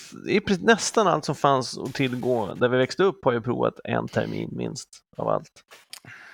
[0.60, 4.48] nästan allt som fanns att tillgå där vi växte upp har jag provat en termin
[4.52, 5.64] minst av allt.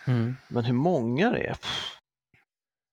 [0.06, 0.36] Mm.
[0.48, 1.54] Men hur många det är?
[1.54, 1.96] Pff,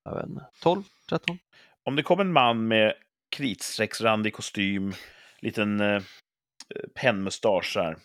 [0.06, 0.46] Jag vet inte.
[0.62, 1.38] 12, 13?
[1.84, 2.94] Om det kom en man med
[3.36, 4.94] kritstrecksrandig kostym,
[5.40, 6.02] liten eh,
[6.96, 7.98] pennmustasch här,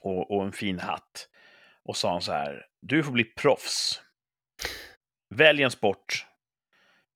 [0.00, 1.28] och, och en fin hatt
[1.84, 4.02] och sa han så här, du får bli proffs.
[5.34, 6.26] Välj en sport,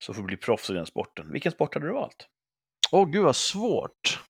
[0.05, 1.33] så får du bli proffs i den sporten.
[1.33, 2.29] Vilken sport hade du valt?
[2.93, 4.23] Åh gud vad svårt.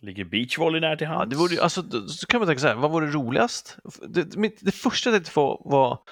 [0.00, 1.30] Ligger beachvolley nära till Ja, hands?
[1.30, 3.76] det vore, alltså, då- så kan man tänka så här, vad vore roligast?
[4.08, 6.02] Det, mitt, det första jag tänkte få var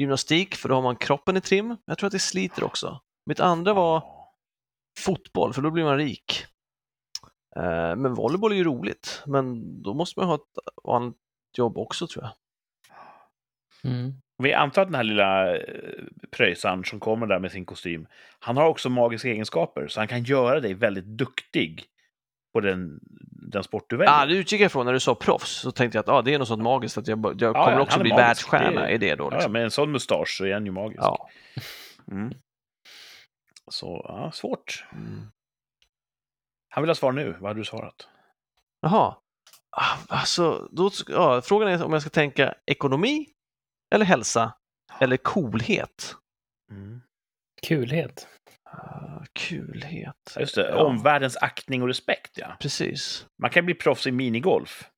[0.00, 1.76] gymnastik, för då har man kroppen i trim.
[1.84, 3.00] Jag tror att det sliter också.
[3.26, 4.04] Mitt andra var
[4.98, 6.44] fotboll, för då blir man rik.
[7.56, 11.18] Eh, men volleyboll är ju roligt, men då måste man ha ett vanligt
[11.58, 12.32] jobb också tror jag.
[13.92, 14.12] Mm.
[14.42, 15.62] Vi antar att den här lilla eh,
[16.30, 18.06] pröjsaren som kommer där med sin kostym,
[18.38, 21.84] han har också magiska egenskaper, så han kan göra dig väldigt duktig
[22.52, 23.00] på den,
[23.52, 24.22] den sport du väljer.
[24.22, 26.34] Ah, det utgick jag ifrån när du sa proffs, så tänkte jag att ah, det
[26.34, 28.28] är något sånt magiskt att jag, jag Ja, kommer ja, också bli magisk.
[28.28, 29.24] världsstjärna i det då.
[29.24, 29.52] Ja, Liksom.
[29.52, 31.02] med en sån mustasch så är han ju magisk.
[31.02, 31.28] Ja.
[32.10, 32.34] Mm.
[33.70, 34.84] Så, ja, svårt.
[34.92, 35.20] Mm.
[36.68, 37.36] Han vill ha svar nu.
[37.40, 38.08] Vad hade du svarat?
[38.80, 39.16] Jaha,
[39.70, 43.26] ah, alltså, då, ja, frågan är om jag ska tänka ekonomi
[43.94, 44.52] eller hälsa
[45.00, 46.14] eller coolhet.
[46.70, 47.00] Mm.
[47.66, 48.28] Kulhet.
[48.64, 50.32] Ah, kulhet.
[50.34, 50.84] Ja, Just det, Ja.
[50.84, 52.56] omvärldens aktning och respekt, ja.
[52.60, 53.26] Precis.
[53.42, 54.90] Man kan bli proffs i minigolf.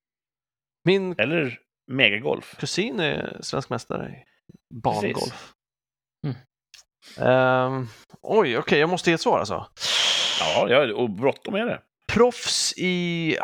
[0.85, 1.59] Min Eller
[1.91, 2.57] megagolf.
[2.59, 4.25] kusin är svensk mästare i
[4.75, 5.53] bangolf.
[6.27, 6.37] Mm.
[7.19, 7.87] Ehm,
[8.23, 9.67] oj, okej, jag måste ge ett svar alltså.
[10.41, 11.83] Ja, ja och bråttom är det.
[12.13, 13.37] Proffs i...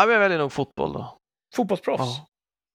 [0.00, 1.18] Ja, men jag väljer nog fotboll då.
[1.54, 2.00] Fotbollsproffs.
[2.18, 2.26] Ja.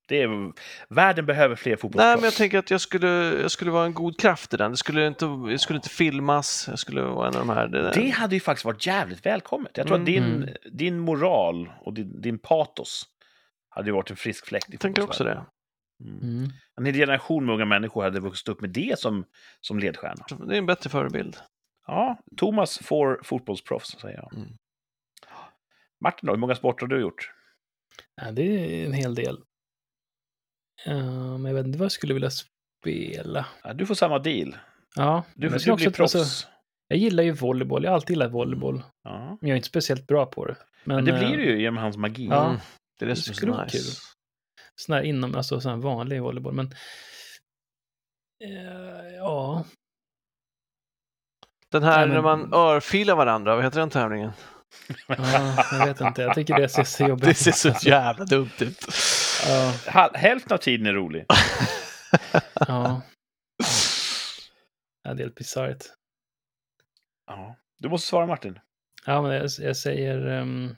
[0.08, 0.52] Det är,
[0.90, 2.16] världen behöver fler Nej, fotbollsproffs.
[2.16, 3.08] men jag tänker att jag skulle,
[3.42, 4.72] jag skulle vara en god kraft i den.
[4.72, 7.68] Det skulle inte, jag skulle inte filmas, jag skulle vara en av de här.
[7.68, 9.72] Det, Det hade ju faktiskt varit jävligt välkommet.
[9.78, 10.50] Jag tror att din, Mm.
[10.72, 13.04] din moral och din, din patos
[13.70, 15.46] hade ju varit en frisk fläkt i jag tänker också det.
[16.04, 16.20] Mm.
[16.22, 16.50] Mm.
[16.78, 19.26] En hel generation med unga människor hade vuxit upp med det som,
[19.62, 20.26] som ledstjärna.
[20.48, 21.38] Det är en bättre förebild.
[21.88, 24.34] Ja, Thomas får fotbollsproffs, säger jag.
[24.34, 24.50] Mm.
[26.06, 27.32] Martin då, hur många sporter har du gjort?
[28.22, 29.36] Ja, det är en hel del.
[30.88, 33.46] Uh, men jag vet inte vad jag skulle vilja spela.
[33.64, 34.58] Ja, du får samma deal.
[34.96, 36.16] Ja, Du, får, du blir att- proffs.
[36.16, 36.48] alltså,
[36.88, 37.84] jag gillar ju volleyboll.
[37.84, 38.84] Jag har alltid gillat volleyboll.
[39.04, 39.38] Ja.
[39.42, 40.56] Men jag är inte speciellt bra på det.
[40.84, 42.26] Men, Men det eh, blir det ju genom hans magi.
[42.26, 42.46] Ja.
[42.46, 42.58] Mm.
[43.00, 43.78] Det är det Det som är skulle så nice.
[43.78, 43.86] kul.
[44.76, 46.54] Sån här inom, alltså sån här vanlig volleyboll.
[46.54, 46.66] Men
[48.44, 49.66] eh, ja,
[51.72, 54.32] Den här Nej, men- när man örfilar varandra, vad heter den tävlingen?
[55.08, 56.22] Ja, jag vet inte.
[56.22, 58.86] Jag tycker det ser så jobbigt Det ser så jävla dumt ut.
[59.48, 61.26] Ja, Hälften av tiden är rolig.
[62.54, 63.02] ja.
[65.04, 65.84] ja, det är helt bisarrt.
[67.28, 67.56] Ja.
[67.80, 68.60] Du måste svara Martin.
[69.06, 70.26] Ja, men jag, jag säger...
[70.28, 70.76] ehm,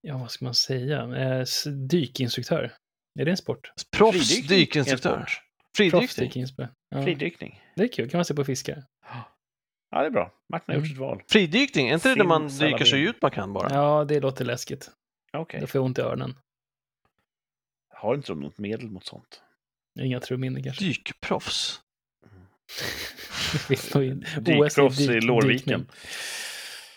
[0.00, 1.02] ja, vad ska man säga?
[1.02, 1.44] Eh,
[1.90, 2.72] dykinstruktör.
[3.20, 3.72] Är det en sport?
[3.96, 4.48] Proffs Fridykning.
[5.76, 5.90] Fridykning.
[5.90, 6.72] Proffsdykinstruktör.
[6.88, 7.60] Ja, Fridykning.
[7.76, 8.10] det är kul.
[8.10, 8.84] kan man se på fiskar.
[9.92, 10.30] Ja, det är bra.
[10.52, 10.88] Martin har gjort Mm.
[10.88, 11.22] sitt val.
[11.28, 12.72] Fridykning, är inte det när man Simsalabim.
[12.76, 13.74] dyker så djupt man kan bara?
[13.74, 14.90] Ja, det låter läskigt.
[15.32, 15.60] Okej.
[15.60, 16.34] Då får jag ont i öronen.
[17.94, 19.42] Har inte de något medel mot sånt?
[20.00, 20.84] Inga trumhinnor kanske.
[20.84, 21.80] Dykproffs.
[23.94, 25.80] In- Dykproffs i dyk- Lårviken.
[25.80, 25.86] dykning.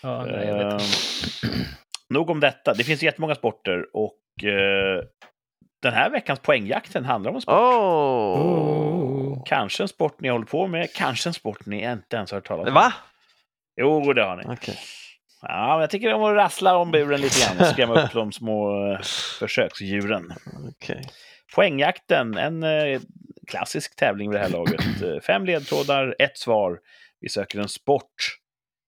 [0.02, 0.84] Ja, nej, jag vet inte.
[1.46, 1.64] Ehm,
[2.08, 2.74] Nog om detta.
[2.74, 5.02] Det finns jättemånga sporter och eh,
[5.82, 7.54] den här veckans poängjakten handlar om en sport.
[7.54, 8.40] Oh.
[8.40, 9.05] Oh.
[9.46, 12.46] Kanske en sport ni håller på med, kanske en sport ni inte ens har hört
[12.46, 12.74] talas om.
[12.74, 12.92] Va?
[13.80, 14.44] Jo, det har ni.
[14.46, 14.78] Okej.
[15.42, 18.32] Ja, men jag tycker om att rassla om buren lite grann och skrämma upp de
[18.32, 19.00] små eh,
[19.38, 20.32] försöksdjuren.
[20.68, 21.02] okej.
[21.54, 23.00] Poängjakten, en eh,
[23.46, 25.02] klassisk tävling vid det här laget.
[25.02, 26.80] Eh, Fem ledtrådar, ett svar.
[27.20, 28.38] Vi söker en sport.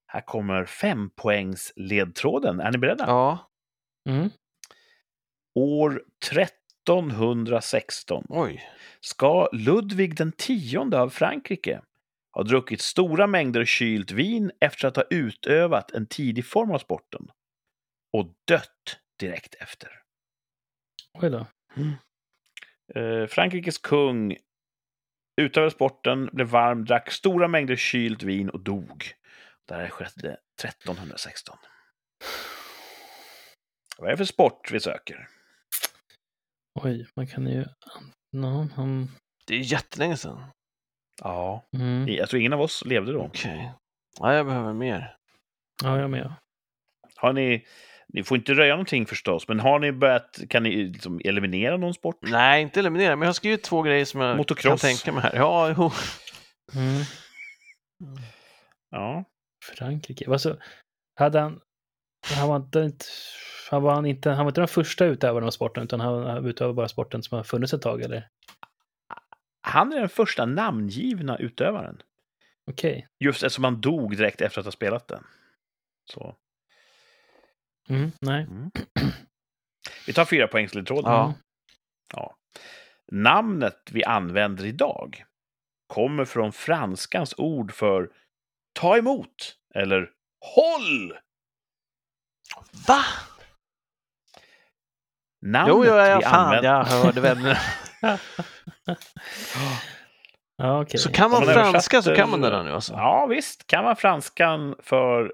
[0.06, 2.60] Här kommer fem poängs ledtråden.
[2.60, 3.04] Är ni beredda?
[3.06, 3.50] Ja.
[4.08, 4.30] Mm.
[5.54, 6.02] År
[6.88, 8.70] 1316 Oj.
[9.00, 11.80] ska Ludvig den tionde av Frankrike
[12.32, 17.30] ha druckit stora mängder kylt vin efter att ha utövat en tidig form av sporten
[18.12, 19.90] och dött direkt efter.
[21.14, 21.46] Oj då.
[23.00, 24.36] Eh, Frankrikes kung
[25.40, 29.12] utövade sporten, blev varm, drack stora mängder kylt vin och dog.
[29.64, 31.58] Det här skedde 1316.
[33.98, 35.28] Vad är det för sport vi söker?
[36.84, 37.64] Oj, man kan ju...
[38.32, 39.08] No, um,
[39.46, 40.44] Det är jättelänge sedan.
[41.22, 42.08] Ja, mm.
[42.08, 43.22] jag tror ingen av oss levde då.
[43.22, 43.72] Okej.
[44.20, 45.16] Ja, jag behöver mer.
[45.82, 46.32] Ja, jag med.
[47.16, 47.66] Har ni
[48.08, 51.94] Ni får inte röja någonting förstås, men har ni börjat, kan ni liksom eliminera någon
[51.94, 52.18] sport?
[52.22, 54.82] Nej, inte eliminera, men jag har skrivit två grejer som jag Motocross.
[54.82, 55.32] kan tänka mig här.
[55.36, 55.90] Ja, jo.
[56.74, 57.02] Mm.
[58.90, 59.24] Ja.
[59.64, 60.24] Frankrike.
[60.28, 60.56] Vad så,
[61.14, 61.60] hade han...
[62.36, 62.90] Han var inte...
[63.70, 66.74] Han var, han inte, han var inte den första utövaren av sporten, utan han utövade
[66.74, 68.28] bara sporten som har funnits ett tag, eller?
[69.60, 72.02] Han är den första namngivna utövaren.
[72.70, 73.08] Okej.
[73.18, 75.24] Just eftersom han dog direkt efter att ha spelat den.
[76.12, 76.36] Så.
[77.88, 78.42] Mm, nej.
[78.42, 78.70] Mm.
[80.06, 81.12] Vi tar fyra poängs ledtråden.
[81.12, 81.34] Ja.
[82.14, 82.36] Ja.
[83.12, 85.24] Namnet vi använder idag
[85.86, 88.10] kommer från franskans ord för
[88.72, 90.10] ta emot eller
[90.54, 91.18] håll.
[92.88, 93.04] Va?
[95.46, 96.70] Namnet Jo, ja, ja, vi fan, använder...
[96.70, 97.56] jag hörde väl.
[100.62, 101.00] Ja, okej.
[101.00, 102.92] Så kan man man franska så kan man det där nu alltså?
[102.92, 103.66] Ja, visst.
[103.66, 105.32] Kan man franskan för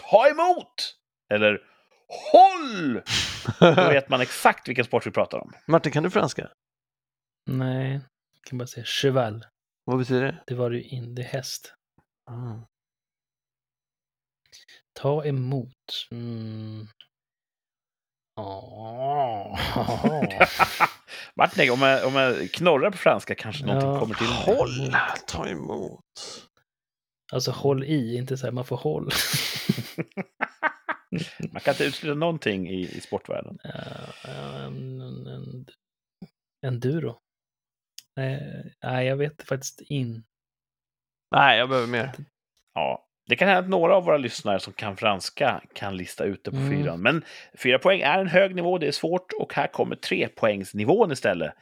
[0.00, 0.74] ta emot
[1.34, 1.60] eller
[2.32, 3.02] håll.
[3.60, 5.52] Då vet man exakt vilken sport vi pratar om.
[5.66, 6.48] Martin, kan du franska?
[7.50, 9.44] Nej, jag kan bara säga cheval.
[9.84, 10.42] Vad betyder det?
[10.46, 11.74] Det var ju in, det häst.
[12.30, 12.66] Ah.
[14.98, 16.08] Ta emot.
[16.10, 16.86] Mm.
[18.36, 19.58] Ja.
[21.36, 24.00] Martin, om jag, om jag knorrar på franska kanske någonting Ja.
[24.00, 24.26] kommer till.
[24.26, 24.96] Håll!
[25.26, 26.04] Ta emot.
[27.32, 29.10] Alltså håll i, inte så här man får håll.
[31.52, 33.58] Man kan inte utesluta någonting i, i sportvärlden.
[33.62, 33.70] Ja,
[34.66, 35.66] en, en, en,
[36.66, 37.18] enduro.
[38.16, 40.24] Nej, nej, jag vet faktiskt in.
[41.36, 42.12] Nej, jag behöver mer.
[42.74, 46.44] Ja, det kan hända att några av våra lyssnare som kan franska kan lista ut
[46.44, 46.70] det på Mm.
[46.70, 47.02] fyran.
[47.02, 47.24] Men
[47.58, 51.54] fyra poäng är en hög nivå, det är svårt och här kommer tre poängsnivån istället.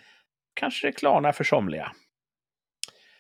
[0.55, 1.93] Kanske det klarnar för somliga.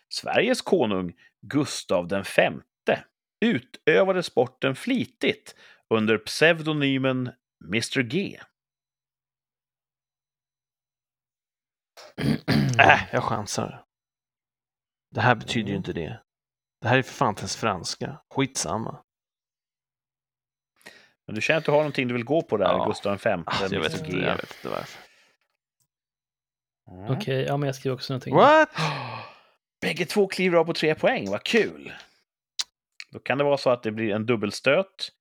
[0.09, 3.05] Sveriges konung Gustav den femte
[3.41, 5.55] utövade sporten flitigt
[5.95, 7.31] under pseudonymen
[7.65, 8.41] Mr G.
[12.79, 13.85] Äh, jag chansar.
[15.15, 16.21] Det här betyder ju inte det.
[16.87, 18.19] Det här är för fan inte ens franska.
[18.35, 18.99] Skitsamma.
[21.27, 22.87] Men du känner att du har någonting du vill gå på där, Ja.
[22.87, 25.01] Gustav den femte, Alltså, jag, vet inte, jag vet inte varför.
[26.91, 27.11] Mm.
[27.11, 28.35] Okej, ja men jag skriver också någonting.
[28.35, 28.69] What?
[29.81, 31.93] Bägge två kliver av på tre poäng, vad kul!
[33.11, 35.13] Då kan det vara så att det blir en dubbelstöt.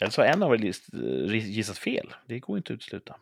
[0.00, 2.14] Eller så har en av er eh, gissat fel.
[2.26, 3.16] Det går inte att utesluta.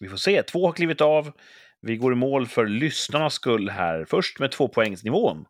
[0.00, 0.42] Vi får se.
[0.42, 1.32] Två har klivit av.
[1.80, 4.04] Vi går i mål för lyssnarnas skull här.
[4.04, 5.46] Först med tvåpoängsnivån.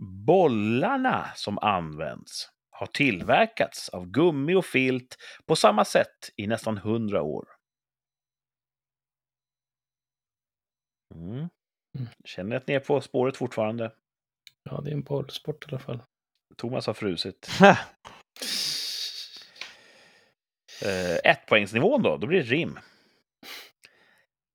[0.00, 7.22] Bollarna som används har tillverkats av gummi och filt på samma sätt i nästan hundra
[7.22, 7.48] år.
[11.14, 11.48] Mm.
[11.98, 12.08] Mm.
[12.24, 13.92] Känner att ni är på spåret fortfarande?
[14.62, 16.02] Ja, det är en bollsport i alla fall.
[16.56, 17.48] Thomas har frusit.
[20.82, 22.78] Eh, ettpoängsnivån då, då blir det rim.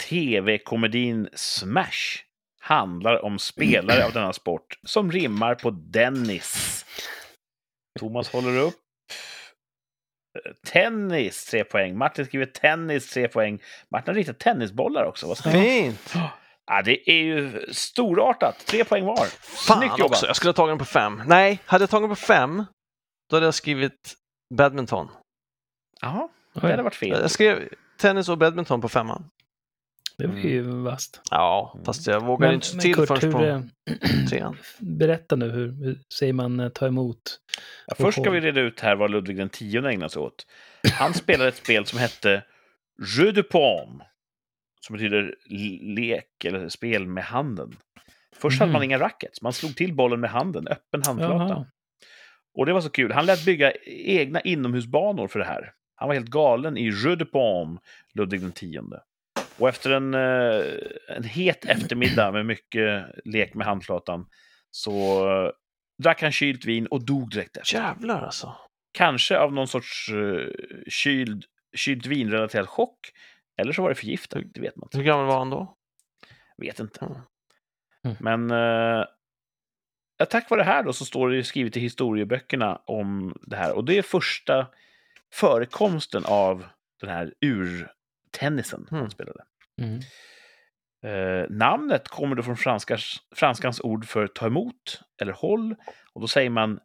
[0.09, 2.23] TV-komedin Smash
[2.63, 6.85] handlar om spelare av denna sport som rimmar på Dennis.
[7.99, 8.75] Thomas håller upp.
[10.67, 11.97] Tennis, tre poäng.
[11.97, 13.61] Martin skriver tennis, tre poäng.
[13.91, 15.27] Martin har ritat tennisbollar också.
[15.27, 15.37] Vad.
[15.37, 16.13] Fint!
[16.65, 18.65] Ja, det är ju storartat.
[18.65, 19.25] Tre poäng var.
[19.25, 20.11] Fan Snyggt jobbat.
[20.11, 21.21] också, jag skulle ha tagit den på fem.
[21.27, 22.65] Nej, hade jag tagit den på fem,
[23.29, 24.13] då hade jag skrivit
[24.55, 25.09] badminton.
[26.01, 27.19] Jaha, det hade varit fel.
[27.21, 29.29] Jag skrev tennis och badminton på femman.
[30.17, 31.21] Det var ju vasst.
[31.31, 31.85] Ja, Mm.
[31.85, 33.61] fast jag vågade inte så till Kurt, först hur, på eh,
[34.29, 34.57] trean.
[34.79, 37.39] berätta nu, hur, hur säger man eh, ta emot?
[37.87, 40.45] Ja, först ska vi reda ut här vad Ludvig den tionde ägnar sig åt.
[40.93, 42.43] Han spelade ett spel som hette
[43.17, 44.03] Jeu de Paume,
[44.81, 45.35] som betyder
[45.95, 47.75] lek eller spel med handen.
[48.35, 48.73] Först hade Mhm.
[48.73, 51.33] man inga rackets, man slog till bollen med handen, öppen handflata.
[51.53, 51.65] Jaha.
[52.55, 53.11] Och det var så kul.
[53.11, 55.71] Han lät bygga egna inomhusbanor för det här.
[55.95, 57.79] Han var helt galen i Jeu de Paume,
[58.13, 59.01] Ludvig den tionde.
[59.57, 64.25] Och efter en, eh, en het eftermiddag med mycket lek med handflatan
[64.71, 65.51] så eh,
[66.03, 67.75] drack han kylt vin och dog direkt efter.
[67.75, 68.55] Jävlar alltså.
[68.91, 70.49] Kanske av någon sorts uh,
[70.87, 72.99] kyld, kylt vinrelaterad chock.
[73.57, 74.97] Eller så var det förgiftning, det vet man inte.
[74.97, 75.77] Hur gammal var han då?
[76.57, 77.05] Vet inte.
[77.05, 77.17] Mm.
[78.03, 78.17] Mm.
[78.19, 79.05] Men uh,
[80.17, 83.73] ja, tack vare det här då så står det skrivet i historieböckerna om det här.
[83.73, 84.67] Och det är första
[85.33, 86.65] förekomsten av
[87.01, 88.02] den här urtennisen
[88.89, 89.09] han Mm.
[89.11, 89.43] spelade.
[89.81, 89.99] Mm.
[91.05, 95.75] Eh, namnet kommer då från franskans, franskans ord för ta emot eller håll.
[96.13, 96.79] Och då säger man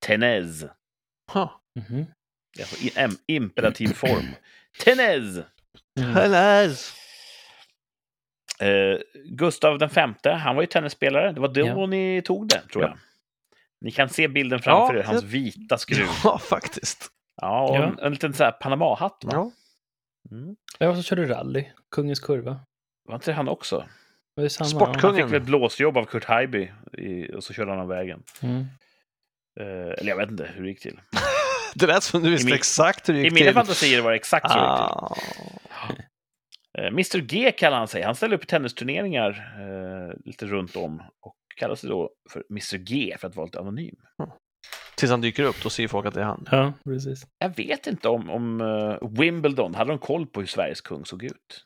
[0.00, 0.60] tenez.
[0.62, 4.26] Det är Alltså i em- imperativ form.
[4.84, 5.38] Tenez!
[6.00, 6.14] Mm.
[6.14, 6.94] Tennis!
[8.60, 11.32] Eh, Gustav den femte, han var ju tennisspelare.
[11.32, 11.86] Det var då Ja.
[11.86, 12.88] ni tog det, tror Ja.
[12.88, 12.98] jag.
[13.80, 16.06] Ni kan se bilden framför Ja, er, hans det- vita skruv.
[16.24, 17.08] Ja, faktiskt.
[17.42, 17.82] Ja, och Ja.
[17.84, 19.24] En, en liten så här Panama-hatt.
[19.24, 19.30] Va?
[19.32, 19.50] Ja.
[20.30, 20.56] Mm.
[20.78, 22.60] Jag var körde rally, Kungens kurva.
[23.08, 23.84] Var inte det han också?
[24.36, 24.68] Det samma?
[24.68, 25.00] Sportkung.
[25.02, 28.22] Han fick väl ett blåsjobb av Kurt Haijby i, och så körde han av vägen.
[28.42, 28.60] Mm.
[29.60, 29.66] Eh,
[29.98, 31.00] eller jag vet inte hur det gick till.
[31.76, 33.54] Det lät som du visste min- exakt hur det I gick mina till.
[33.54, 34.84] fantasier var det exakt så det gick till.
[34.84, 35.16] Ah.
[36.78, 38.02] Eh, Mr G kallar han sig.
[38.02, 39.30] Han ställer upp i tennisturneringar
[39.60, 43.58] eh, lite runt om och kallar sig då för Mr G för att vara lite
[43.60, 43.94] anonym.
[44.96, 46.48] Tills han dyker upp, då ser folk att det är han.
[46.50, 47.26] ja, precis.
[47.38, 51.22] Jag vet inte om, om eh, Wimbledon, hade de koll på hur Sveriges kung såg
[51.24, 51.64] ut?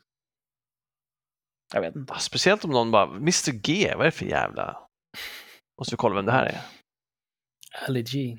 [1.74, 2.12] Jag vet inte.
[2.12, 4.80] Ah, Speciellt om någon bara, Mr G, vad är det för jävla...
[5.78, 6.60] Måste vi kolla vem det här är.
[7.88, 8.38] Ali G.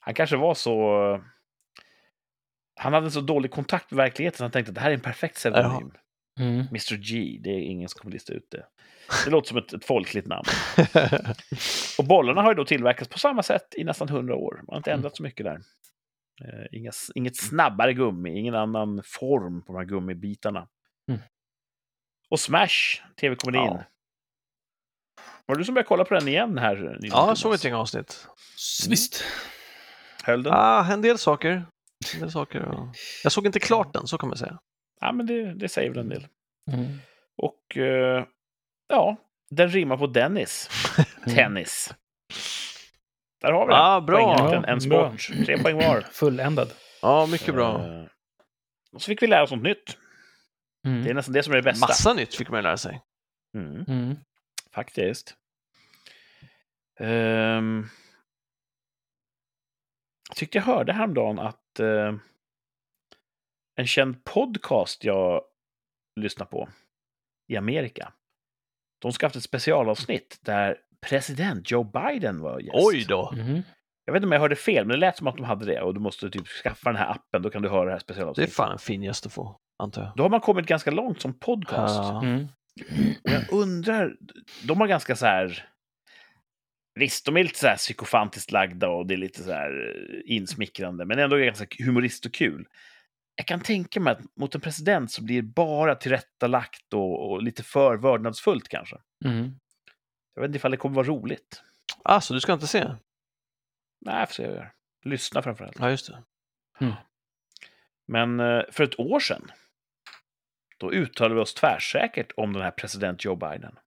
[0.00, 0.72] Han kanske var så...
[2.80, 4.94] Han hade en så dålig kontakt med verkligheten så han tänkte att det här är
[4.94, 5.92] en perfekt pseudonym.
[6.40, 6.58] Mm.
[6.70, 8.66] Mr G, det är ingen som kommer lista ut det.
[9.24, 10.44] Det låter som ett, ett folkligt namn.
[11.98, 14.54] Och bollarna har ju då tillverkats på samma sätt i nästan hundra år.
[14.56, 14.98] Man har inte Mm.
[14.98, 15.60] ändrat så mycket där.
[16.44, 20.68] Eh, inga, inget snabbare gummi, ingen annan form på de här gummibitarna.
[21.08, 21.20] Mm.
[22.30, 23.62] Och Smash, tv-komedin.
[23.62, 23.84] Ja.
[25.46, 26.98] Var det du som började kolla på den igen här?
[27.00, 27.28] ja, Thomas?
[27.28, 28.28] jag såg ett gäng avsnitt.
[28.88, 29.24] Visst.
[30.24, 30.52] Höll den?
[30.56, 31.66] Ah, en del saker.
[32.14, 32.92] En del saker ja.
[33.22, 34.58] Jag såg inte klart den, så kan man säga.
[35.00, 36.26] Ja, men det, det säger väl en del.
[36.72, 36.98] Mm.
[37.36, 38.24] Och eh,
[38.88, 39.16] ja,
[39.50, 40.70] den rimmar på Dennis.
[41.24, 41.94] Tennis.
[43.40, 43.78] Där har vi det.
[43.78, 44.16] Ah, bra.
[44.36, 45.18] Poängjakten, Ja, en bra.
[45.18, 45.46] sport.
[45.46, 46.00] Tre poäng var.
[46.12, 46.72] Fulländad.
[47.02, 47.84] Ja, mycket bra.
[47.86, 48.04] Eh,
[48.92, 49.96] och så fick vi lära oss något nytt.
[50.86, 51.04] Mm.
[51.04, 51.86] Det är nästan det som är det bästa.
[51.86, 53.00] Massa nytt fick man lära sig.
[53.54, 54.16] Mm, Mm.
[54.74, 55.34] faktiskt.
[57.00, 57.86] Ehm,
[60.28, 62.14] jag tyckte jag hörde häromdagen att eh,
[63.76, 65.42] en känd podcast jag
[66.20, 66.68] lyssnar på
[67.48, 68.12] i Amerika,
[68.98, 70.76] de ska ha haft ett specialavsnitt där
[71.06, 72.74] president Joe Biden var gäst.
[72.74, 73.32] Oj då!
[73.34, 73.62] Mm.
[74.04, 75.80] Jag vet inte om jag hörde fel, men det lät som att de hade det
[75.80, 78.00] och du måste typ skaffa den här appen, då kan du höra det här Det
[78.00, 78.54] är specialavsnittet.
[78.54, 80.12] fan en fin gäst att få, antar jag.
[80.16, 81.96] Då har man kommit ganska långt som podcast.
[81.96, 82.22] Ja.
[82.24, 82.46] Mm.
[83.24, 84.16] Och jag undrar,
[84.64, 85.68] de har ganska så här...
[86.94, 90.36] Visst, de är lite så här psykofantiskt lagda och det är lite så här eh,
[90.36, 92.66] insmickrande, men ändå ganska humorist och kul.
[93.36, 97.42] Jag kan tänka mig att mot en president så blir det bara tillrättalagt och, och
[97.42, 98.96] lite för vördnadsfullt kanske.
[99.24, 99.58] Mm.
[100.34, 101.62] Jag vet inte ifall det kommer vara roligt.
[102.04, 102.84] Ah, så du ska inte se?
[104.00, 104.72] Nej, jag får se hur jag gör.
[105.04, 105.76] Lyssna framförallt.
[105.78, 106.22] Ja, just det.
[108.08, 109.50] Men eh, för ett år sedan,
[110.78, 113.78] då uttalade vi oss tvärsäkert om den här president Joe Biden.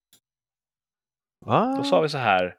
[1.45, 1.76] Va?
[1.77, 2.57] Då sa vi så här,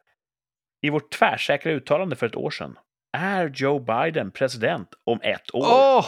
[0.80, 2.78] i vårt tvärsäkra uttalande för ett år sedan,
[3.12, 5.66] är Joe Biden president om ett år?
[5.66, 6.06] Åh!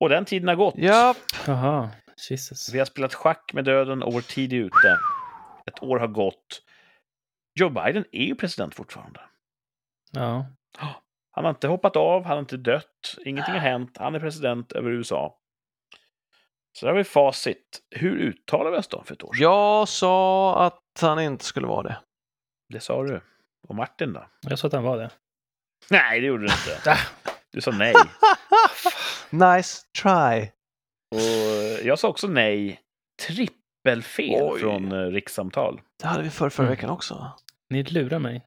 [0.00, 0.74] Och den tiden har gått.
[0.78, 1.16] Japp!
[1.46, 1.90] Jaha,
[2.30, 2.74] Jesus.
[2.74, 4.98] Vi har spelat schack med döden och vår tid är ute.
[5.66, 6.62] Ett år har gått.
[7.60, 9.20] Joe Biden är ju president fortfarande.
[10.12, 10.46] Ja.
[11.30, 14.72] Han har inte hoppat av, han har inte dött, ingenting har hänt, han är president
[14.72, 15.38] över USA.
[16.72, 17.80] Så där har vi facit.
[17.90, 19.42] Hur uttalar vi oss då för ett år sedan?
[19.42, 21.98] Jag sa att han inte skulle vara det.
[22.68, 23.20] Det sa du.
[23.68, 24.26] Och Martin då?
[24.40, 25.10] Jag sa att han var det.
[25.90, 26.98] Nej, det gjorde du inte.
[27.50, 27.94] Du sa nej.
[29.30, 30.50] Nice try!
[31.10, 32.80] Och jag sa också nej.
[33.26, 34.60] Trippelfel Oj.
[34.60, 35.80] från eh, rikssamtal.
[36.02, 36.76] Det hade vi för förra Mm.
[36.76, 37.32] veckan också.
[37.70, 38.46] Ni lurar mig.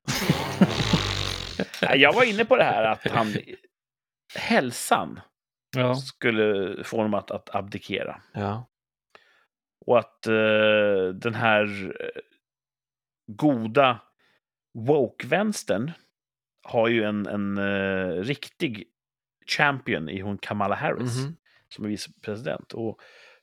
[1.96, 3.34] Jag var inne på det här att han...
[4.36, 5.20] Hälsan
[5.78, 5.96] Ja.
[5.96, 8.22] skulle få honom att, att abdikera.
[8.34, 8.68] Ja.
[9.86, 11.64] Och att eh, den här
[12.02, 12.22] eh,
[13.32, 14.00] goda
[14.78, 15.92] woke-vänstern
[16.64, 18.88] har ju en, en eh, riktig
[19.48, 21.36] champion i hon Kamala Harris Mhm.
[21.70, 22.74] som är vicepresident.
[22.74, 23.00] Och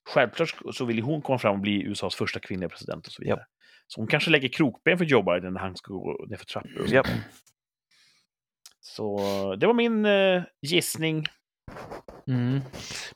[0.08, 3.44] självklart så vill hon komma fram och bli USAs första kvinnliga president och så vidare.
[3.86, 6.80] Så hon kanske lägger krokben för Joe Biden när han ska gå ner för trappor.
[6.82, 6.94] och så.
[6.94, 7.06] Japp.
[8.80, 11.24] Så det var min eh, gissning.
[12.26, 12.60] Mm.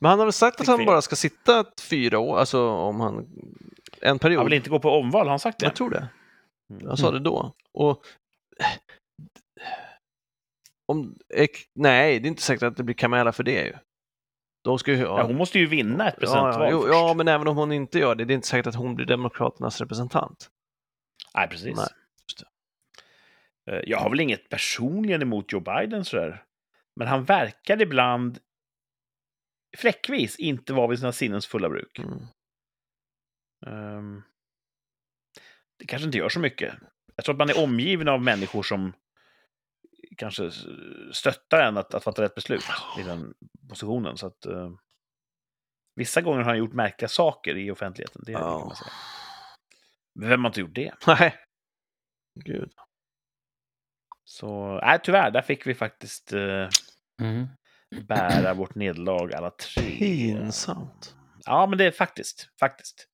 [0.00, 3.00] Men han har väl sagt att han bara ska sitta ett fyra år, alltså om
[3.00, 3.26] han...
[4.02, 4.38] En period.
[4.38, 5.66] Han vill inte gå på omval, har han sagt det?
[5.66, 6.08] Jag tror det.
[6.70, 6.82] Mm.
[6.86, 7.54] Jag sa det då.
[7.72, 8.02] Och...
[10.92, 11.18] Om,
[11.74, 13.74] nej, det är inte säkert att det blir Kamala för det ju.
[14.64, 14.98] De ska ju...
[14.98, 16.92] Ja, hon måste ju vinna ett presidentval ja, först.
[16.92, 19.06] ja, men även om hon inte gör det, det är inte säkert att hon blir
[19.06, 20.50] Demokraternas representant.
[21.34, 21.76] Nej, precis.
[21.76, 21.88] Nej,
[23.66, 26.44] Eh, Jag har väl inget personligen emot Joe Biden sådär.
[26.96, 28.38] Men han verkar ibland
[29.76, 31.98] fläckvis inte vara vid sina sinnens fulla bruk.
[31.98, 32.18] Mm.
[33.66, 34.22] Ehm,
[35.78, 36.74] det kanske inte gör så mycket.
[37.16, 38.92] Jag tror att man är omgiven av människor som
[40.16, 40.50] kanske
[41.12, 42.64] stöttar en att, att fatta rätt beslut
[42.98, 43.34] i den
[43.68, 44.16] positionen.
[44.16, 44.70] Så att, eh,
[45.94, 48.22] vissa gånger har han gjort märkliga saker i offentligheten.
[48.26, 48.90] Det, det kan man säga.
[50.14, 50.92] Men vem har inte gjort det?
[51.06, 51.34] Nej.
[52.44, 52.72] Gud.
[54.24, 56.68] Så, nej, tyvärr, där fick vi faktiskt eh,
[57.20, 57.46] Mm.
[58.08, 59.98] bära vårt nederlag alla tre.
[59.98, 61.16] Pinsamt.
[61.44, 63.08] Ja, men det är faktiskt, faktiskt.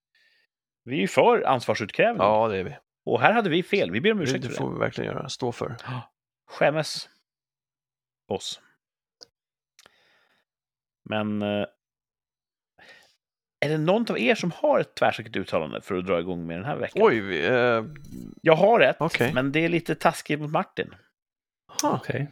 [0.84, 2.24] Vi är ju för ansvarsutkrävande.
[2.24, 2.76] Ja, det är vi.
[3.04, 3.90] Och här hade vi fel.
[3.90, 4.74] Vi ber om ursäkt Det för får det.
[4.74, 5.28] vi verkligen göra.
[5.28, 5.76] Stå för.
[6.48, 7.08] Skämmes.
[8.28, 8.60] Oss.
[11.04, 11.42] Men...
[11.42, 11.66] eh,
[13.60, 16.56] Är det någon av er som har ett tvärsäkert uttalande för att dra igång med
[16.56, 17.02] den här veckan?
[17.04, 17.84] Oj, vi, eh,
[18.42, 19.32] Jag har ett, Okej.
[19.32, 20.94] men det är lite taskigt mot Martin.
[21.82, 22.30] ha, Okej.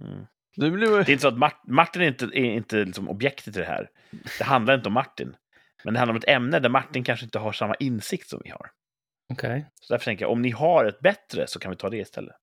[0.00, 0.26] Mm.
[0.56, 0.88] du blir...
[0.90, 3.64] Det är inte så att Mart- Martin är inte, är inte liksom objektet i det
[3.66, 3.90] här.
[4.38, 5.36] Det handlar inte om Martin.
[5.84, 8.50] Men det handlar om ett ämne där Martin kanske inte har samma insikt som vi
[8.50, 8.70] har.
[9.32, 9.70] Okej.
[9.80, 12.36] Så därför tänker jag, om ni har ett bättre så kan vi ta det istället.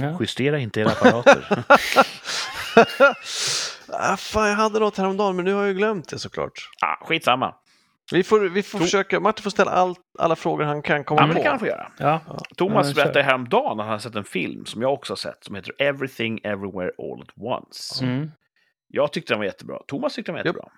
[0.00, 0.16] Ja.
[0.20, 1.44] Justera inte era apparater.
[3.88, 6.68] ah, fan, jag hade något häromdagen, men nu har jag ju glömt det såklart.
[6.80, 7.54] ah, skitsamma.
[8.12, 11.26] Vi får, vi får försöka, Martin får ställa all, alla frågor han kan komma Ja,
[11.26, 11.38] men på.
[11.38, 11.92] det kan han få göra.
[11.98, 12.20] Ja.
[12.56, 15.16] Thomas Ja, men berättade häromdagen att han har sett en film som jag också har
[15.16, 18.04] sett som heter Everything Everywhere All At Once.
[18.04, 18.30] Mm.
[18.88, 19.78] Jag tyckte den var jättebra.
[19.86, 20.68] Thomas tyckte den var jättebra.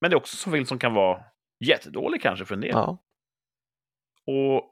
[0.00, 1.20] Men det är också en film som kan vara
[1.64, 2.70] jättedålig kanske för en del.
[2.70, 2.98] Ja.
[4.26, 4.71] Och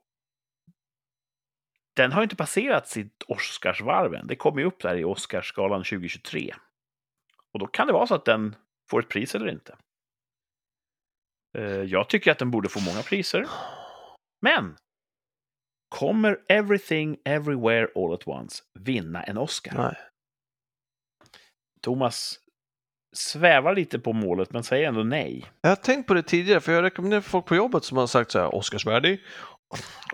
[2.01, 4.27] den har inte passerat sitt Oscarsvarv än.
[4.27, 6.55] Det kommer ju upp där i Oscarsgalan 2023.
[7.52, 8.56] Och då kan det vara så att den
[8.90, 9.77] får ett pris eller inte.
[11.59, 13.47] Eh, Jag tycker att den borde få många priser.
[14.43, 14.77] Men
[15.89, 19.74] kommer Everything Everywhere All At Once vinna en Oscar?
[19.77, 19.97] Nej.
[21.81, 22.39] Thomas
[23.16, 25.52] svävar lite på målet men säger ändå nej.
[25.60, 28.31] Jag har tänkt på det tidigare, för jag rekommenderar folk på jobbet som har sagt
[28.31, 29.20] så här, Oscarsvärdig.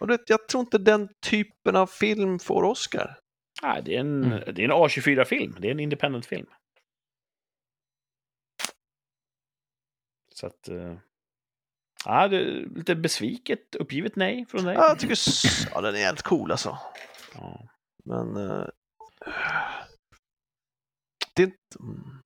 [0.01, 3.19] Och du vet, jag tror inte den typen av film får Oscar.
[3.62, 4.55] Nej, det är en, Mm.
[4.55, 5.57] det är en A24-film.
[5.61, 6.47] Det är en independent-film.
[10.35, 10.69] Så att...
[10.69, 10.97] eh,
[12.05, 14.74] Ja, det är lite besviket, uppgivet nej från dig.
[14.74, 15.16] Ja, jag tycker
[15.74, 16.78] ja, den är helt cool alltså.
[17.35, 17.69] Ja.
[18.05, 18.37] Men...
[18.37, 18.66] eh,
[21.35, 21.78] det är inte...
[21.81, 22.23] mm.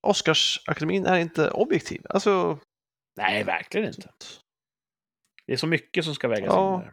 [0.00, 2.06] Oscarsakademin är inte objektiv.
[2.10, 2.58] Alltså...
[3.16, 4.12] Nej, verkligen inte.
[5.46, 6.74] Det är så mycket som ska vägas Ja.
[6.74, 6.92] in där.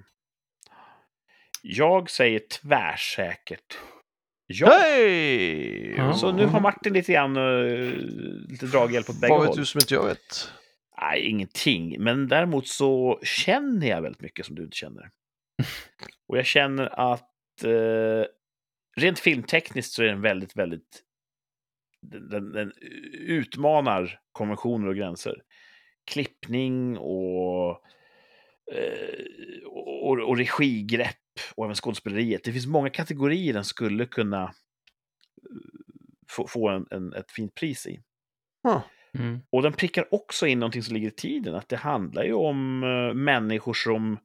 [1.62, 3.78] Jag säger tvärsäkert
[4.48, 4.88] ja.
[5.98, 6.14] Ja.
[6.14, 7.94] Så nu har Martin lite grann uh,
[8.50, 9.58] lite draghjälp åt bägge Vad vet håll.
[9.58, 10.52] du som inte jag vet?
[11.02, 12.04] Nej, ingenting.
[12.04, 15.10] Men däremot så känner jag väldigt mycket som du inte känner.
[16.28, 18.26] Och jag känner att eh,
[18.96, 21.04] rent filmtekniskt så är den väldigt, väldigt...
[22.02, 22.72] Den, den, den
[23.14, 25.42] utmanar konventioner och gränser.
[26.12, 27.82] Klippning och,
[29.66, 31.16] och, och regigrepp
[31.56, 32.44] och även skådespeleriet.
[32.44, 34.52] Det finns många kategorier den skulle kunna eh,
[36.30, 38.04] få, få en, en, ett fint pris i.
[39.18, 39.40] Mm.
[39.50, 42.84] Och den prickar också in någonting som ligger i tiden, att det handlar ju om
[42.84, 44.18] eh, människor som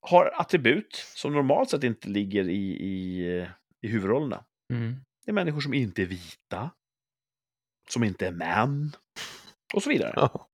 [0.00, 3.48] har attribut som normalt sett inte ligger i, i, eh,
[3.82, 4.44] i huvudrollerna.
[4.72, 4.96] Mm.
[5.24, 6.70] Det är människor som inte är vita,
[7.88, 8.92] som inte är män
[9.74, 10.12] och så vidare.
[10.16, 10.48] Ja.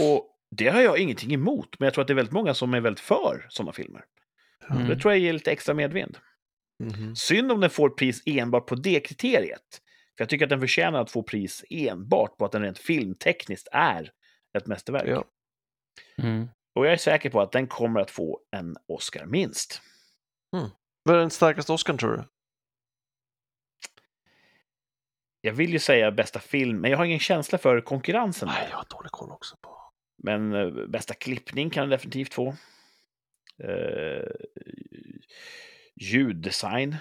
[0.00, 2.74] Och det har jag ingenting emot, men jag tror att det är väldigt många som
[2.74, 4.04] är väldigt för sådana filmer.
[4.70, 4.88] Mm.
[4.88, 6.18] Det tror jag ger lite extra medvind.
[6.78, 7.16] Mhm.
[7.16, 9.80] Synd om den får pris enbart på det kriteriet.
[10.16, 13.68] För jag tycker att den förtjänar att få pris enbart på att den rent filmtekniskt
[13.72, 14.12] är
[14.58, 15.08] ett mästerverk.
[15.08, 15.24] Ja.
[16.22, 16.48] Mm.
[16.74, 19.82] Och jag är säker på att den kommer att få en Oscar minst.
[21.02, 22.24] Vad är den starkaste Oscarn tror du?
[25.40, 28.48] Jag vill ju säga bästa film, men jag har ingen känsla för konkurrensen.
[28.48, 29.89] Nej, jag har dålig koll också på.
[30.22, 32.54] Men eh, bästa klippning kan den definitivt få.
[33.62, 34.30] Eh,
[35.96, 36.96] ljuddesign,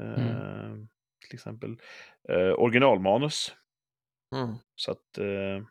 [0.00, 0.74] eh,
[1.20, 1.80] till exempel.
[2.28, 3.54] Eh, originalmanus.
[4.34, 4.54] Mm.
[4.74, 5.18] Så att...
[5.18, 5.62] Eh,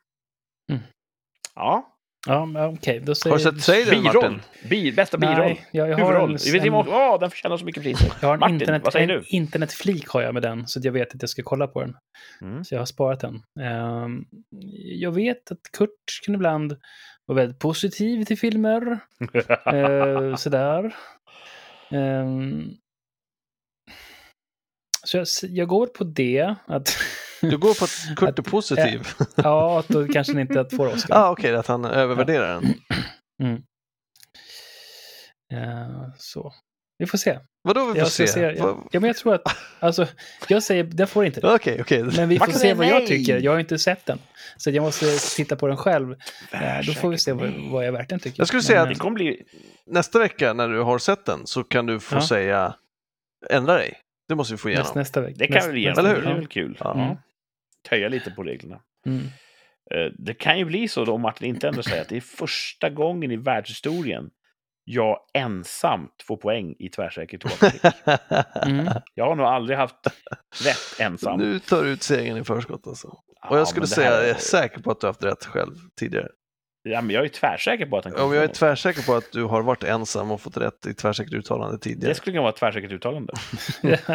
[1.56, 3.00] Ja, Ja, men okej.
[3.00, 4.24] Då Har säger du sett den biroll.
[4.32, 4.42] Martin?
[4.70, 5.38] Bi, bästa biroll.
[5.38, 6.32] Nej, jag, jag har Huvudroll.
[6.32, 8.14] en, Vi vet inte en, Åh, den förtjänar så mycket priser.
[8.22, 9.26] jag har en Martin, internet, vad säger en du?
[9.28, 11.96] internetflik har jag med den, så att jag vet att jag ska kolla på den.
[12.42, 12.64] Mm.
[12.64, 13.42] Så jag har sparat den.
[13.62, 14.26] Ehm,
[15.00, 15.90] jag vet att Kurt
[16.26, 16.78] kan ibland
[17.26, 19.00] vara väldigt positiv till filmer.
[19.74, 20.96] Eh, sådär.
[21.92, 22.64] Ehm,
[25.06, 26.56] så jag, jag går på det.
[26.68, 26.98] Att,
[27.50, 29.08] Du går på att Kurt är positiv?
[29.36, 31.16] ja, att då kanske den inte att får Oscar.
[31.18, 32.74] ah, Okej, att han övervärderar den.
[33.44, 33.62] Mm.
[35.54, 36.54] Eh, så.
[36.98, 37.40] Vi får se.
[37.64, 38.28] Vadå vi får Jag se?
[38.28, 38.46] se.
[38.48, 39.42] Va- Ja, ja, men jag tror att...
[39.80, 40.08] Alltså,
[40.48, 41.54] jag säger, den får inte det.
[41.56, 42.04] Okej, okej.
[42.04, 43.08] Men vi får se vad jag nej.
[43.08, 43.40] tycker.
[43.40, 44.20] Jag har inte sett den.
[44.58, 45.06] Så jag måste
[45.36, 46.12] titta på den själv.
[46.52, 48.40] Eh, då får vi se vad, vad jag verkligen tycker.
[48.40, 49.44] Jag skulle säga Men, Det att- kommer bli...
[49.86, 52.28] Nästa vecka när du har sett den så kan du få Ja.
[52.28, 52.76] säga
[53.50, 53.94] ändra dig.
[54.28, 54.84] Det måste vi få eh, igenom.
[54.86, 55.36] nästa, nästa vecka.
[55.38, 55.88] Det kan Nästa- vi ge.
[55.88, 56.24] nästa Eller Det hur?
[56.26, 56.40] är vecka.
[56.40, 56.78] väl kul.
[56.80, 56.94] Ja.
[56.94, 57.16] Mm.
[57.90, 58.82] Töja lite på reglerna.
[59.06, 59.22] Mm.
[59.92, 62.22] Eh, Det kan ju bli så då om Martin inte ändrar sig att det är
[62.22, 64.30] första gången i världshistorien
[64.86, 67.94] jag ensamt får poäng i tvärsäker toapatrick.
[68.66, 68.88] Mm.
[69.14, 69.96] Jag har nog aldrig haft
[70.66, 71.40] rätt ensam.
[71.40, 73.08] nu tar du ut segern i förskott alltså.
[73.08, 75.46] Och Ja, jag skulle säga, här- jag är säker på att du har haft rätt
[75.46, 76.28] själv tidigare.
[76.84, 79.32] Ja, men jag är tvärsäker på att han kommer Om jag är tvärsäker på att
[79.32, 82.12] du har varit ensam och fått rätt i tvärsäkert uttalande tidigare.
[82.12, 83.34] Det skulle kunna vara ett tvärsäkert uttalande.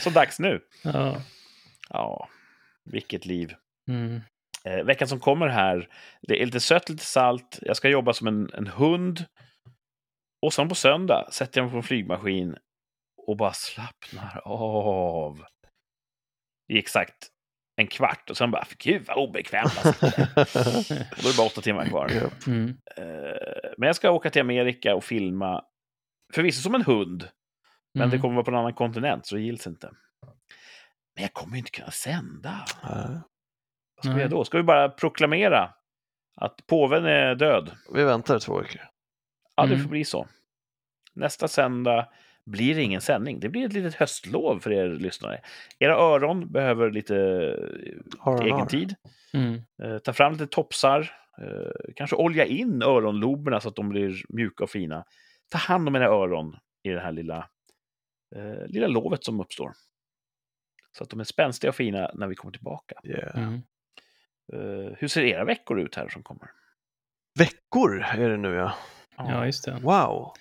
[0.00, 0.60] Så dags nu.
[0.82, 1.16] ja.
[1.90, 2.28] Ja,
[2.84, 3.54] vilket liv.
[3.88, 4.20] Mm.
[4.64, 5.88] Eh, veckan som kommer här,
[6.22, 7.58] det är lite sött, lite salt.
[7.62, 9.24] Jag ska jobba som en, en hund.
[10.46, 12.56] Och sen på söndag sätter jag mig på en flygmaskin
[13.26, 15.44] och bara slappnar av.
[16.72, 17.28] I exakt
[17.76, 19.86] en kvart och sen bara, gud vad obekvämt.
[19.86, 20.06] Alltså.
[20.16, 22.10] då är det bara åtta timmar kvar.
[22.46, 22.68] Mm.
[22.96, 25.64] Eh, men jag ska åka till Amerika och filma,
[26.34, 27.28] förvisso som en hund,
[27.94, 28.10] men Mm.
[28.10, 29.90] det kommer vara på en annan kontinent så det gills inte.
[31.20, 32.64] Men jag kommer inte kunna sända.
[32.84, 33.20] Nej.
[33.96, 34.44] Vad ska vi göra då?
[34.44, 35.74] Ska vi bara proklamera
[36.36, 37.70] att påven är död?
[37.94, 38.80] Vi väntar två veckor.
[39.56, 39.82] Ja, det Mm.
[39.82, 40.26] får bli så.
[41.14, 42.08] Nästa söndag
[42.46, 43.40] blir det ingen sändning.
[43.40, 45.40] Det blir ett litet höstlov för er lyssnare.
[45.78, 47.14] Era öron behöver lite
[48.18, 48.66] Har egen har.
[48.66, 48.94] tid.
[49.32, 49.62] Mm.
[49.82, 51.00] Eh, ta fram lite topsar.
[51.42, 55.04] Eh, kanske olja in öronloberna så att de blir mjuka och fina.
[55.50, 57.48] Ta hand om era öron i det här lilla,
[58.36, 59.72] eh, lilla lovet som uppstår.
[60.98, 62.94] Så att de är spänstiga och fina när vi kommer tillbaka.
[63.04, 63.38] Yeah.
[63.38, 63.62] Mm.
[64.52, 66.50] Eh, hur ser era veckor ut här som kommer?
[67.38, 68.74] Veckor är det nu ja.
[69.16, 69.78] Ja, just det.
[69.82, 70.32] Wow.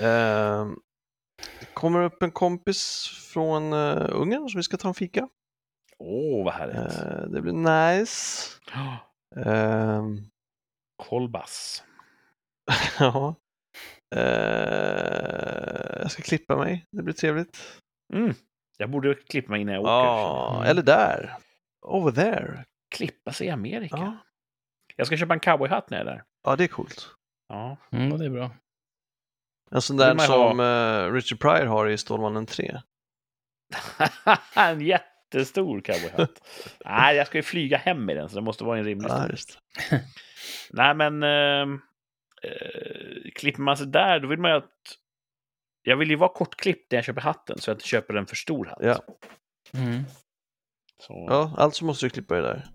[0.00, 0.76] Ehm,
[1.60, 5.28] det kommer upp en kompis från uh, Ungern som vi ska ta en fika.
[5.98, 6.76] Åh, vad härligt.
[6.76, 8.48] Eh, det blir nice.
[9.46, 10.18] Ehm,
[10.96, 11.84] Kolbas.
[12.98, 13.34] ja.
[16.00, 16.84] Jag ska klippa mig.
[16.96, 17.80] Det blir trevligt.
[18.14, 18.34] Mm.
[18.80, 19.90] Jag borde klippa mig innan jag åker.
[19.92, 20.70] Ja, Mm.
[20.70, 21.34] eller där.
[21.82, 22.64] Over there.
[22.96, 23.96] Klippa sig i Amerika.
[23.96, 24.16] Ja,
[24.96, 26.22] Jag ska köpa en cowboyhatt när jag är där.
[26.44, 27.08] ja det är coolt.
[27.48, 27.76] Ja.
[27.92, 28.50] Mm, det är bra.
[29.70, 32.80] En sån där som eh, Richard Pryor har i Stålmannen 3.
[34.56, 36.48] en jättestor cowboyhatt.
[36.84, 39.28] Nej, jag ska ju flyga hem i den, så det måste vara en rimlig Ja.
[40.70, 41.80] Nej, men ehm,
[42.42, 44.70] eh, klipper man sig där, då vill man ju att...
[45.88, 48.36] Jag vill ju vara kortklippt när jag köper hatten, så jag inte köper en för
[48.36, 48.78] stor hatt.
[48.80, 49.02] Ja.
[49.74, 50.02] Mm.
[51.00, 52.68] Så, Ja, alltså måste du klippa dig där.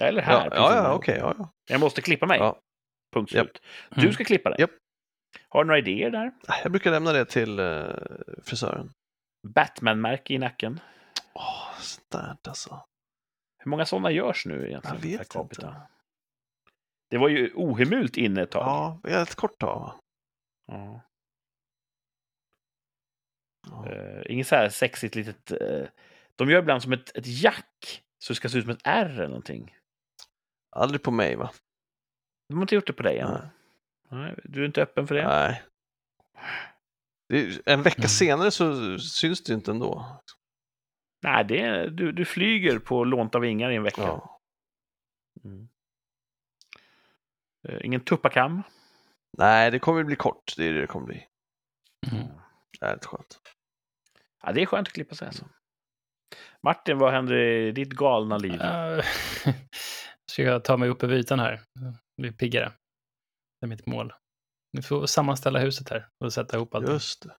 [0.00, 0.32] Eller här.
[0.32, 1.18] Ja, ja, som ja jag- okej.
[1.18, 1.50] ja, ja.
[1.68, 2.38] Jag måste klippa mig.
[2.38, 2.60] Ja.
[3.14, 3.46] Punkt Japp.
[3.46, 3.62] slut.
[3.90, 4.12] Du Mm.
[4.12, 4.60] ska klippa dig.
[4.60, 4.70] Japp.
[5.48, 6.32] Har du några idéer där?
[6.62, 7.86] Jag brukar lämna det till eh,
[8.42, 8.90] frisören.
[9.48, 10.80] Batman-märke i nacken.
[11.34, 12.84] Åh, sånt där alltså.
[13.58, 14.96] Hur många sådana görs nu egentligen?
[14.96, 15.66] Jag vet per capita?
[15.68, 15.80] inte.
[17.10, 18.98] Det var ju ohemult inne ett tag.
[19.02, 19.80] Ja, ett kort tag.
[19.80, 19.94] va?
[20.66, 21.00] Ja.
[23.70, 23.92] Ja.
[23.92, 25.50] Uh, inget så här sexigt litet...
[25.50, 25.88] eh,
[26.36, 29.10] de gör ibland som ett, ett jack, så det ska se ut som ett R
[29.10, 29.76] eller någonting.
[30.76, 31.50] Aldrig på mig va?
[32.48, 33.30] De har inte gjort det på dig än.
[33.30, 33.48] Nej.
[34.10, 35.26] Nej, du är inte öppen för det?
[35.26, 35.62] Nej.
[37.66, 38.08] En vecka Mm.
[38.08, 40.20] senare så syns det inte ändå.
[41.22, 44.02] Nej, det är, du, du flyger på lånta vingar i en vecka.
[44.02, 44.40] Ja.
[45.44, 45.68] Mm.
[47.68, 48.62] Eh, ingen tuppakam?
[49.38, 50.54] Nej, det kommer bli kort.
[50.56, 51.26] Det är det det kommer bli.
[52.12, 52.26] Mm.
[52.80, 53.40] Det är skönt.
[54.46, 55.48] Ja, det är skönt att klippa sig alltså.
[56.62, 58.60] Martin, vad händer i ditt galna liv?
[58.60, 59.04] Uh,
[60.30, 61.60] ska jag ta mig upp över ytan här?
[62.16, 62.72] Bli piggare.
[63.60, 64.12] Det är mitt mål.
[64.72, 66.88] Nu får vi sammanställa huset här och sätta ihop allt.
[66.88, 67.36] Just det.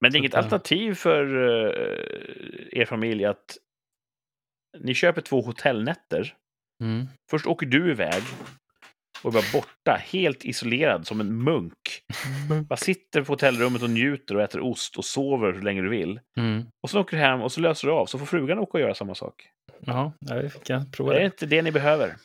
[0.00, 0.42] Men det är inget Tuppar.
[0.42, 3.58] alternativ för eh, er familj att
[4.78, 6.36] ni köper två hotellnätter.
[6.82, 7.06] Mm.
[7.30, 8.22] Först åker du iväg
[9.26, 11.72] och bara borta, helt isolerad som en munk.
[12.68, 16.20] Bara sitter på hotellrummet och njuter och äter ost och sover hur länge du vill.
[16.38, 16.64] Mm.
[16.82, 18.80] Och så åker du hem och så löser du av, så får frugan åka och
[18.80, 19.48] göra samma sak.
[19.80, 21.26] Ja, jag fick jag prova Det är det.
[21.26, 22.16] inte det ni behöver.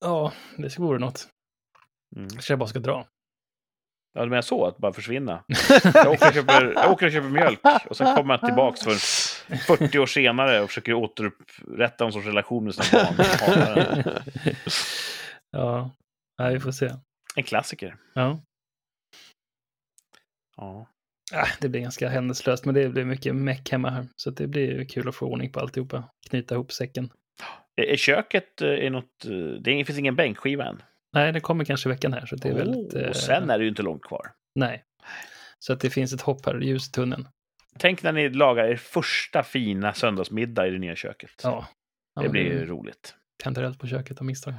[0.00, 1.28] Ja, det vore något.
[2.16, 2.28] Mm.
[2.28, 3.06] Kanske jag bara ska dra.
[4.14, 4.66] Ja, du menar så?
[4.66, 5.44] Att bara försvinna?
[5.94, 7.60] Jag åker och köper, jag åker och köper mjölk
[7.90, 8.94] och sen kommer jag tillbaks för
[9.76, 13.14] 40 år senare och försöker återupprätta en sorts relation med sina barn.
[15.52, 15.90] Den.
[16.38, 16.94] Ja, vi får se.
[17.36, 17.96] En klassiker.
[18.14, 18.40] Ja.
[20.56, 20.86] Ja.
[21.32, 24.06] Äh, det blir ganska händelselöst, men det blir mycket meck hemma här.
[24.16, 26.04] Så det blir kul att få ordning på alltihopa.
[26.28, 27.10] Knyta ihop säcken.
[27.76, 29.24] Är köket eh, är något...
[29.24, 30.82] eh, Det finns ingen bänkskiva än.
[31.12, 32.26] Nej, det kommer kanske i veckan här.
[32.26, 32.94] Så det är väldigt...
[32.94, 34.32] Oh, eh, och sen är det ju inte långt kvar.
[34.54, 34.84] Nej.
[35.58, 37.28] Så att det finns ett hopp här, ljus i tunneln.
[37.78, 41.40] Tänk när ni lagar er första fina söndagsmiddag i det nya köket.
[41.42, 41.68] Ja.
[42.14, 43.14] ja det men blir ju roligt.
[43.44, 44.54] Eld på köket av misstag.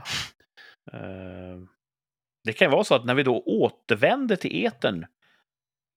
[0.93, 1.59] Eh,
[2.43, 5.05] Det kan ju vara så att när vi då återvänder till etern,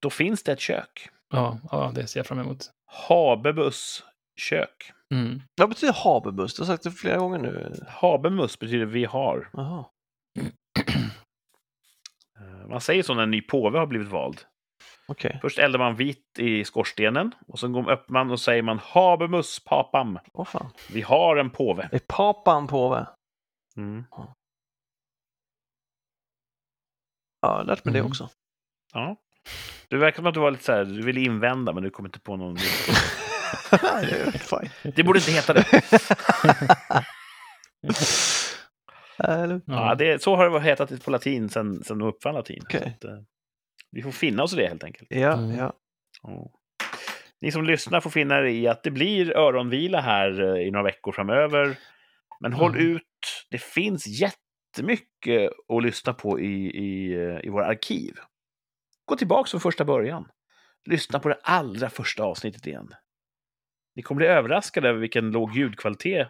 [0.02, 1.08] då finns det ett kök.
[1.30, 2.70] Ja, ja, det ser jag fram emot.
[2.86, 4.04] Habebus
[4.36, 4.92] kök.
[5.10, 5.40] Mm.
[5.56, 6.54] Vad betyder habebus?
[6.54, 7.72] Du har sagt det flera gånger nu.
[7.88, 9.48] Habemus betyder vi har.
[9.52, 9.84] Jaha.
[12.68, 14.40] Man säger så när en ny påve har blivit vald.
[15.08, 15.38] Okej.
[15.42, 19.64] Först eldar man vit i skorstenen och sen går öppnar man och säger man habemus
[19.64, 20.18] papam.
[20.32, 20.70] Åh fan.
[20.92, 21.88] Vi har en påve.
[21.92, 23.06] Är papan påve?
[23.76, 24.04] Mm.
[27.42, 28.10] Ja, jag har lärt mig det Mm.
[28.10, 28.28] också.
[28.92, 29.16] Ja.
[29.88, 32.06] Du verkar som att du var lite så här, du ville invända men du kom
[32.06, 32.54] inte på någon.
[33.70, 34.92] det.
[34.96, 35.64] Det borde inte heta det.
[39.24, 39.60] Eller?
[39.66, 42.62] Ja, det så har det hetat på latin sen, sen de uppfann latin.
[42.70, 43.10] Så att, eh,
[43.90, 45.06] vi får finna oss i det helt enkelt.
[45.10, 45.56] Ja, Mm.
[45.58, 45.72] ja.
[47.40, 50.84] Ni som lyssnar får finna er i att det blir öronvila här eh, i några
[50.84, 51.76] veckor framöver.
[52.40, 52.86] Men håll Mm.
[52.96, 53.02] ut.
[53.50, 54.06] Det finns
[54.72, 57.12] jättemycket att lyssna på i, i,
[57.44, 58.14] i våra arkiv.
[59.04, 60.28] Gå tillbaka från första början.
[60.86, 62.94] Lyssna på det allra första avsnittet igen.
[63.94, 66.28] Ni kommer bli överraskade över vilken låg ljudkvalitet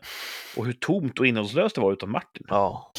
[0.57, 2.47] och hur tomt och innehållslöst det var utan Martin.
[2.49, 2.93] ja.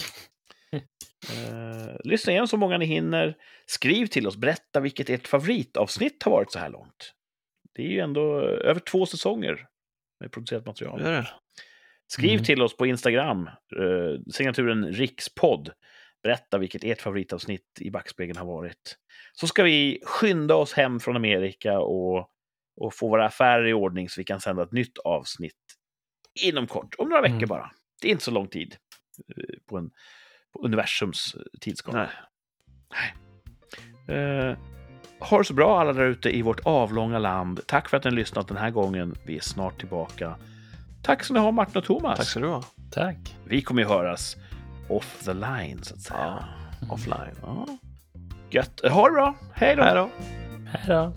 [1.24, 3.38] Eh, lyssna igen så många ni hinner.
[3.66, 7.14] Skriv till oss, berätta vilket ert favoritavsnitt har varit så här långt.
[7.76, 9.68] Det är ju ändå över två säsonger
[10.20, 11.04] med producerat material.
[11.04, 11.28] Det det.
[12.14, 12.44] Skriv Mm.
[12.44, 15.70] till oss på Instagram, eh, signaturen rikspodd.
[16.24, 18.98] Berätta vilket ert favoritavsnitt i backspegeln har varit.
[19.34, 22.30] Så ska vi skynda oss hem från Amerika och,
[22.82, 25.56] och få våra affärer i ordning så vi kan sända ett nytt avsnitt
[26.44, 27.50] inom kort, om några veckor Mm.
[27.50, 27.72] bara.
[28.02, 28.76] Det är inte så lång tid
[29.38, 29.92] eh, på, en,
[30.54, 32.10] på universums eh, tidsskala.
[32.94, 33.14] Nej.
[34.18, 34.58] Eh,
[35.20, 37.60] ha det så bra alla där ute i vårt avlånga land.
[37.68, 39.16] Tack för att ni har lyssnat den här gången.
[39.26, 40.36] Vi är snart tillbaka.
[41.04, 42.18] Tack så ni ha Martin och Thomas.
[42.18, 42.64] Tack så du ha.
[42.92, 43.36] Tack.
[43.46, 44.38] Vi kommer ju höras
[44.90, 46.20] off the line, så att säga.
[46.82, 47.36] Ja, offline.
[47.42, 47.68] Ja.
[48.50, 48.82] Gött.
[48.92, 49.36] Ha det bra.
[49.54, 49.84] Hej då.
[49.84, 50.10] Hej då.
[50.66, 51.14] Hej då.